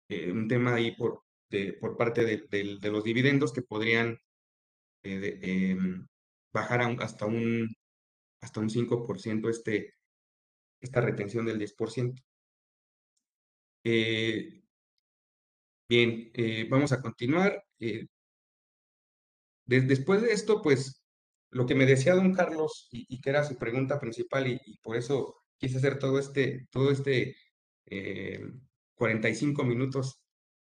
un 0.09 0.49
tema 0.49 0.75
ahí 0.75 0.93
por, 0.93 1.25
por 1.81 1.97
parte 1.97 2.25
de, 2.25 2.91
los 2.91 3.05
dividendos 3.05 3.53
que 3.53 3.63
podrían 3.63 4.19
eh, 5.03 5.39
em, 5.43 6.07
bajar 6.53 6.81
hasta 7.01 7.27
un 7.27 7.75
hasta 8.41 8.61
un 8.61 8.69
5% 8.71 9.51
este, 9.51 9.95
esta 10.81 11.01
retención 11.01 11.45
del 11.47 11.59
10%. 11.59 12.23
Eh, 13.85 14.63
bien, 15.89 16.31
eh, 16.35 16.67
vamos 16.71 16.93
a 16.93 17.01
continuar. 17.01 17.65
Después 19.69 20.23
de 20.23 20.33
esto, 20.33 20.63
pues, 20.63 21.03
lo 21.51 21.67
que 21.67 21.75
me 21.75 21.87
decía 21.87 22.15
don 22.15 22.35
Carlos 22.35 22.89
y, 22.91 23.21
que 23.21 23.31
era 23.31 23.45
su 23.45 23.57
pregunta 23.57 24.01
principal 24.01 24.47
y, 24.49 24.79
por 24.83 24.97
eso 24.97 25.37
quise 25.59 25.79
hacer 25.79 25.99
todo 25.99 26.19
este, 26.19 26.67
todo 26.71 26.91
este 26.91 27.37
45 28.95 29.65
minutos 29.65 30.21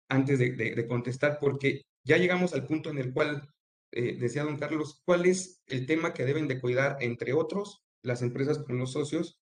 antes 0.09 0.39
de 0.39 0.87
contestar, 0.87 1.37
porque 1.39 1.83
ya 2.03 2.17
llegamos 2.17 2.53
al 2.53 2.65
punto 2.65 2.89
en 2.89 2.97
el 2.97 3.13
cual 3.13 3.47
eh, 3.95 4.17
decía 4.19 4.43
don 4.43 4.57
Carlos, 4.57 5.01
¿cuál 5.05 5.27
es 5.27 5.61
el 5.67 5.85
tema 5.85 6.13
que 6.13 6.25
deben 6.25 6.47
de 6.47 6.59
cuidar, 6.59 6.97
entre 7.01 7.33
otros, 7.33 7.83
las 8.01 8.23
empresas 8.23 8.57
con 8.59 8.79
los 8.79 8.91
socios? 8.91 9.37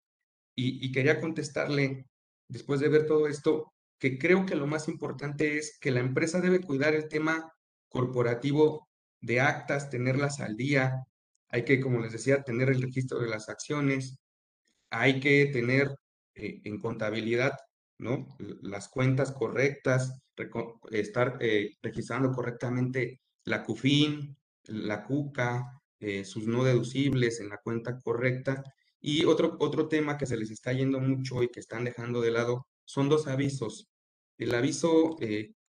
Y, 0.55 0.91
quería 0.91 1.21
contestarle, 1.21 2.05
después 2.49 2.81
de 2.81 2.89
ver 2.89 3.05
todo 3.07 3.27
esto, 3.27 3.73
que 3.97 4.17
creo 4.19 4.45
que 4.45 4.55
lo 4.55 4.67
más 4.67 4.89
importante 4.89 5.57
es 5.57 5.77
que 5.79 5.91
la 5.91 6.01
empresa 6.01 6.41
debe 6.41 6.61
cuidar 6.61 6.93
el 6.93 7.07
tema 7.07 7.53
corporativo 7.89 8.89
de 9.21 9.39
actas, 9.41 9.89
tenerlas 9.89 10.39
al 10.39 10.57
día. 10.57 11.03
Hay 11.49 11.65
que, 11.65 11.79
como 11.79 11.99
les 11.99 12.11
decía, 12.13 12.43
tener 12.43 12.69
el 12.69 12.81
registro 12.81 13.19
de 13.19 13.29
las 13.29 13.49
acciones. 13.49 14.17
Hay 14.89 15.19
que 15.19 15.47
tener 15.47 15.95
eh, 16.35 16.61
en 16.63 16.79
contabilidad 16.79 17.53
¿no? 18.01 18.27
Las 18.63 18.89
cuentas 18.89 19.31
correctas, 19.31 20.19
estar 20.91 21.37
eh, 21.39 21.75
registrando 21.83 22.31
correctamente 22.31 23.21
la 23.45 23.63
CUFIN, 23.63 24.35
la 24.63 25.03
CUCA, 25.03 25.79
eh, 25.99 26.25
sus 26.25 26.47
no 26.47 26.63
deducibles 26.63 27.39
en 27.39 27.49
la 27.49 27.59
cuenta 27.59 27.99
correcta. 27.99 28.63
Y 28.99 29.25
otro, 29.25 29.55
otro 29.59 29.87
tema 29.87 30.17
que 30.17 30.25
se 30.25 30.35
les 30.35 30.49
está 30.49 30.73
yendo 30.73 30.99
mucho 30.99 31.43
y 31.43 31.49
que 31.49 31.59
están 31.59 31.83
dejando 31.83 32.21
de 32.21 32.31
lado 32.31 32.67
son 32.85 33.07
dos 33.07 33.27
avisos. 33.27 33.87
El 34.37 34.55
aviso 34.55 35.15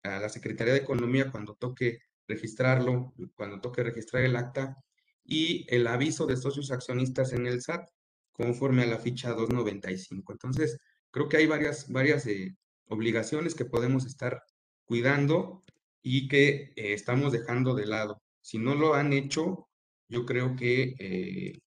a 0.03 0.19
la 0.19 0.29
Secretaría 0.29 0.73
de 0.73 0.79
Economía 0.79 1.31
cuando 1.31 1.55
toque 1.55 1.97
registrarlo, 2.29 3.13
cuando 3.35 3.59
toque 3.59 3.83
registrar 3.83 4.23
el 4.23 4.37
acta, 4.37 4.77
y 5.25 5.65
el 5.69 5.87
aviso 5.87 6.25
de 6.25 6.37
socios 6.37 6.71
accionistas 6.71 7.33
en 7.33 7.45
el 7.45 7.61
SAT, 7.61 7.89
conforme 8.31 8.83
a 8.83 8.87
la 8.87 8.97
ficha 8.97 9.33
295. 9.33 10.31
Entonces, 10.31 10.79
creo 11.11 11.27
que 11.29 11.37
hay 11.37 11.47
varias, 11.47 11.91
varias 11.91 12.25
eh, 12.27 12.55
obligaciones 12.87 13.55
que 13.55 13.65
podemos 13.65 14.05
estar 14.05 14.41
cuidando 14.85 15.63
y 16.01 16.27
que 16.27 16.73
eh, 16.75 16.93
estamos 16.93 17.31
dejando 17.31 17.75
de 17.75 17.85
lado. 17.85 18.21
Si 18.41 18.57
no 18.57 18.75
lo 18.75 18.95
han 18.95 19.13
hecho, 19.13 19.67
yo 20.07 20.25
creo 20.25 20.55
que 20.55 20.95
eh, 20.99 21.59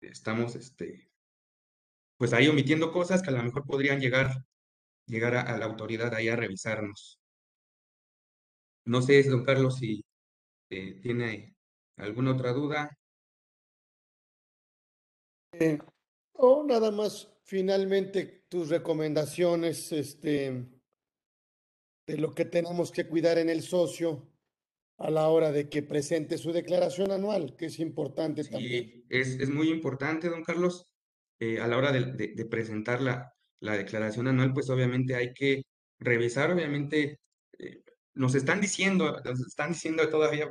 estamos, 0.00 0.56
este, 0.56 1.10
pues 2.16 2.32
ahí 2.32 2.48
omitiendo 2.48 2.92
cosas 2.92 3.22
que 3.22 3.30
a 3.30 3.32
lo 3.34 3.42
mejor 3.42 3.64
podrían 3.66 4.00
llegar, 4.00 4.32
llegar 5.06 5.36
a, 5.36 5.58
la 5.58 5.66
autoridad 5.66 6.14
ahí 6.14 6.28
a 6.28 6.36
revisarnos. 6.36 7.19
No 8.84 9.02
sé, 9.02 9.22
don 9.24 9.44
Carlos, 9.44 9.76
si 9.78 10.04
tiene 10.68 11.56
alguna 11.96 12.32
otra 12.32 12.52
duda. 12.52 12.96
o 16.32 16.64
nada 16.64 16.90
más 16.90 17.28
finalmente 17.44 18.44
tus 18.48 18.68
recomendaciones 18.68 19.92
este, 19.92 20.66
de 22.06 22.18
lo 22.18 22.34
que 22.34 22.44
tenemos 22.44 22.92
que 22.92 23.06
cuidar 23.06 23.38
en 23.38 23.50
el 23.50 23.62
socio 23.62 24.28
a 24.98 25.10
la 25.10 25.28
hora 25.28 25.50
de 25.50 25.68
que 25.68 25.82
presente 25.82 26.38
su 26.38 26.52
declaración 26.52 27.10
anual, 27.10 27.56
que 27.56 27.66
es 27.66 27.78
importante 27.80 28.44
también. 28.44 29.04
Es, 29.08 29.40
es 29.40 29.50
muy 29.50 29.70
importante, 29.70 30.28
don 30.28 30.44
Carlos. 30.44 30.86
Eh, 31.42 31.58
a 31.58 31.66
la 31.66 31.78
hora 31.78 31.90
de, 31.90 32.46
presentar 32.50 33.00
la, 33.00 33.34
la, 33.60 33.74
declaración 33.74 34.28
anual, 34.28 34.52
pues 34.52 34.68
obviamente 34.68 35.14
hay 35.14 35.32
que 35.32 35.62
revisar, 35.98 36.52
obviamente, 36.52 37.18
eh, 37.58 37.82
nos 38.14 38.34
están 38.34 38.60
diciendo, 38.60 39.20
nos 39.24 39.40
están 39.40 39.72
diciendo 39.72 40.08
todavía, 40.08 40.48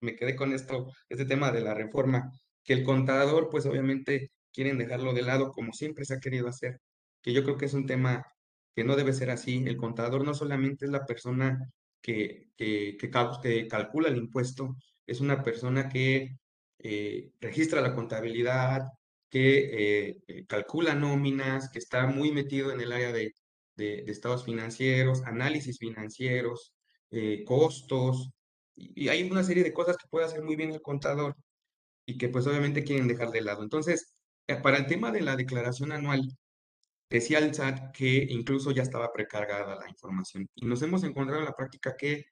me 0.00 0.16
quedé 0.16 0.36
con 0.36 0.52
esto, 0.52 0.92
este 1.08 1.24
tema 1.24 1.52
de 1.52 1.60
la 1.62 1.74
reforma, 1.74 2.30
que 2.64 2.72
el 2.74 2.84
contador, 2.84 3.48
pues 3.50 3.66
obviamente 3.66 4.30
quieren 4.52 4.78
dejarlo 4.78 5.12
de 5.14 5.22
lado 5.22 5.52
como 5.52 5.72
siempre 5.72 6.04
se 6.04 6.14
ha 6.14 6.20
querido 6.20 6.48
hacer, 6.48 6.80
que 7.22 7.32
yo 7.32 7.42
creo 7.44 7.56
que 7.56 7.66
es 7.66 7.74
un 7.74 7.86
tema 7.86 8.24
que 8.74 8.84
no 8.84 8.96
debe 8.96 9.12
ser 9.12 9.30
así. 9.30 9.64
El 9.66 9.76
contador 9.76 10.24
no 10.24 10.34
solamente 10.34 10.84
es 10.86 10.90
la 10.90 11.06
persona 11.06 11.58
que, 12.00 12.48
que, 12.56 12.96
que, 12.98 13.68
calcula 13.68 14.08
el 14.08 14.16
impuesto, 14.16 14.76
es 15.06 15.20
una 15.20 15.42
persona 15.42 15.88
que 15.88 16.36
eh, 16.78 17.30
registra 17.40 17.80
la 17.80 17.94
contabilidad, 17.94 18.82
que 19.30 20.16
eh, 20.28 20.44
calcula 20.46 20.94
nóminas, 20.94 21.70
que 21.70 21.78
está 21.78 22.06
muy 22.06 22.32
metido 22.32 22.72
en 22.72 22.80
el 22.80 22.92
área 22.92 23.12
de, 23.12 23.32
estados 23.76 24.44
financieros, 24.44 25.22
análisis 25.24 25.78
financieros, 25.78 26.72
costos, 27.46 28.30
y, 28.76 29.04
y, 29.04 29.08
hay 29.08 29.30
una 29.30 29.44
serie 29.44 29.64
de 29.64 29.72
cosas 29.72 29.96
que 29.96 30.08
puede 30.08 30.26
hacer 30.26 30.42
muy 30.42 30.56
bien 30.56 30.70
el 30.72 30.82
contador 30.82 31.36
y 32.06 32.18
que 32.18 32.28
pues 32.28 32.46
obviamente 32.46 32.84
quieren 32.84 33.08
dejar 33.08 33.30
de 33.30 33.42
lado. 33.42 33.62
Entonces, 33.62 34.14
eh, 34.48 34.56
para 34.56 34.78
el 34.78 34.86
tema 34.86 35.10
de 35.12 35.20
la 35.22 35.36
declaración 35.36 35.92
anual, 35.92 36.28
decía 37.10 37.38
el 37.38 37.54
SAT 37.54 37.92
que 37.92 38.26
incluso 38.30 38.72
ya 38.72 38.82
estaba 38.82 39.12
precargada 39.12 39.76
la 39.76 39.88
información 39.88 40.48
y 40.54 40.66
nos 40.66 40.82
hemos 40.82 41.04
encontrado 41.04 41.40
en 41.40 41.46
la 41.46 41.56
práctica 41.56 41.96
que 41.96 42.26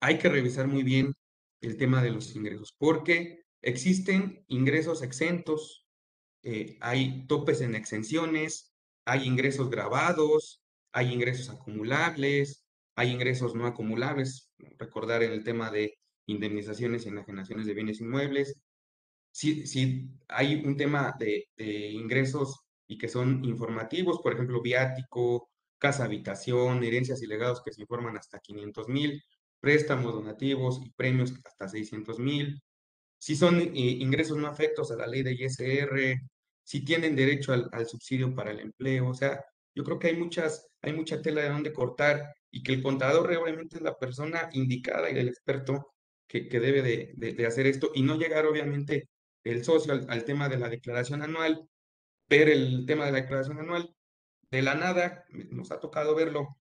hay 0.00 0.18
que 0.18 0.28
revisar 0.28 0.68
muy 0.68 0.82
bien 0.84 1.14
el 1.60 1.76
tema 1.76 2.02
de 2.02 2.10
los 2.10 2.34
ingresos, 2.36 2.74
porque 2.78 3.44
existen 3.62 4.44
ingresos 4.48 5.02
exentos, 5.02 5.86
eh, 6.42 6.78
hay 6.80 7.26
topes 7.28 7.60
en 7.60 7.74
exenciones, 7.76 8.74
hay 9.04 9.26
ingresos 9.26 9.70
grabados, 9.70 10.62
hay 10.92 11.12
ingresos 11.12 11.50
acumulables, 11.50 12.61
hay 12.96 13.10
ingresos 13.10 13.54
no 13.54 13.66
acumulables, 13.66 14.52
recordar 14.78 15.22
en 15.22 15.32
el 15.32 15.44
tema 15.44 15.70
de 15.70 15.98
indemnizaciones 16.26 17.04
y 17.04 17.08
enajenaciones 17.08 17.66
de 17.66 17.74
bienes 17.74 18.00
inmuebles, 18.00 18.56
si, 19.32 20.10
hay 20.28 20.62
un 20.64 20.76
tema 20.76 21.14
de, 21.18 21.48
ingresos 21.92 22.60
y 22.86 22.98
que 22.98 23.08
son 23.08 23.44
informativos, 23.44 24.20
por 24.20 24.34
ejemplo, 24.34 24.60
viático, 24.60 25.48
casa 25.78 26.04
habitación, 26.04 26.84
herencias 26.84 27.22
y 27.22 27.26
legados 27.26 27.62
que 27.62 27.72
se 27.72 27.80
informan 27.82 28.16
hasta 28.16 28.38
500 28.38 28.88
mil, 28.88 29.22
préstamos 29.60 30.12
donativos 30.12 30.80
y 30.84 30.90
premios 30.90 31.32
hasta 31.44 31.68
600 31.68 32.18
mil. 32.18 32.62
Si 33.18 33.36
son 33.36 33.60
eh, 33.60 33.70
ingresos 33.74 34.36
no 34.36 34.48
afectos 34.48 34.90
a 34.92 34.96
la 34.96 35.06
ley 35.06 35.22
de 35.22 35.32
ISR, 35.32 36.20
si 36.64 36.84
tienen 36.84 37.16
derecho 37.16 37.52
al, 37.52 37.68
al, 37.72 37.86
subsidio 37.86 38.34
para 38.34 38.50
el 38.50 38.60
empleo, 38.60 39.08
o 39.08 39.14
sea, 39.14 39.44
yo 39.74 39.84
creo 39.84 39.98
que 39.98 40.08
hay 40.08 40.16
muchas, 40.16 40.68
hay 40.82 40.92
mucha 40.92 41.22
tela 41.22 41.42
de 41.42 41.48
donde 41.50 41.72
cortar 41.72 42.34
y 42.52 42.62
que 42.62 42.74
el 42.74 42.82
contador 42.82 43.26
realmente 43.26 43.76
es 43.76 43.82
la 43.82 43.98
persona 43.98 44.48
indicada 44.52 45.10
y 45.10 45.18
el 45.18 45.28
experto 45.28 45.94
que, 46.28 46.48
que 46.48 46.60
debe 46.60 46.82
de, 46.82 47.34
de, 47.34 47.46
hacer 47.46 47.66
esto 47.66 47.90
y 47.94 48.02
no 48.02 48.16
llegar 48.16 48.46
obviamente 48.46 49.08
el 49.42 49.64
socio 49.64 49.94
al, 49.94 50.24
tema 50.24 50.48
de 50.48 50.58
la 50.58 50.68
declaración 50.68 51.22
anual, 51.22 51.66
ver 52.28 52.50
el 52.50 52.84
tema 52.86 53.06
de 53.06 53.12
la 53.12 53.20
declaración 53.22 53.58
anual, 53.58 53.94
de 54.50 54.62
la 54.62 54.74
nada, 54.74 55.24
nos 55.50 55.72
ha 55.72 55.80
tocado 55.80 56.14
verlo, 56.14 56.58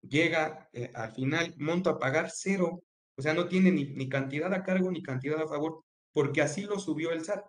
llega 0.00 0.68
eh, 0.72 0.90
al 0.94 1.12
final, 1.12 1.54
monto 1.58 1.90
a 1.90 1.98
pagar 1.98 2.30
cero, 2.32 2.82
o 3.16 3.22
sea, 3.22 3.34
no 3.34 3.46
tiene 3.46 3.70
ni, 3.70 3.84
ni, 3.84 4.08
cantidad 4.08 4.52
a 4.52 4.64
cargo 4.64 4.90
ni 4.90 5.02
cantidad 5.02 5.40
a 5.40 5.48
favor, 5.48 5.84
porque 6.12 6.42
así 6.42 6.62
lo 6.62 6.78
subió 6.78 7.12
el 7.12 7.24
SAT. 7.24 7.44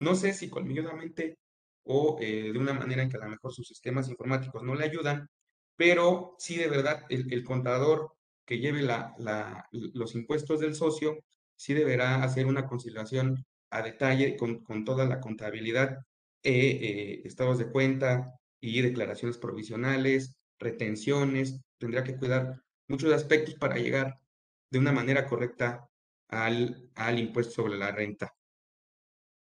No 0.00 0.14
sé 0.14 0.32
si 0.32 0.50
colmillosamente 0.50 1.38
o 1.84 2.18
eh, 2.20 2.52
de 2.52 2.58
una 2.58 2.72
manera 2.74 3.02
en 3.02 3.10
que 3.10 3.16
a 3.16 3.20
lo 3.20 3.28
mejor 3.28 3.52
sus 3.52 3.68
sistemas 3.68 4.08
informáticos 4.08 4.62
no 4.62 4.74
le 4.74 4.84
ayudan, 4.84 5.28
pero 5.76 6.34
sí 6.38 6.56
de 6.56 6.68
verdad 6.68 7.04
el, 7.08 7.32
el 7.32 7.44
contador 7.44 8.16
que 8.46 8.58
lleve 8.58 8.82
la, 8.82 9.14
la, 9.18 9.68
los 9.72 10.14
impuestos 10.14 10.60
del 10.60 10.74
socio, 10.74 11.24
sí 11.56 11.74
deberá 11.74 12.22
hacer 12.22 12.46
una 12.46 12.66
conciliación 12.66 13.44
a 13.70 13.82
detalle 13.82 14.36
con, 14.36 14.62
con 14.62 14.84
toda 14.84 15.04
la 15.06 15.20
contabilidad, 15.20 15.98
eh, 16.42 16.78
eh, 16.80 17.22
estados 17.24 17.58
de 17.58 17.70
cuenta 17.70 18.38
y 18.60 18.80
declaraciones 18.80 19.38
provisionales, 19.38 20.36
retenciones. 20.58 21.60
Tendría 21.78 22.04
que 22.04 22.16
cuidar 22.16 22.62
muchos 22.88 23.12
aspectos 23.12 23.54
para 23.56 23.76
llegar 23.76 24.20
de 24.70 24.78
una 24.78 24.92
manera 24.92 25.26
correcta 25.26 25.88
al, 26.28 26.90
al 26.94 27.18
impuesto 27.18 27.54
sobre 27.54 27.76
la 27.76 27.90
renta. 27.90 28.32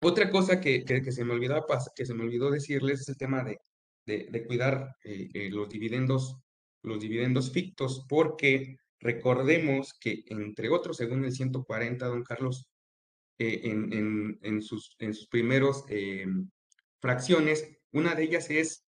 Otra 0.03 0.31
cosa 0.31 0.61
que, 0.61 0.85
que, 0.85 1.13
se 1.13 1.25
me 1.25 1.33
olvidó, 1.33 1.65
que 1.95 2.05
se 2.05 2.15
me 2.15 2.25
olvidó 2.25 2.51
decirles 2.51 3.01
es 3.01 3.09
el 3.09 3.17
tema 3.17 3.43
de, 3.45 3.59
de, 4.07 4.29
de 4.31 4.45
cuidar 4.45 4.97
eh, 5.05 5.49
los 5.51 5.69
dividendos 5.69 6.43
los 6.83 7.01
dividendos 7.01 7.53
fictos, 7.53 8.05
porque 8.09 8.77
recordemos 9.01 9.95
que, 10.01 10.25
entre 10.27 10.69
otros, 10.69 10.97
según 10.97 11.25
el 11.25 11.33
140, 11.33 12.07
don 12.07 12.25
Carlos, 12.25 12.69
eh, 13.39 13.61
en, 13.65 14.63
sus, 14.63 14.95
en 14.99 15.15
sus 15.15 15.27
primeros 15.27 15.85
eh, 15.89 16.27
fracciones. 17.01 17.67
Una 17.93 18.15
de 18.15 18.25
ellas 18.25 18.51
es 18.51 18.87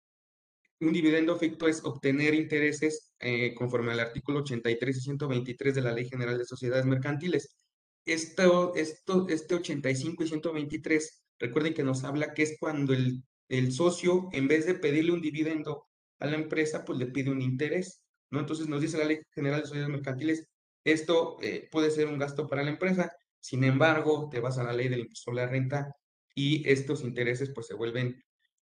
un 0.79 0.93
dividendo 0.93 1.35
ficto 1.37 1.67
es 1.67 1.83
obtener 1.83 2.35
intereses 2.35 3.13
eh, 3.19 3.53
conforme 3.55 3.91
al 3.91 3.99
artículo 3.99 4.39
83 4.39 4.97
y 4.97 5.01
123 5.01 5.75
de 5.75 5.81
la 5.81 5.91
Ley 5.91 6.07
General 6.07 6.37
de 6.37 6.45
Sociedades 6.45 6.85
Mercantiles. 6.85 7.57
Esto, 8.05 8.73
esto, 8.75 9.27
este 9.27 9.55
85 9.55 10.23
y 10.23 10.27
123, 10.27 11.23
recuerden 11.39 11.73
que 11.73 11.83
nos 11.83 12.03
habla 12.03 12.33
que 12.33 12.43
es 12.43 12.57
cuando 12.59 12.93
el, 12.93 13.23
el 13.49 13.71
socio, 13.71 14.29
en 14.31 14.47
vez 14.47 14.65
de 14.65 14.75
pedirle 14.75 15.11
un 15.11 15.21
dividendo 15.21 15.87
a 16.19 16.25
la 16.25 16.35
empresa, 16.35 16.83
pues 16.85 16.99
le 16.99 17.07
pide 17.07 17.29
un 17.31 17.41
interés, 17.41 18.01
¿no? 18.31 18.39
Entonces 18.39 18.67
nos 18.67 18.81
dice 18.81 18.97
la 18.97 19.05
Ley 19.05 19.19
General 19.33 19.61
de 19.61 19.67
Sociedades 19.67 19.93
Mercantiles, 19.93 20.47
esto 20.83 21.37
puede 21.71 21.91
ser 21.91 22.07
un 22.07 22.17
gasto 22.17 22.47
para 22.47 22.63
la 22.63 22.71
empresa, 22.71 23.11
sin 23.39 23.63
embargo, 23.63 24.29
te 24.29 24.39
vas 24.39 24.57
a 24.57 24.63
la 24.63 24.73
ley 24.73 24.89
del 24.89 25.01
impuesto 25.01 25.31
sobre 25.31 25.45
la 25.45 25.49
renta 25.49 25.95
y 26.35 26.67
estos 26.69 27.03
intereses 27.03 27.51
pues 27.53 27.67
se 27.67 27.73
vuelven, 27.73 28.21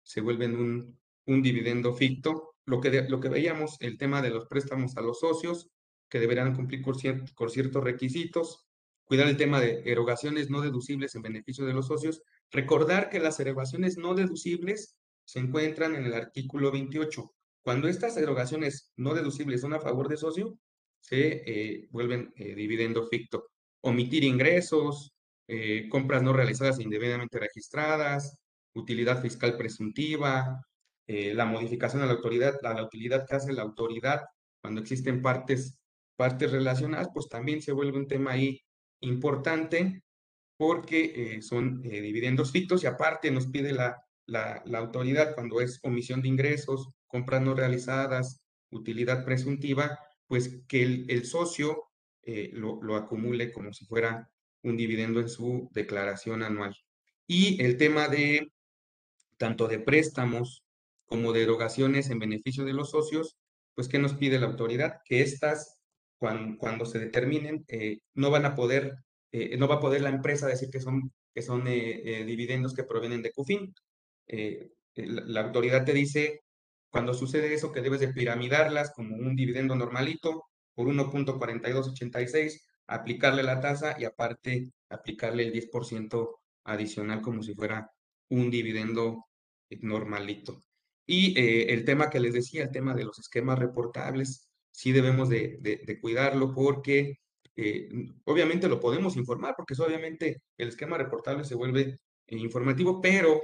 se 0.04 0.22
vuelven 0.22 0.56
un, 0.56 1.00
un 1.26 1.42
dividendo 1.42 1.94
ficto. 1.94 2.56
Lo 2.66 2.82
que, 2.82 3.04
lo 3.10 3.20
que 3.20 3.30
veíamos, 3.30 3.78
el 3.80 3.98
tema 3.98 4.22
de 4.22 4.30
los 4.30 4.46
préstamos 4.48 4.98
a 4.98 5.02
los 5.02 5.20
socios, 5.20 5.70
que 6.10 6.20
deberán 6.20 6.56
cumplir 6.56 6.82
con 6.82 6.96
ciertos 7.50 7.84
requisitos, 7.84 8.68
cuidar 9.06 9.28
el 9.28 9.38
tema 9.38 9.62
de 9.62 9.82
erogaciones 9.86 10.50
no 10.50 10.62
deducibles 10.62 11.16
en 11.16 11.22
beneficio 11.22 11.66
de 11.66 11.74
los 11.74 11.88
socios, 11.88 12.22
recordar 12.52 13.10
que 13.10 13.20
las 13.20 13.39
erogaciones 13.39 13.98
no 13.98 14.16
deducibles 14.16 14.95
se 15.26 15.39
encuentran 15.39 15.95
en 15.95 16.06
el 16.06 16.14
artículo 16.14 16.72
28. 16.72 17.34
Cuando 17.62 17.88
estas 17.88 18.16
erogaciones 18.18 18.91
no 18.95 19.14
deducibles 19.14 19.62
son 19.62 19.74
a 19.74 19.80
favor 19.80 20.08
de 20.08 20.18
socio, 20.18 20.58
se 21.00 21.43
eh, 21.45 21.88
vuelven 21.91 22.34
eh, 22.36 22.56
dividendo 22.56 23.08
ficto 23.08 23.50
omitir 23.82 24.24
ingresos, 24.24 25.14
eh, 25.48 25.88
compras 25.89 26.22
no 26.24 26.34
realizadas 26.34 26.80
e 26.80 26.84
indebidamente 26.84 27.39
registradas, 27.39 28.38
utilidad 28.74 29.22
fiscal 29.22 29.58
presuntiva, 29.58 30.62
eh, 31.08 31.34
la 31.34 31.45
modificación 31.45 32.02
a 32.02 32.06
la 32.06 32.14
autoridad, 32.14 32.60
la 32.62 32.84
utilidad 32.84 33.26
que 33.26 33.36
hace 33.36 33.54
la 33.54 33.64
autoridad 33.64 34.26
cuando 34.62 34.82
existen 34.82 35.22
partes, 35.22 35.80
partes 36.18 36.52
relacionadas, 36.52 37.08
pues 37.14 37.30
también 37.30 37.62
se 37.62 37.72
vuelve 37.72 37.98
un 37.98 38.08
tema 38.08 38.32
ahí 38.32 38.60
importante 39.02 40.04
porque 40.58 41.14
eh, 41.16 41.41
son 41.41 41.82
eh, 41.84 42.01
dividendos 42.01 42.51
fictos 42.51 42.84
y 42.84 42.88
aparte 42.88 43.32
nos 43.32 43.47
pide 43.47 43.72
la, 43.72 44.03
la, 44.26 44.64
autoridad 44.78 45.36
cuando 45.36 45.62
es 45.62 45.80
omisión 45.84 46.22
de 46.22 46.28
ingresos, 46.28 46.89
compras 47.08 47.41
no 47.41 47.53
realizadas, 47.53 48.41
utilidad 48.72 49.24
presuntiva, 49.24 49.97
pues 50.28 50.62
que 50.68 50.84
el, 50.84 51.26
socio 51.26 51.84
lo, 52.51 52.82
lo, 52.84 52.95
acumule 52.97 53.53
como 53.53 53.72
si 53.72 53.86
fuera 53.86 54.30
un 54.64 54.76
dividendo 54.76 55.22
en 55.22 55.30
su 55.30 55.70
declaración 55.74 56.43
anual. 56.43 56.76
Y 57.26 57.64
el 57.64 57.78
tema 57.78 58.10
de 58.10 58.51
tanto 59.38 59.68
de 59.68 59.80
préstamos 59.80 60.64
como 61.05 61.32
de 61.32 61.43
erogaciones 61.43 62.10
en 62.10 62.20
beneficio 62.20 62.66
de 62.66 62.74
los 62.74 62.91
socios, 62.91 63.38
pues 63.74 63.88
¿qué 63.88 63.99
nos 63.99 64.14
pide 64.14 64.39
la 64.39 64.47
autoridad? 64.47 64.99
Que 65.05 65.22
estas, 65.22 65.82
cuando, 66.18 66.58
cuando 66.58 66.86
se 66.86 66.99
determinen, 66.99 67.64
eh, 67.68 67.99
no 68.14 68.30
van 68.30 68.45
a 68.45 68.55
poder, 68.55 68.95
eh, 69.44 69.58
no 69.58 69.68
va 69.68 69.76
a 69.76 69.80
poder 69.80 70.02
la 70.02 70.10
empresa 70.10 70.48
decir 70.48 70.70
que 70.70 70.80
son, 70.80 71.12
que 71.34 71.42
son 71.42 71.64
eh, 71.68 72.24
dividendos 72.26 72.74
que 72.74 72.84
provienen 72.84 73.22
de 73.22 73.32
CUFIN. 73.32 73.74
La, 74.96 75.42
autoridad 75.42 75.86
te 75.86 75.94
dice, 75.94 76.42
cuando 76.90 77.14
sucede 77.14 77.54
eso, 77.54 77.72
que 77.72 77.82
debes 77.82 78.00
de 78.00 78.14
piramidarlas 78.14 78.92
como 78.92 79.16
un 79.16 79.36
dividendo 79.36 79.76
normalito 79.76 80.46
por 80.74 80.88
1.4286, 80.88 82.62
aplicarle 82.88 83.44
la 83.44 83.60
tasa 83.60 83.96
y 84.00 84.06
aparte 84.06 84.72
aplicarle 84.90 85.44
el 85.44 85.54
10% 85.54 86.40
adicional 86.66 87.22
como 87.22 87.44
si 87.44 87.54
fuera 87.54 87.90
un 88.30 88.50
dividendo 88.50 89.26
normalito. 89.82 90.62
Y 91.06 91.40
eh, 91.40 91.74
el 91.74 91.86
tema 91.86 92.10
que 92.10 92.20
les 92.20 92.34
decía, 92.34 92.64
el 92.64 92.72
tema 92.72 92.94
de 92.94 93.06
los 93.06 93.18
esquemas 93.20 93.58
reportables, 93.58 94.50
sí 94.72 94.92
debemos 94.92 95.30
de, 95.30 96.00
cuidarlo 96.02 96.54
porque 96.54 97.20
eh, 97.58 97.89
obviamente 98.26 98.70
lo 98.70 98.80
podemos 98.80 99.18
informar, 99.18 99.55
porque 99.58 99.74
obviamente 99.82 100.43
el 100.58 100.70
esquema 100.70 100.97
reportable 100.97 101.43
se 101.43 101.55
vuelve 101.55 101.99
eh, 102.28 102.38
informativo, 102.38 103.01
pero, 103.01 103.41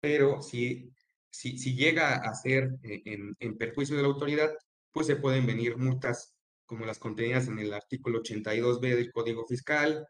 pero 0.00 0.40
si, 0.40 0.92
si, 1.30 1.58
si 1.58 1.74
llega 1.74 2.14
a 2.14 2.34
ser 2.34 2.70
en, 2.82 3.36
en 3.38 3.58
perjuicio 3.58 3.96
de 3.96 4.02
la 4.02 4.08
autoridad, 4.08 4.52
pues 4.92 5.08
se 5.08 5.16
pueden 5.16 5.44
venir 5.46 5.76
multas 5.76 6.34
como 6.66 6.86
las 6.86 6.98
contenidas 6.98 7.48
en 7.48 7.58
el 7.58 7.72
artículo 7.74 8.22
82b 8.22 8.80
del 8.80 9.12
Código 9.12 9.44
Fiscal, 9.46 10.06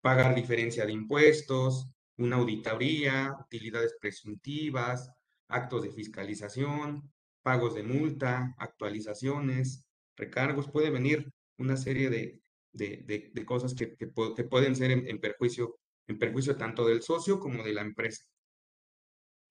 pagar 0.00 0.34
diferencia 0.34 0.86
de 0.86 0.92
impuestos, 0.92 1.88
una 2.16 2.36
auditoría, 2.36 3.36
utilidades 3.40 3.96
presuntivas, 4.00 5.10
actos 5.48 5.82
de 5.82 5.90
fiscalización, 5.90 7.10
pagos 7.42 7.74
de 7.74 7.82
multa, 7.82 8.54
actualizaciones, 8.58 9.84
recargos, 10.16 10.70
puede 10.70 10.90
venir 10.90 11.30
una 11.58 11.76
serie 11.76 12.10
de, 12.10 12.40
de, 12.74 13.44
cosas 13.46 13.74
que, 13.74 13.94
que, 13.96 14.06
pueden 14.06 14.76
ser 14.76 14.90
en, 14.90 15.20
perjuicio, 15.20 15.78
en 16.06 16.18
perjuicio 16.18 16.56
tanto 16.56 16.86
del 16.86 17.02
socio 17.02 17.40
como 17.40 17.62
de 17.62 17.72
la 17.72 17.82
empresa. 17.82 18.24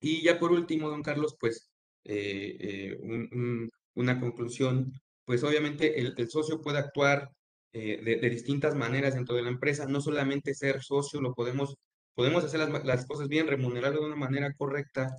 Y 0.00 0.22
ya 0.22 0.38
por 0.38 0.52
último, 0.52 0.88
don 0.90 1.02
Carlos, 1.02 1.36
pues 1.40 1.70
eh, 2.04 2.56
eh, 2.60 3.68
una 3.94 4.20
conclusión, 4.20 4.92
pues 5.24 5.42
obviamente 5.42 5.98
el, 6.00 6.14
el 6.16 6.30
socio 6.30 6.60
puede 6.60 6.78
actuar 6.78 7.30
eh, 7.76 8.00
de, 8.04 8.16
de, 8.18 8.30
distintas 8.30 8.76
maneras 8.76 9.16
dentro 9.16 9.34
de 9.34 9.42
la 9.42 9.48
empresa, 9.48 9.86
no 9.86 10.00
solamente 10.00 10.54
ser 10.54 10.80
socio, 10.80 11.20
lo 11.20 11.34
podemos, 11.34 11.74
podemos 12.14 12.44
hacer 12.44 12.60
las, 12.60 12.84
las 12.84 13.04
cosas 13.04 13.26
bien, 13.26 13.48
remunerarlo 13.48 14.00
de 14.00 14.06
una 14.06 14.14
manera 14.16 14.54
correcta. 14.54 15.10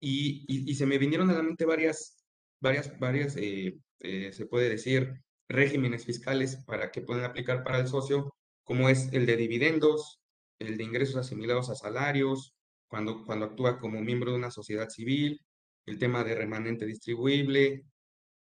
Y, 0.00 0.44
y, 0.48 0.74
se 0.74 0.86
me 0.86 0.98
vinieron 0.98 1.30
a 1.30 1.34
la 1.34 1.42
mente 1.44 1.64
varias, 1.64 2.16
varias, 2.58 2.98
varias, 2.98 3.36
eh, 3.36 3.78
eh, 4.00 4.32
se 4.32 4.46
puede 4.46 4.68
decir, 4.70 5.22
regímenes 5.50 6.06
fiscales 6.06 6.56
para 6.64 6.90
que 6.90 7.02
puedan 7.02 7.24
aplicar 7.24 7.62
para 7.64 7.78
el 7.80 7.88
socio, 7.88 8.34
como 8.64 8.88
es 8.88 9.12
el 9.12 9.26
de 9.26 9.36
dividendos, 9.36 10.20
el 10.58 10.76
de 10.78 10.84
ingresos 10.84 11.16
asimilados 11.16 11.68
a 11.70 11.74
salarios, 11.74 12.54
cuando, 12.88 13.24
cuando 13.24 13.46
actúa 13.46 13.78
como 13.78 14.00
miembro 14.00 14.32
de 14.32 14.38
una 14.38 14.50
sociedad 14.50 14.88
civil, 14.88 15.40
el 15.86 15.98
tema 15.98 16.24
de 16.24 16.34
remanente 16.34 16.86
distribuible, 16.86 17.84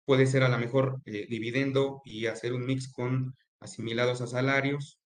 puede 0.06 0.26
ser 0.28 0.44
a 0.44 0.50
lo 0.50 0.58
mejor 0.58 1.02
eh, 1.06 1.26
dividendo 1.30 2.02
y 2.06 2.28
hacer 2.28 2.54
un 2.54 2.66
mix 2.66 2.92
con 2.92 3.36
asimilados 3.60 4.22
a 4.22 4.28
salarios, 4.28 5.00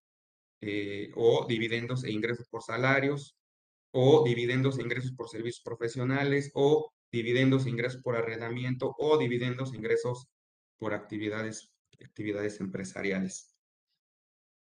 o 1.16 1.46
dividendos 1.48 2.04
e 2.04 2.12
ingresos 2.12 2.48
por 2.50 2.64
salarios, 2.64 3.36
o 3.92 4.24
dividendos 4.24 4.80
e 4.80 4.82
ingresos 4.82 5.12
por 5.14 5.30
servicios 5.30 5.62
profesionales, 5.62 6.52
o 6.54 6.92
dividendos 7.12 7.66
e 7.66 7.70
ingresos 7.70 8.02
por 8.02 8.16
arrendamiento, 8.16 8.96
o 8.98 9.18
dividendos 9.18 9.74
e 9.74 9.78
ingresos 9.78 10.28
por 10.80 10.94
actividades, 10.94 11.73
actividades 12.04 12.60
empresariales. 12.60 13.54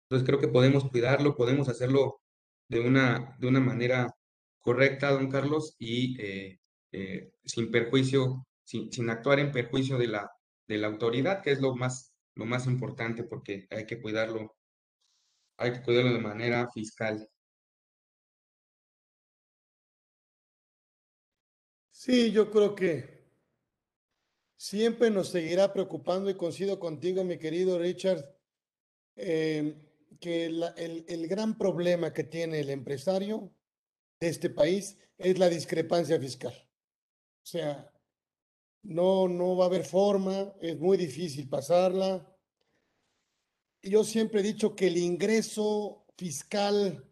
Entonces 0.04 0.26
creo 0.26 0.40
que 0.40 0.48
podemos 0.48 0.88
cuidarlo, 0.90 1.36
podemos 1.36 1.68
hacerlo 1.68 2.20
de 2.68 2.80
una, 2.80 3.36
de 3.38 3.48
una 3.48 3.60
manera 3.60 4.14
correcta, 4.60 5.10
don 5.10 5.30
Carlos, 5.30 5.76
y 5.78 6.20
eh, 6.20 6.60
eh, 6.92 7.32
sin 7.44 7.70
perjuicio, 7.70 8.46
sin, 8.64 8.92
sin, 8.92 9.10
actuar 9.10 9.38
en 9.40 9.52
perjuicio 9.52 9.98
de 9.98 10.08
la, 10.08 10.30
de 10.68 10.78
la 10.78 10.88
autoridad, 10.88 11.42
que 11.42 11.52
es 11.52 11.60
lo 11.60 11.74
más, 11.74 12.14
lo 12.34 12.46
más 12.46 12.66
importante 12.66 13.24
porque 13.24 13.66
hay 13.70 13.86
que 13.86 14.00
cuidarlo, 14.00 14.54
hay 15.58 15.72
que 15.72 15.82
cuidarlo 15.82 16.12
de 16.12 16.20
manera 16.20 16.68
fiscal. 16.72 17.28
Sí, 21.90 22.32
yo 22.32 22.50
creo 22.50 22.74
que 22.74 23.13
siempre 24.64 25.10
nos 25.10 25.28
seguirá 25.28 25.74
preocupando 25.74 26.30
y 26.30 26.36
coincido 26.36 26.80
contigo, 26.80 27.22
mi 27.22 27.38
querido 27.38 27.78
Richard, 27.78 28.24
em, 29.14 29.78
que 30.18 30.46
el, 30.46 31.28
gran 31.28 31.58
problema 31.58 32.14
que 32.14 32.24
tiene 32.24 32.60
el 32.60 32.70
empresario 32.70 33.52
de 34.18 34.28
este 34.28 34.48
país 34.48 34.96
es 35.18 35.38
la 35.38 35.50
discrepancia 35.50 36.18
fiscal. 36.18 36.54
O 36.54 37.46
sea, 37.46 37.92
no, 38.84 39.28
no 39.28 39.54
va 39.54 39.64
a 39.64 39.68
haber 39.68 39.84
forma, 39.84 40.54
es 40.62 40.78
muy 40.78 40.96
difícil 40.96 41.46
pasarla. 41.46 42.26
Yo 43.82 44.02
siempre 44.02 44.40
he 44.40 44.44
dicho 44.44 44.74
que 44.74 44.86
el 44.86 44.96
ingreso 44.96 46.06
fiscal 46.16 47.06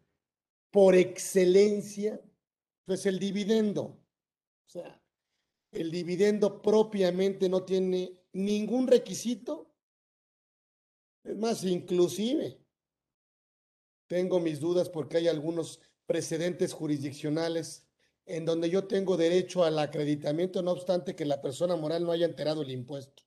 por 0.71 0.95
excelencia 0.95 2.15
es 2.15 2.23
pues, 2.87 3.05
el 3.05 3.19
dividendo. 3.19 3.83
O 3.83 4.71
sea, 4.71 5.02
el 5.73 5.91
dividendo 5.91 6.61
propiamente 6.63 7.49
no 7.49 7.65
tiene 7.65 8.21
ningún 8.33 8.87
requisito. 8.87 9.75
Es 11.25 11.37
más, 11.37 11.65
inclusive, 11.65 12.61
tengo 14.07 14.39
mis 14.39 14.61
dudas 14.61 14.89
porque 14.89 15.17
hay 15.17 15.29
algunos 15.29 15.81
precedentes 16.07 16.73
jurisdiccionales 16.73 17.87
en 18.27 18.45
donde 18.45 18.71
yo 18.71 18.87
tengo 18.87 19.17
derecho 19.17 19.65
al 19.65 19.79
acreditamiento, 19.79 20.63
no 20.63 20.73
obstante 20.73 21.17
que 21.17 21.25
la 21.25 21.41
persona 21.41 21.75
moral 21.75 22.05
no 22.05 22.13
haya 22.13 22.27
enterado 22.27 22.63
el 22.63 22.71
impuesto. 22.71 23.25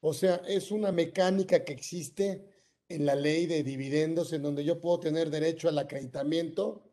O 0.00 0.12
sea, 0.12 0.42
es 0.46 0.70
una 0.70 0.92
mecánica 0.92 1.64
que 1.64 1.72
existe 1.72 2.44
en 2.88 3.06
la 3.06 3.14
ley 3.14 3.46
de 3.46 3.62
dividendos 3.62 4.32
en 4.32 4.42
donde 4.42 4.64
yo 4.64 4.80
puedo 4.80 5.00
tener 5.00 5.30
derecho 5.30 5.68
al 5.68 5.78
acreditamiento 5.78 6.92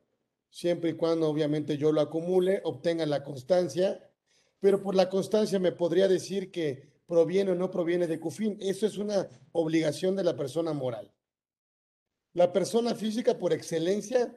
siempre 0.50 0.92
y 0.92 0.94
cuando 0.94 1.30
obviamente 1.30 1.78
yo 1.78 1.92
lo 1.92 2.02
acumule, 2.02 2.62
obtenga 2.64 3.06
la 3.06 3.24
constancia, 3.24 4.09
pero 4.60 4.82
por 4.82 4.96
la 4.96 5.10
constancia 5.10 5.60
me 5.60 5.72
podría 5.72 6.08
decir 6.08 6.52
que 6.52 6.90
proviene 7.06 7.52
o 7.52 7.56
no 7.56 7.72
proviene 7.72 8.08
de 8.08 8.20
CUFIN. 8.20 8.58
Eso 8.60 8.86
es 8.86 8.98
una 8.98 9.28
obligación 9.52 10.16
de 10.16 10.24
la 10.24 10.36
persona 10.36 10.74
moral. 10.74 11.12
La 12.34 12.54
persona 12.54 12.94
física 12.94 13.38
por 13.38 13.54
excelencia, 13.54 14.34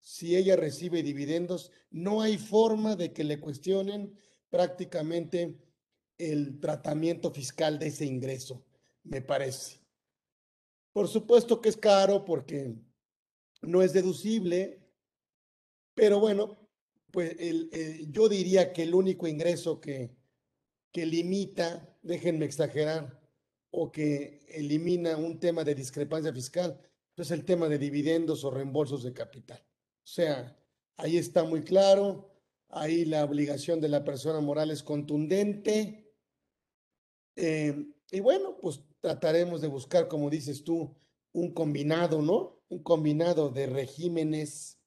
si 0.00 0.36
ella 0.36 0.56
recibe 0.56 1.02
dividendos, 1.02 1.70
no 1.90 2.22
hay 2.22 2.38
forma 2.38 2.96
de 2.96 3.12
que 3.12 3.24
le 3.24 3.38
cuestionen 3.38 4.18
prácticamente 4.48 5.58
el 6.16 6.58
tratamiento 6.60 7.30
fiscal 7.30 7.78
de 7.78 7.88
ese 7.88 8.06
ingreso, 8.06 8.64
me 9.04 9.20
parece. 9.20 9.80
Por 10.92 11.08
supuesto 11.08 11.60
que 11.60 11.68
es 11.68 11.76
caro 11.76 12.24
porque 12.24 12.74
no 13.62 13.82
es 13.82 13.92
deducible, 13.92 14.80
pero 15.94 16.18
bueno, 16.18 16.58
pues 17.12 17.36
el, 17.38 18.10
yo 18.10 18.28
diría 18.28 18.72
que 18.72 18.82
el 18.82 18.94
único 18.94 19.26
ingreso 19.26 19.80
que, 19.80 20.16
que 20.92 21.06
limita, 21.06 21.96
déjenme 22.02 22.44
exagerar, 22.46 23.20
o 23.70 23.92
que 23.92 24.40
elimina 24.48 25.16
un 25.16 25.38
tema 25.38 25.62
de 25.64 25.74
discrepancia 25.74 26.32
fiscal, 26.32 26.80
es 27.20 27.30
el 27.30 27.44
tema 27.44 27.68
de 27.68 27.78
dividendos 27.78 28.44
o 28.44 28.50
reembolsos 28.50 29.02
de 29.02 29.12
capital. 29.12 29.58
O 29.58 30.06
sea, 30.06 30.56
ahí 30.96 31.16
está 31.16 31.44
muy 31.44 31.62
claro, 31.62 32.30
ahí 32.68 33.04
la 33.04 33.24
obligación 33.24 33.80
de 33.80 33.88
la 33.88 34.04
persona 34.04 34.40
moral 34.40 34.70
es 34.70 34.82
contundente. 34.82 36.12
Eh, 37.36 37.86
y 38.10 38.20
bueno, 38.20 38.56
pues 38.60 38.80
trataremos 39.00 39.60
de 39.60 39.68
buscar, 39.68 40.08
como 40.08 40.30
dices 40.30 40.64
tú, 40.64 40.96
un 41.32 41.52
combinado, 41.52 42.22
¿no? 42.22 42.62
Un 42.68 42.82
combinado 42.82 43.50
de 43.50 43.66
regímenes 43.66 44.79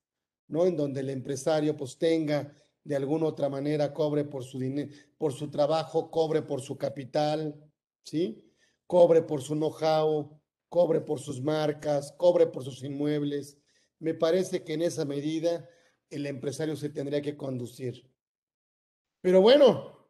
¿no? 0.54 0.66
En 0.66 0.78
donde 0.78 1.02
el 1.02 1.10
empresario 1.10 1.76
pues 1.76 1.98
tenga 1.98 2.54
de 2.84 2.96
alguna 2.96 3.26
otra 3.26 3.50
manera, 3.50 3.92
cobre 3.94 4.24
por 4.24 4.44
su 4.44 4.60
dinero, 4.60 4.92
por 5.18 5.34
su 5.34 5.50
trabajo, 5.50 6.12
cobre 6.12 6.44
por 6.44 6.62
su 6.62 6.78
capital, 6.78 7.56
¿sí? 8.04 8.46
Cobre 8.86 9.24
por 9.24 9.42
su 9.42 9.56
know-how, 9.56 10.40
cobre 10.70 11.02
por 11.02 11.20
sus 11.20 11.42
marcas, 11.42 12.14
cobre 12.18 12.46
por 12.48 12.64
sus 12.64 12.84
inmuebles. 12.84 13.58
Me 14.00 14.14
parece 14.14 14.64
que 14.64 14.74
en 14.74 14.84
esa 14.84 15.06
medida 15.06 15.68
el 16.10 16.28
empresario 16.28 16.76
se 16.76 16.90
tendría 16.90 17.22
que 17.22 17.36
conducir. 17.36 18.08
Pero 19.22 19.42
bueno, 19.42 20.08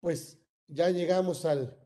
pues 0.00 0.40
ya 0.66 0.90
llegamos 0.90 1.44
al, 1.44 1.78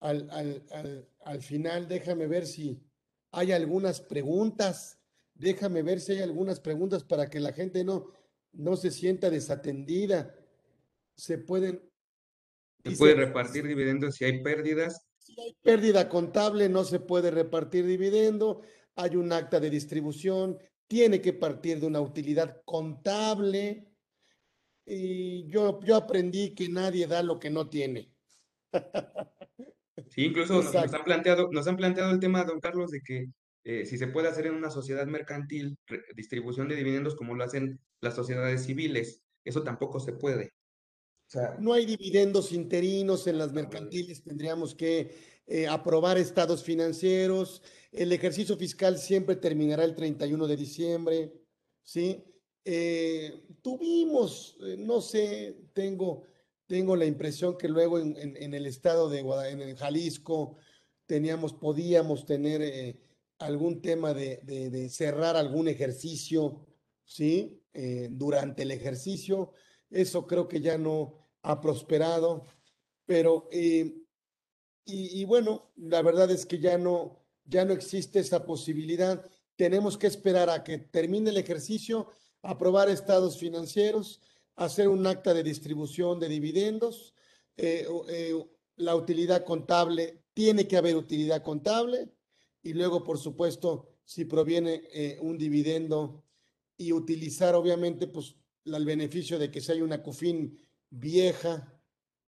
al, 0.00 0.28
al, 0.30 1.08
al, 1.24 1.42
final. 1.42 1.88
Déjame 1.88 2.26
ver 2.26 2.46
si 2.46 2.82
hay 3.30 3.52
algunas 3.52 4.00
preguntas. 4.00 4.97
Déjame 5.38 5.82
ver 5.82 6.00
si 6.00 6.12
hay 6.12 6.20
algunas 6.20 6.58
preguntas 6.60 7.04
para 7.04 7.30
que 7.30 7.38
la 7.38 7.52
gente 7.52 7.84
no, 7.84 8.12
no 8.52 8.76
se 8.76 8.90
sienta 8.90 9.30
desatendida. 9.30 10.34
Se 11.14 11.38
pueden... 11.38 11.80
Se 12.84 12.96
puede 12.96 13.14
repartir 13.14 13.66
dividendos 13.66 14.16
si 14.16 14.24
hay 14.24 14.42
pérdidas. 14.42 15.06
Si 15.18 15.40
hay 15.40 15.56
pérdida 15.62 16.08
contable, 16.08 16.68
no 16.68 16.84
se 16.84 17.00
puede 17.00 17.30
repartir 17.30 17.86
dividendo. 17.86 18.62
Hay 18.96 19.16
un 19.16 19.32
acta 19.32 19.60
de 19.60 19.70
distribución. 19.70 20.58
Tiene 20.86 21.20
que 21.20 21.32
partir 21.32 21.80
de 21.80 21.86
una 21.86 22.00
utilidad 22.00 22.62
contable. 22.64 23.86
Y 24.86 25.46
yo, 25.48 25.80
yo 25.82 25.96
aprendí 25.96 26.54
que 26.54 26.68
nadie 26.68 27.06
da 27.06 27.22
lo 27.22 27.38
que 27.38 27.50
no 27.50 27.68
tiene. 27.68 28.12
Sí, 30.08 30.24
incluso 30.24 30.62
nos, 30.62 30.74
han 30.74 31.04
planteado, 31.04 31.50
nos 31.52 31.66
han 31.66 31.76
planteado 31.76 32.12
el 32.12 32.20
tema, 32.20 32.44
don 32.44 32.60
Carlos, 32.60 32.90
de 32.90 33.00
que 33.02 33.26
eh, 33.68 33.84
si 33.84 33.98
se 33.98 34.06
puede 34.06 34.28
hacer 34.28 34.46
en 34.46 34.54
una 34.54 34.70
sociedad 34.70 35.06
mercantil 35.06 35.76
distribución 36.16 36.68
de 36.68 36.76
dividendos 36.76 37.14
como 37.14 37.34
lo 37.34 37.44
hacen 37.44 37.78
las 38.00 38.14
sociedades 38.14 38.64
civiles, 38.64 39.20
eso 39.44 39.62
tampoco 39.62 40.00
se 40.00 40.14
puede. 40.14 40.54
O 41.26 41.30
sea, 41.30 41.54
no 41.60 41.74
hay 41.74 41.84
dividendos 41.84 42.52
interinos 42.52 43.26
en 43.26 43.36
las 43.36 43.52
mercantiles, 43.52 44.22
tendríamos 44.22 44.74
que 44.74 45.14
eh, 45.46 45.68
aprobar 45.68 46.16
estados 46.16 46.64
financieros, 46.64 47.62
el 47.92 48.10
ejercicio 48.12 48.56
fiscal 48.56 48.96
siempre 48.96 49.36
terminará 49.36 49.84
el 49.84 49.94
31 49.94 50.46
de 50.46 50.56
diciembre, 50.56 51.32
¿sí? 51.82 52.24
Eh, 52.64 53.44
tuvimos, 53.60 54.56
no 54.78 55.02
sé, 55.02 55.58
tengo 55.74 56.24
tengo 56.66 56.96
la 56.96 57.06
impresión 57.06 57.56
que 57.56 57.68
luego 57.68 57.98
en, 57.98 58.54
el 58.54 58.66
estado 58.66 59.08
de 59.08 59.22
Guadalajara, 59.22 59.70
en 59.70 59.76
Jalisco, 59.76 60.56
teníamos, 61.06 61.54
podíamos 61.54 62.26
tener 62.26 62.60
eh, 62.60 63.00
algún 63.38 63.80
tema 63.80 64.14
de, 64.14 64.88
cerrar 64.90 65.36
algún 65.36 65.68
ejercicio, 65.68 66.66
¿sí? 67.04 67.62
Eh, 67.72 68.08
durante 68.10 68.62
el 68.62 68.70
ejercicio. 68.70 69.52
Eso 69.90 70.26
creo 70.26 70.48
que 70.48 70.60
ya 70.60 70.76
no 70.76 71.14
ha 71.42 71.60
prosperado, 71.60 72.46
pero, 73.06 73.48
eh, 73.52 73.94
y, 74.84 75.24
bueno, 75.26 75.70
la 75.76 76.00
verdad 76.00 76.30
es 76.30 76.46
que 76.46 76.58
ya 76.58 76.78
no, 76.78 77.22
ya 77.44 77.66
no 77.66 77.74
existe 77.74 78.20
esa 78.20 78.46
posibilidad. 78.46 79.22
Tenemos 79.54 79.98
que 79.98 80.06
esperar 80.06 80.48
a 80.48 80.64
que 80.64 80.78
termine 80.78 81.28
el 81.28 81.36
ejercicio, 81.36 82.08
aprobar 82.42 82.88
estados 82.88 83.38
financieros 83.38 84.22
hacer 84.58 84.88
un 84.88 85.06
acta 85.06 85.32
de 85.34 85.42
distribución 85.42 86.18
de 86.18 86.28
dividendos. 86.28 87.14
Eh, 87.56 87.86
la 88.76 88.94
utilidad 88.94 89.44
contable, 89.44 90.22
tiene 90.34 90.68
que 90.68 90.76
haber 90.76 90.96
utilidad 90.96 91.42
contable 91.42 92.10
y 92.62 92.72
luego, 92.72 93.04
por 93.04 93.18
supuesto, 93.18 93.88
si 94.04 94.24
proviene 94.24 94.82
eh, 94.92 95.18
un 95.20 95.38
dividendo 95.38 96.24
y 96.76 96.92
utilizar, 96.92 97.54
obviamente, 97.54 98.06
pues 98.06 98.36
el 98.64 98.84
beneficio 98.84 99.38
de 99.38 99.50
que 99.50 99.60
si 99.60 99.72
hay 99.72 99.82
una 99.82 100.02
CUFIN 100.02 100.58
vieja, 100.90 101.72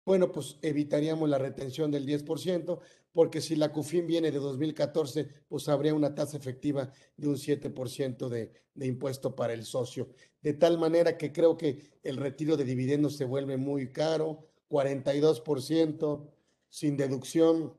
bueno, 0.05 0.31
pues 0.31 0.57
evitaríamos 0.61 1.29
la 1.29 1.37
retención 1.37 1.91
del 1.91 2.05
10%, 2.05 2.79
porque 3.11 3.41
si 3.41 3.55
la 3.55 3.71
CUFIN 3.71 4.07
viene 4.07 4.31
de 4.31 4.39
2014, 4.39 5.27
pues 5.47 5.67
habría 5.69 5.93
una 5.93 6.15
tasa 6.15 6.37
efectiva 6.37 6.91
de 7.17 7.27
un 7.27 7.35
7% 7.35 8.29
de, 8.29 8.53
de 8.73 8.87
impuesto 8.87 9.35
para 9.35 9.53
el 9.53 9.65
socio. 9.65 10.09
De 10.41 10.53
tal 10.53 10.77
manera 10.77 11.17
que 11.17 11.33
creo 11.33 11.57
que 11.57 11.81
el 12.03 12.17
retiro 12.17 12.55
de 12.55 12.63
dividendos 12.63 13.17
se 13.17 13.25
vuelve 13.25 13.57
muy 13.57 13.91
caro, 13.91 14.47
42% 14.69 16.29
sin 16.69 16.95
deducción. 16.95 17.73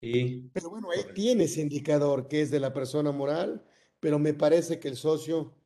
Pero 0.00 0.70
bueno, 0.70 0.90
ahí 0.90 1.02
tiene 1.14 1.44
ese 1.44 1.60
indicador 1.60 2.28
que 2.28 2.42
es 2.42 2.50
de 2.50 2.60
la 2.60 2.72
persona 2.72 3.10
moral, 3.12 3.64
pero 4.00 4.18
me 4.18 4.34
parece 4.34 4.78
que 4.78 4.88
el 4.88 4.96
socio 4.96 5.58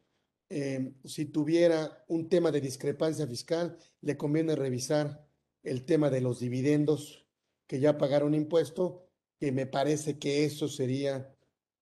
eh, 0.55 0.93
si 1.07 1.25
tuviera 1.25 2.05
un 2.09 2.29
tema 2.29 2.51
de 2.51 2.61
discrepancia 2.61 3.27
fiscal, 3.27 3.79
le 4.03 4.19
conviene 4.19 4.55
revisar 4.55 5.27
el 5.63 5.87
tema 5.87 6.11
de 6.11 6.21
los 6.21 6.41
dividendos 6.41 7.27
que 7.67 7.81
ya 7.81 7.97
pagaron 7.97 8.35
impuesto, 8.35 9.09
que 9.41 9.51
me 9.51 9.65
parece 9.65 10.19
que 10.19 10.45
eso 10.45 10.69
sería 10.69 11.35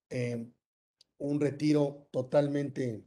eh, 0.08 0.52
un 1.18 1.40
retiro 1.40 2.06
totalmente 2.12 3.04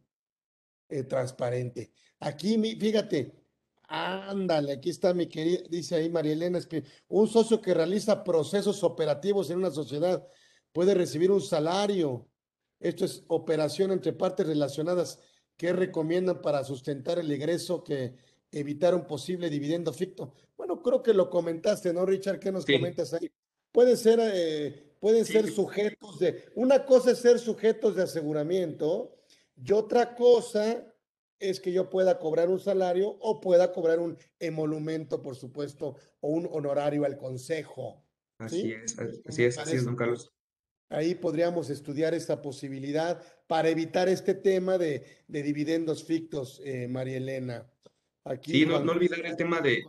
eh, 0.89 1.03
transparente. 1.03 1.93
Aquí, 2.19 2.57
fíjate, 2.77 3.42
ándale, 3.93 4.73
aquí 4.73 4.89
está 4.89 5.13
mi 5.13 5.27
querida, 5.27 5.61
dice 5.69 5.93
ahí 5.93 6.09
María 6.09 6.33
Elena, 6.33 6.57
es 6.57 6.65
que 6.65 6.83
un 7.09 7.27
socio 7.27 7.61
que 7.61 7.75
realiza 7.75 8.23
procesos 8.23 8.83
operativos 8.83 9.51
en 9.51 9.57
una 9.59 9.69
sociedad 9.69 10.27
puede 10.71 10.95
recibir 10.95 11.31
un 11.31 11.41
salario. 11.41 12.27
Esto 12.79 13.05
es 13.05 13.23
operación 13.27 13.91
entre 13.91 14.11
partes 14.11 14.47
relacionadas 14.47 15.19
que 15.55 15.71
recomiendan 15.73 16.41
para 16.41 16.63
sustentar 16.63 17.19
el 17.19 17.31
egreso 17.31 17.83
que 17.83 18.15
evitar 18.51 18.95
un 18.95 19.05
posible 19.05 19.47
dividendo 19.51 19.93
ficto. 19.93 20.33
Bueno, 20.57 20.81
creo 20.81 21.03
que 21.03 21.13
lo 21.13 21.29
comentaste, 21.29 21.93
¿no, 21.93 22.03
Richard? 22.03 22.39
¿Qué 22.39 22.51
nos 22.51 22.65
comentas 22.65 23.13
ahí? 23.13 23.31
Puede 23.71 23.95
ser, 23.95 24.19
eh, 24.21 24.95
pueden 24.99 25.23
ser 25.23 25.51
sujetos 25.51 26.17
de, 26.17 26.45
una 26.55 26.83
cosa 26.83 27.11
es 27.11 27.19
ser 27.19 27.37
sujetos 27.37 27.95
de 27.95 28.03
aseguramiento 28.03 29.15
y 29.55 29.71
otra 29.71 30.15
cosa 30.15 30.92
es 31.49 31.59
que 31.59 31.71
yo 31.71 31.89
pueda 31.89 32.19
cobrar 32.19 32.49
un 32.49 32.59
salario 32.59 33.09
o 33.19 33.39
pueda 33.41 33.71
cobrar 33.71 33.99
un 33.99 34.17
emolumento, 34.39 35.21
por 35.21 35.35
supuesto, 35.35 35.95
o 36.19 36.29
un 36.29 36.47
honorario 36.51 37.05
al 37.05 37.17
consejo. 37.17 38.03
Así 38.37 38.71
es, 38.71 38.97
así 38.99 39.43
es, 39.43 39.57
así 39.57 39.75
es, 39.75 39.85
don 39.85 39.95
Carlos. 39.95 40.33
Ahí 40.89 41.15
podríamos 41.15 41.69
estudiar 41.69 42.13
esta 42.13 42.41
posibilidad 42.41 43.21
para 43.47 43.69
evitar 43.69 44.09
este 44.09 44.35
tema 44.35 44.77
de, 44.77 45.05
dividendos 45.27 46.03
fictos, 46.03 46.61
eh, 46.63 46.87
María 46.87 47.17
Elena. 47.17 47.67
Aquí 48.25 48.51
sí, 48.51 48.65
no, 48.65 48.77
olvidar 48.77 49.25
el 49.25 49.35
tema 49.35 49.59
de, 49.59 49.83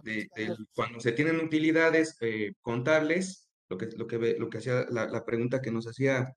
cuando 0.74 0.98
se 1.00 1.12
tienen 1.12 1.40
utilidades 1.40 2.16
eh, 2.20 2.52
contables, 2.62 3.48
lo 3.68 3.78
que, 3.78 3.86
lo 3.96 4.06
que, 4.06 4.36
lo 4.38 4.48
que 4.48 4.58
hacía 4.58 4.86
la, 4.90 5.24
pregunta 5.24 5.60
que 5.60 5.70
nos 5.70 5.86
hacía 5.86 6.34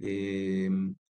eh, 0.00 0.70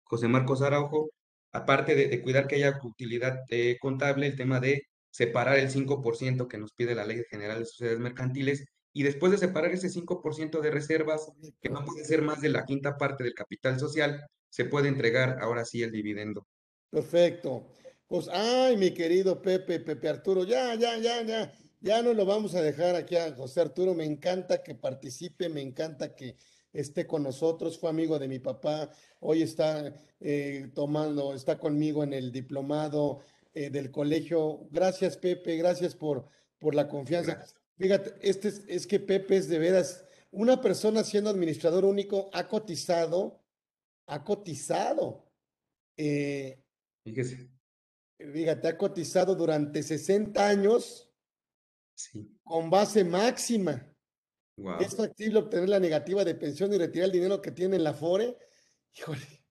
José 0.03 0.27
Marcos 0.27 0.63
Araujo, 0.63 1.11
aparte 1.57 1.95
de, 1.95 2.23
cuidar 2.23 2.47
que 2.47 2.57
haya 2.57 2.79
utilidad 2.83 3.41
eh, 3.51 3.77
contable, 3.81 4.27
el 4.27 4.37
tema 4.37 4.61
de 4.61 4.87
separar 5.11 5.59
el 5.59 5.71
5% 5.71 6.49
que 6.49 6.59
nos 6.59 6.73
pide 6.73 6.95
la 6.95 7.07
Ley 7.07 7.23
General 7.31 7.59
de 7.59 7.65
Sociedades 7.65 8.01
Mercantiles 8.01 8.67
y 8.93 9.03
después 9.03 9.33
de 9.33 9.39
separar 9.39 9.73
ese 9.73 9.89
5% 9.89 10.61
de 10.61 10.71
reservas, 10.71 11.31
que 11.61 11.69
no 11.69 11.85
puede 11.85 12.05
ser 12.05 12.23
más 12.23 12.41
de 12.41 12.51
la 12.51 12.65
quinta 12.65 12.97
parte 12.97 13.25
del 13.25 13.35
capital 13.35 13.79
social, 13.79 14.27
se 14.49 14.65
puede 14.65 14.89
entregar 14.89 15.39
ahora 15.41 15.65
sí 15.65 15.83
el 15.83 15.93
dividendo. 15.93 16.47
Perfecto. 16.91 17.67
Pues, 18.07 18.29
ay, 18.29 18.77
mi 18.77 18.93
querido 18.93 19.43
Pepe, 19.43 19.81
Pepe 19.81 20.09
Arturo, 20.09 20.45
ya, 20.45 20.75
ya, 20.77 20.97
ya, 20.99 21.23
ya, 21.23 21.53
ya 21.81 22.03
no 22.03 22.15
lo 22.15 22.25
vamos 22.25 22.55
a 22.55 22.63
dejar 22.63 22.95
aquí 22.95 23.17
a 23.17 23.35
José 23.35 23.61
Arturo. 23.61 23.95
Me 23.95 24.05
encanta 24.05 24.63
que 24.63 24.75
participe, 24.75 25.49
me 25.49 25.61
encanta 25.61 26.15
que 26.15 26.37
esté 26.81 27.07
con 27.07 27.23
nosotros. 27.23 27.79
Fue 27.79 27.91
amigo 27.91 28.19
de 28.19 28.29
mi 28.29 28.39
papá, 28.39 28.91
hoy 29.21 29.43
está 29.43 29.95
eh, 30.21 30.71
tomando, 30.75 31.35
está 31.35 31.59
conmigo 31.59 32.05
en 32.05 32.13
el 32.13 32.33
diplomado 32.33 33.21
eh, 33.55 33.71
del 33.71 33.91
colegio. 33.91 34.69
Gracias, 34.71 35.17
Pepe, 35.17 35.57
gracias 35.57 35.95
por, 35.95 36.29
por 36.59 36.75
la 36.75 36.89
confianza. 36.89 37.45
Fíjate, 37.79 38.15
este 38.21 38.49
es, 38.49 38.63
es 38.69 38.87
que 38.87 39.01
Pepe 39.01 39.37
es 39.37 39.49
de 39.49 39.59
veras, 39.59 40.05
una 40.31 40.61
persona 40.61 41.05
siendo 41.05 41.31
administrador 41.31 41.85
único 41.85 42.31
ha 42.33 42.49
cotizado, 42.49 43.43
ha 44.07 44.25
cotizado. 44.25 45.25
Eh, 45.97 46.63
Fíjese 47.05 47.57
fíjate, 48.19 48.69
ha 48.69 48.79
cotizado 48.79 49.35
durante 49.35 49.83
60 49.83 50.47
años 50.47 51.11
con 52.43 52.71
base 52.71 53.05
máxima. 53.05 53.93
¿Es 54.81 54.97
factible 54.97 55.39
obtener 55.39 55.69
la 55.69 55.81
negativa 55.81 56.25
de 56.25 56.35
pensión 56.35 56.73
y 56.73 56.79
retirar 56.79 57.07
el 57.07 57.13
dinero 57.13 57.43
que 57.43 57.51
tiene 57.51 57.77
en 57.77 57.85
la 57.85 57.93
FORE? 57.93 58.37
Híjole, 58.95 59.45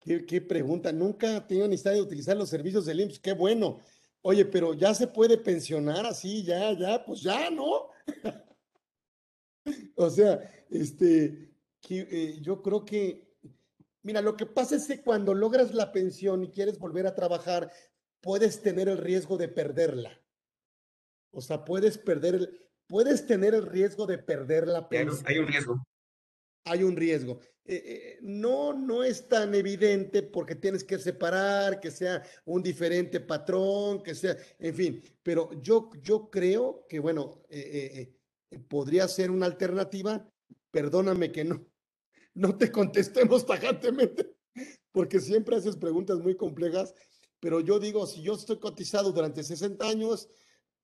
qué, 0.00 0.40
pregunta. 0.40 0.90
Nunca 0.92 1.36
ha 1.36 1.46
tenido 1.46 1.68
necesidad 1.68 1.94
de 1.94 2.02
utilizar 2.02 2.36
los 2.36 2.48
servicios 2.48 2.86
del 2.86 3.00
IMSS. 3.00 3.20
Qué 3.20 3.32
bueno. 3.32 3.80
Oye, 4.22 4.44
pero 4.44 4.74
ya 4.74 4.92
se 4.94 5.06
puede 5.06 5.38
pensionar 5.38 6.04
así, 6.04 6.42
ya, 6.42 6.72
ya, 6.72 7.04
pues 7.04 7.20
ya, 7.22 7.50
¿no? 7.50 7.90
o 9.96 10.10
sea, 10.10 10.66
este, 10.68 11.52
eh, 11.88 12.38
yo 12.40 12.60
creo 12.60 12.84
que 12.84 13.28
Mira, 14.08 14.22
lo 14.22 14.36
que 14.38 14.46
pasa 14.46 14.76
es 14.76 14.86
que 14.86 15.02
cuando 15.02 15.34
logras 15.34 15.74
la 15.74 15.92
pensión 15.92 16.42
y 16.42 16.50
quieres 16.50 16.78
volver 16.78 17.06
a 17.06 17.14
trabajar, 17.14 17.70
puedes 18.22 18.62
tener 18.62 18.88
el 18.88 18.96
riesgo 18.96 19.36
de 19.36 19.48
perderla. 19.48 20.18
O 21.30 21.42
sea, 21.42 21.64
puedes 21.64 21.98
perder 21.98 22.34
el, 22.36 22.67
puedes 22.88 23.26
tener 23.26 23.54
el 23.54 23.66
riesgo 23.66 24.06
de 24.06 24.18
perder 24.18 24.66
la 24.66 24.88
pensión. 24.88 25.24
Hay 25.26 25.38
un 25.38 25.46
riesgo. 25.46 25.86
Hay 26.64 26.82
un 26.82 26.96
riesgo. 26.96 27.40
Eh, 27.64 27.82
eh, 27.84 28.18
no, 28.22 28.72
no 28.72 29.04
es 29.04 29.28
tan 29.28 29.54
evidente 29.54 30.22
porque 30.22 30.54
tienes 30.54 30.82
que 30.82 30.98
separar, 30.98 31.80
que 31.80 31.90
sea 31.90 32.22
un 32.46 32.62
diferente 32.62 33.20
patrón, 33.20 34.02
que 34.02 34.14
sea, 34.14 34.36
en 34.58 34.74
fin, 34.74 35.02
pero 35.22 35.50
yo, 35.60 35.90
yo 36.02 36.30
creo 36.30 36.86
que, 36.88 36.98
bueno, 36.98 37.42
eh, 37.50 38.14
podría 38.68 39.06
ser 39.06 39.30
una 39.30 39.46
alternativa. 39.46 40.26
Perdóname 40.70 41.30
que 41.30 41.44
no, 41.44 41.66
no 42.34 42.56
te 42.56 42.72
contestemos 42.72 43.44
tajantemente, 43.44 44.34
porque 44.90 45.20
siempre 45.20 45.56
haces 45.56 45.76
preguntas 45.76 46.18
muy 46.20 46.36
complejas, 46.36 46.94
pero 47.38 47.60
yo 47.60 47.78
digo, 47.78 48.06
si 48.06 48.22
yo 48.22 48.34
estoy 48.34 48.58
cotizado 48.58 49.12
durante 49.12 49.44
60 49.44 49.86
años, 49.86 50.28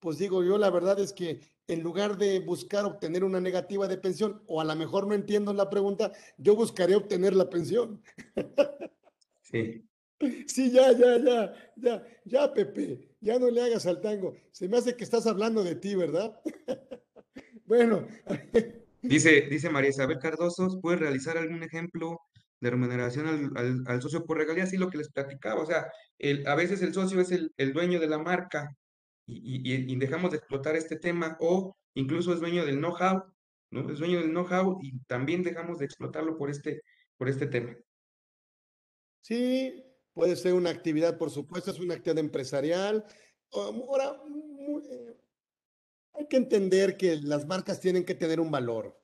pues 0.04 0.18
digo 0.18 0.44
yo, 0.44 0.58
la 0.58 0.68
verdad 0.68 1.00
es 1.00 1.14
que 1.14 1.40
en 1.66 1.82
lugar 1.82 2.18
de 2.18 2.38
buscar 2.40 2.84
obtener 2.84 3.24
una 3.24 3.40
negativa 3.40 3.88
de 3.88 3.96
pensión, 3.96 4.42
o 4.46 4.60
a 4.60 4.64
lo 4.64 4.76
mejor 4.76 5.06
no 5.06 5.14
entiendo 5.14 5.54
la 5.54 5.70
pregunta, 5.70 6.12
yo 6.36 6.54
buscaría 6.54 6.98
obtener 6.98 7.34
la 7.34 7.48
pensión. 7.48 8.02
Sí. 9.40 9.82
Sí, 10.46 10.70
ya, 10.70 10.92
ya, 10.92 11.18
ya, 11.18 11.52
ya, 11.76 12.06
ya, 12.24 12.54
Pepe, 12.54 13.10
ya 13.20 13.38
no 13.38 13.50
le 13.50 13.60
hagas 13.60 13.84
al 13.84 14.00
tango. 14.00 14.34
Se 14.52 14.68
me 14.68 14.78
hace 14.78 14.96
que 14.96 15.04
estás 15.04 15.26
hablando 15.26 15.62
de 15.62 15.74
ti, 15.74 15.96
¿verdad? 15.96 16.40
bueno. 17.66 18.06
Dice, 19.02 19.42
dice 19.50 19.68
María 19.68 19.90
Isabel 19.90 20.18
Cardoso, 20.18 20.80
¿puede 20.80 20.96
realizar 20.96 21.36
algún 21.36 21.62
ejemplo 21.62 22.20
de 22.60 22.70
remuneración 22.70 23.52
al, 23.54 24.00
socio 24.00 24.24
por 24.24 24.38
regalías? 24.38 24.70
Sí, 24.70 24.78
lo 24.78 24.88
que 24.88 24.96
les 24.96 25.10
platicaba, 25.10 25.60
o 25.60 25.66
sea, 25.66 25.84
el, 26.18 26.46
a 26.46 26.54
veces 26.54 26.80
el 26.80 26.94
socio 26.94 27.20
es 27.20 27.30
el, 27.30 27.52
el 27.58 27.74
dueño 27.74 28.00
de 28.00 28.06
la 28.06 28.16
marca, 28.16 28.74
y, 29.26 29.96
dejamos 29.96 30.30
de 30.30 30.38
explotar 30.38 30.76
este 30.76 30.96
tema 30.96 31.36
o 31.40 31.76
incluso 31.94 32.32
es 32.32 32.40
dueño 32.40 32.64
del 32.64 32.78
know-how, 32.78 33.24
¿no? 33.70 33.90
Es 33.90 33.98
dueño 33.98 34.20
del 34.20 34.30
know-how 34.30 34.78
y 34.82 34.98
también 35.06 35.42
dejamos 35.42 35.78
de 35.78 35.86
explotarlo 35.86 36.36
por 36.36 36.50
este, 36.50 36.82
por 37.16 37.28
este 37.28 37.46
tema. 37.46 37.76
Sí, 39.20 39.84
puede 40.12 40.36
ser 40.36 40.54
una 40.54 40.70
actividad, 40.70 41.16
por 41.16 41.30
supuesto, 41.30 41.70
es 41.70 41.80
una 41.80 41.94
actividad 41.94 42.18
empresarial. 42.18 43.04
Ahora, 43.52 44.20
eh, 44.90 45.16
hay 46.12 46.26
que 46.28 46.36
entender 46.36 46.96
que 46.96 47.16
las 47.16 47.46
marcas 47.46 47.80
tienen 47.80 48.04
que 48.04 48.14
tener 48.14 48.40
un 48.40 48.50
valor. 48.50 49.00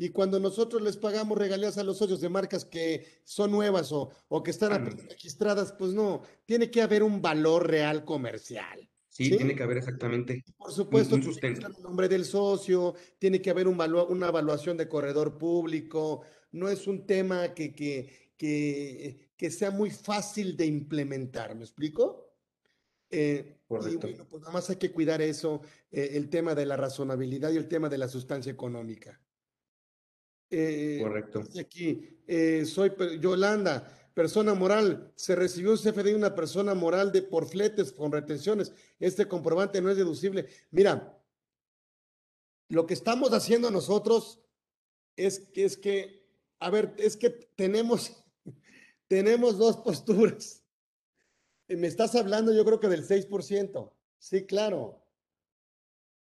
Y 0.00 0.10
cuando 0.10 0.38
nosotros 0.38 0.80
les 0.80 0.96
pagamos 0.96 1.36
regalías 1.36 1.76
a 1.76 1.82
los 1.82 1.98
socios 1.98 2.20
de 2.20 2.28
marcas 2.28 2.64
que 2.64 3.20
son 3.24 3.50
nuevas 3.50 3.90
o, 3.90 4.10
o 4.28 4.42
que 4.44 4.52
están 4.52 4.86
registradas, 5.08 5.72
pues 5.72 5.92
no, 5.92 6.22
tiene 6.46 6.70
que 6.70 6.82
haber 6.82 7.02
un 7.02 7.20
valor 7.20 7.66
real 7.66 8.04
comercial. 8.04 8.87
Sí, 9.18 9.36
tiene 9.36 9.56
que 9.56 9.64
haber 9.64 9.78
exactamente. 9.78 10.44
Por 10.56 10.70
supuesto, 10.70 11.16
un, 11.16 11.24
sustento. 11.24 11.66
el 11.66 11.82
nombre 11.82 12.08
del 12.08 12.24
socio, 12.24 12.94
tiene 13.18 13.42
que 13.42 13.50
haber 13.50 13.66
un 13.66 13.80
una 13.80 14.28
evaluación 14.28 14.76
de 14.76 14.88
corredor 14.88 15.36
público. 15.36 16.22
No 16.52 16.68
es 16.68 16.86
un 16.86 17.04
tema 17.04 17.52
que, 17.52 17.74
que, 17.74 18.34
que, 18.36 19.32
que 19.36 19.50
sea 19.50 19.72
muy 19.72 19.90
fácil 19.90 20.56
de 20.56 20.66
implementar. 20.66 21.52
¿Me 21.56 21.62
explico? 21.62 22.32
Eh, 23.10 23.56
Correcto. 23.66 24.06
Y 24.06 24.10
bueno, 24.12 24.28
pues 24.30 24.40
nada 24.42 24.52
más 24.52 24.70
hay 24.70 24.76
que 24.76 24.92
cuidar 24.92 25.20
eso, 25.20 25.62
eh, 25.90 26.10
el 26.12 26.30
tema 26.30 26.54
de 26.54 26.66
la 26.66 26.76
razonabilidad 26.76 27.50
y 27.50 27.56
el 27.56 27.66
tema 27.66 27.88
de 27.88 27.98
la 27.98 28.06
sustancia 28.06 28.52
económica. 28.52 29.20
Eh, 30.48 31.00
Correcto. 31.02 31.42
Aquí, 31.58 32.20
soy 32.64 32.92
Yolanda 33.18 34.07
persona 34.18 34.52
moral, 34.52 35.12
se 35.14 35.36
recibió 35.36 35.70
un 35.70 35.78
CFDI 35.78 36.10
de 36.10 36.16
una 36.16 36.34
persona 36.34 36.74
moral 36.74 37.12
de 37.12 37.22
por 37.22 37.46
fletes 37.46 37.92
con 37.92 38.10
retenciones. 38.10 38.72
Este 38.98 39.28
comprobante 39.28 39.80
no 39.80 39.92
es 39.92 39.96
deducible. 39.96 40.48
Mira, 40.72 41.16
lo 42.68 42.84
que 42.84 42.94
estamos 42.94 43.32
haciendo 43.32 43.70
nosotros 43.70 44.40
es 45.14 45.38
que, 45.38 45.64
es 45.64 45.76
que, 45.76 46.26
a 46.58 46.68
ver, 46.68 46.96
es 46.98 47.16
que 47.16 47.30
tenemos, 47.30 48.12
tenemos 49.06 49.56
dos 49.56 49.76
posturas. 49.76 50.64
Me 51.68 51.86
estás 51.86 52.16
hablando, 52.16 52.52
yo 52.52 52.64
creo 52.64 52.80
que 52.80 52.88
del 52.88 53.06
6%. 53.06 53.92
Sí, 54.18 54.46
claro. 54.46 55.00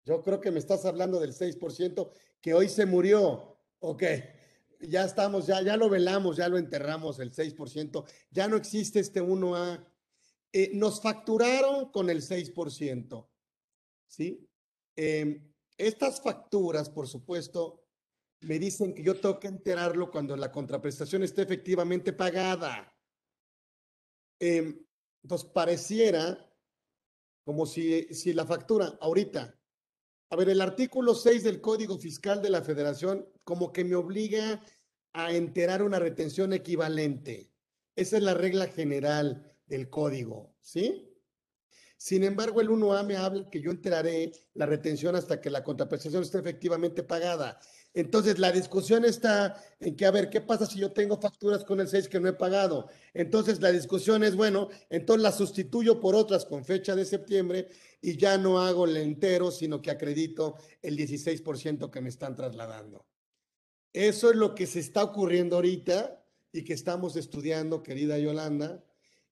Yo 0.05 0.23
creo 0.23 0.41
que 0.41 0.53
me 0.53 0.61
estás 0.61 0.85
hablando 0.85 1.19
del 1.19 1.35
6% 1.35 2.09
que 2.41 2.55
hoy 2.55 2.69
se 2.69 2.87
murió. 2.87 3.59
Ok 3.81 4.05
ya 4.81 5.05
estamos, 5.05 5.47
ya, 5.47 5.63
ya 5.63 5.77
lo 5.77 5.89
velamos, 5.89 6.37
ya 6.37 6.49
lo 6.49 6.59
enterramos 6.59 7.19
el 7.19 7.33
6%, 7.33 8.05
ya 8.31 8.49
no 8.49 8.57
existe 8.57 9.01
este 9.01 9.23
1A. 9.23 9.87
Eh, 10.53 10.71
nos 10.75 11.01
facturaron 11.01 11.91
con 11.93 12.11
el 12.11 12.23
6%, 12.23 13.29
¿sí? 14.07 14.49
Em, 14.97 15.53
estas 15.77 16.21
facturas, 16.21 16.91
por 16.91 17.07
supuesto, 17.07 17.87
me 18.41 18.59
dicen 18.59 18.95
que 18.95 19.03
yo 19.03 19.15
tengo 19.21 19.39
que 19.39 19.49
enterarlo 19.49 20.11
cuando 20.11 20.37
la 20.37 20.51
contraprestación 20.51 21.23
esté 21.23 21.43
efectivamente 21.43 22.13
pagada. 22.13 22.93
Eh, 24.41 24.87
entonces, 25.23 25.49
pareciera 25.51 26.51
como 27.45 27.67
si, 27.67 28.05
si 28.15 28.33
la 28.33 28.47
factura 28.47 28.99
ahorita 29.01 29.60
a 30.31 30.37
ver, 30.37 30.49
el 30.49 30.61
artículo 30.61 31.15
6 31.15 31.43
del 31.43 31.61
Código 31.61 31.99
Fiscal 31.99 32.41
de 32.41 32.51
la 32.51 32.63
Federación 32.63 33.29
como 33.43 33.73
que 33.73 33.85
me 33.85 33.97
obliga 33.97 34.63
a 35.13 35.33
enterar 35.33 35.83
una 35.83 35.99
retención 35.99 36.53
equivalente. 36.53 37.51
Esa 37.97 38.17
es 38.17 38.23
la 38.23 38.35
regla 38.35 38.69
general 38.69 39.57
del 39.67 39.91
código, 39.91 40.55
¿sí? 40.61 41.11
Sin 41.97 42.23
embargo, 42.23 42.61
el 42.61 42.71
1A 42.71 43.05
me 43.05 43.17
habla 43.17 43.51
que 43.51 43.61
yo 43.61 43.73
enteraré 43.73 44.31
la 44.55 44.67
retención 44.67 45.17
hasta 45.17 45.41
que 45.41 45.51
la 45.51 45.65
contraprestación 45.65 46.23
esté 46.23 46.39
efectivamente 46.39 47.03
pagada. 47.03 47.59
Entonces, 47.93 48.39
la 48.39 48.53
discusión 48.53 49.05
está 49.05 49.61
en 49.81 49.97
que, 49.97 50.07
a 50.07 50.13
ver, 50.13 50.31
¿qué 50.31 50.41
pasa 50.41 50.65
si 50.65 50.79
yo 50.79 50.93
tengo 50.93 51.21
facturas 51.21 51.65
con 51.65 51.81
el 51.81 51.89
6 51.89 52.09
que 52.09 52.21
no 52.21 52.29
he 52.29 52.33
pagado? 52.33 52.89
Entonces, 53.15 53.61
la 53.61 53.73
discusión 53.73 54.23
es, 54.23 54.37
bueno, 54.37 54.69
entonces 54.91 55.23
las 55.23 55.37
sustituyo 55.37 56.01
por 56.01 56.15
otras 56.15 56.45
con 56.45 56.65
fecha 56.65 56.95
de 56.95 57.05
septiembre 57.05 57.67
y 58.01 58.17
ya 58.17 58.39
no 58.39 58.61
hago 58.61 58.85
el 58.85 58.97
entero, 58.97 59.51
sino 59.51 59.83
que 59.83 59.91
acredito 59.91 60.57
el 60.83 60.97
16% 60.97 61.91
que 61.91 62.01
me 62.01 62.11
están 62.11 62.37
trasladando. 62.37 63.05
Eso 63.93 64.31
es 64.31 64.37
lo 64.37 64.55
que 64.55 64.67
se 64.67 64.79
está 64.79 65.03
ocurriendo 65.03 65.57
ahorita 65.57 66.25
y 66.53 66.63
que 66.63 66.75
estamos 66.75 67.17
estudiando, 67.17 67.83
querida 67.83 68.19
Yolanda. 68.19 68.85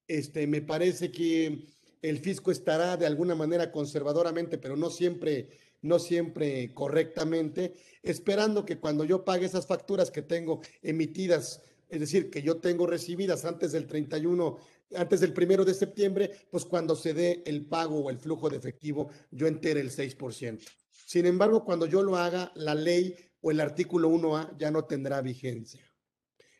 Este, 0.08 0.48
me 0.48 0.62
parece 0.62 1.12
que 1.12 1.64
el 2.02 2.18
fisco 2.18 2.50
estará 2.50 2.96
de 2.96 3.06
alguna 3.06 3.34
manera 3.34 3.70
conservadoramente, 3.70 4.58
pero 4.58 4.76
no 4.76 4.90
siempre 4.90 5.48
no 5.82 5.98
siempre 5.98 6.72
correctamente, 6.74 7.74
esperando 8.02 8.64
que 8.64 8.78
cuando 8.78 9.04
yo 9.04 9.24
pague 9.24 9.46
esas 9.46 9.66
facturas 9.66 10.10
que 10.10 10.22
tengo 10.22 10.60
emitidas, 10.82 11.62
es 11.88 12.00
decir, 12.00 12.30
que 12.30 12.42
yo 12.42 12.58
tengo 12.58 12.86
recibidas 12.86 13.44
antes 13.44 13.72
del 13.72 13.86
31, 13.86 14.58
antes 14.96 15.20
del 15.20 15.32
primero 15.32 15.64
de 15.64 15.74
septiembre, 15.74 16.30
pues 16.50 16.64
cuando 16.64 16.96
se 16.96 17.14
dé 17.14 17.42
el 17.46 17.66
pago 17.66 18.00
o 18.00 18.10
el 18.10 18.18
flujo 18.18 18.48
de 18.48 18.56
efectivo, 18.56 19.10
yo 19.30 19.46
entere 19.46 19.80
el 19.80 19.90
6%. 19.90 20.60
Sin 20.90 21.26
embargo, 21.26 21.64
cuando 21.64 21.86
yo 21.86 22.02
lo 22.02 22.16
haga, 22.16 22.52
la 22.54 22.74
ley 22.74 23.14
o 23.40 23.50
el 23.50 23.60
artículo 23.60 24.10
1A 24.10 24.56
ya 24.58 24.70
no 24.70 24.84
tendrá 24.84 25.20
vigencia. 25.22 25.84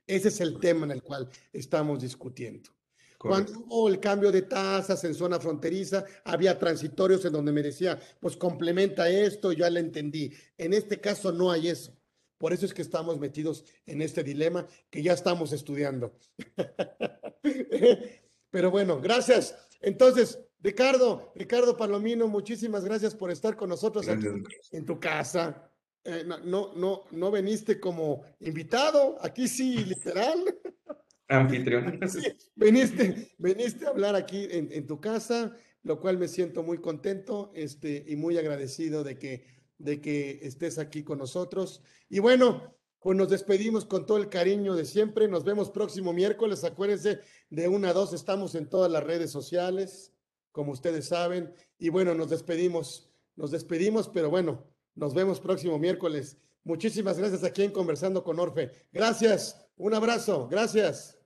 Ese 0.06 0.28
es 0.28 0.40
el 0.40 0.58
tema 0.58 0.86
en 0.86 0.92
el 0.92 1.02
cual 1.02 1.28
estamos 1.52 2.00
discutiendo. 2.00 2.70
Cuando 3.18 3.52
hubo 3.66 3.88
el 3.88 3.98
cambio 3.98 4.30
de 4.30 4.42
tasas 4.42 5.02
en 5.02 5.12
zona 5.12 5.40
fronteriza, 5.40 6.04
había 6.24 6.56
transitorios 6.56 7.24
en 7.24 7.32
donde 7.32 7.50
me 7.50 7.62
decía, 7.62 7.98
pues 8.20 8.36
complementa 8.36 9.08
esto, 9.08 9.52
ya 9.52 9.68
lo 9.68 9.80
entendí. 9.80 10.32
En 10.56 10.72
este 10.72 11.00
caso 11.00 11.32
no 11.32 11.50
hay 11.50 11.68
eso. 11.68 11.92
Por 12.38 12.52
eso 12.52 12.64
es 12.64 12.72
que 12.72 12.82
estamos 12.82 13.18
metidos 13.18 13.64
en 13.86 14.02
este 14.02 14.22
dilema 14.22 14.66
que 14.88 15.02
ya 15.02 15.12
estamos 15.12 15.52
estudiando. 15.52 16.16
Pero 18.50 18.70
bueno, 18.70 19.00
gracias. 19.00 19.56
Entonces, 19.80 20.38
Ricardo, 20.60 21.32
Ricardo 21.34 21.76
Palomino, 21.76 22.28
muchísimas 22.28 22.84
gracias 22.84 23.16
por 23.16 23.32
estar 23.32 23.56
con 23.56 23.68
nosotros 23.68 24.06
en 24.06 24.86
tu 24.86 25.00
casa. 25.00 25.68
Eh, 26.04 26.22
no, 26.24 26.38
no, 26.38 26.72
no, 26.74 27.02
no 27.10 27.30
veniste 27.30 27.80
como 27.80 28.22
invitado, 28.40 29.18
aquí 29.20 29.48
sí, 29.48 29.84
literal. 29.84 30.42
Anfitrión. 31.28 32.00
veniste, 32.56 33.32
veniste 33.38 33.86
a 33.86 33.90
hablar 33.90 34.16
aquí 34.16 34.48
en, 34.50 34.86
tu 34.86 35.00
casa, 35.00 35.54
lo 35.82 36.00
cual 36.00 36.18
me 36.18 36.28
siento 36.28 36.62
muy 36.62 36.78
contento 36.78 37.52
este, 37.54 38.04
y 38.08 38.16
muy 38.16 38.38
agradecido 38.38 39.04
de 39.04 39.18
que, 39.18 39.44
de 39.78 40.00
que 40.00 40.40
estés 40.42 40.78
aquí 40.78 41.04
con 41.04 41.18
nosotros. 41.18 41.82
Y 42.08 42.18
bueno, 42.18 42.74
pues 43.00 43.16
nos 43.16 43.28
despedimos 43.28 43.84
con 43.84 44.06
todo 44.06 44.18
el 44.18 44.28
cariño 44.28 44.74
de 44.74 44.84
siempre. 44.84 45.28
Nos 45.28 45.44
vemos 45.44 45.70
próximo 45.70 46.12
miércoles. 46.12 46.64
Acuérdense, 46.64 47.20
de 47.50 47.68
una 47.68 47.90
a 47.90 47.92
dos 47.92 48.12
estamos 48.12 48.54
en 48.54 48.68
todas 48.68 48.90
las 48.90 49.04
redes 49.04 49.30
sociales, 49.30 50.12
como 50.50 50.72
ustedes 50.72 51.06
saben. 51.06 51.52
Y 51.78 51.90
bueno, 51.90 52.14
nos 52.14 52.30
despedimos, 52.30 53.10
nos 53.36 53.50
despedimos, 53.50 54.08
pero 54.08 54.30
bueno, 54.30 54.66
nos 54.94 55.14
vemos 55.14 55.40
próximo 55.40 55.78
miércoles. 55.78 56.38
Muchísimas 56.64 57.18
gracias 57.18 57.44
aquí 57.44 57.62
en 57.62 57.70
Conversando 57.70 58.24
con 58.24 58.38
Orfe. 58.40 58.72
Gracias, 58.92 59.70
un 59.76 59.94
abrazo, 59.94 60.48
gracias. 60.48 61.17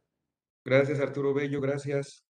Gracias, 0.64 0.98
Arturo 1.00 1.32
Bello, 1.34 1.60
gracias. 1.60 2.24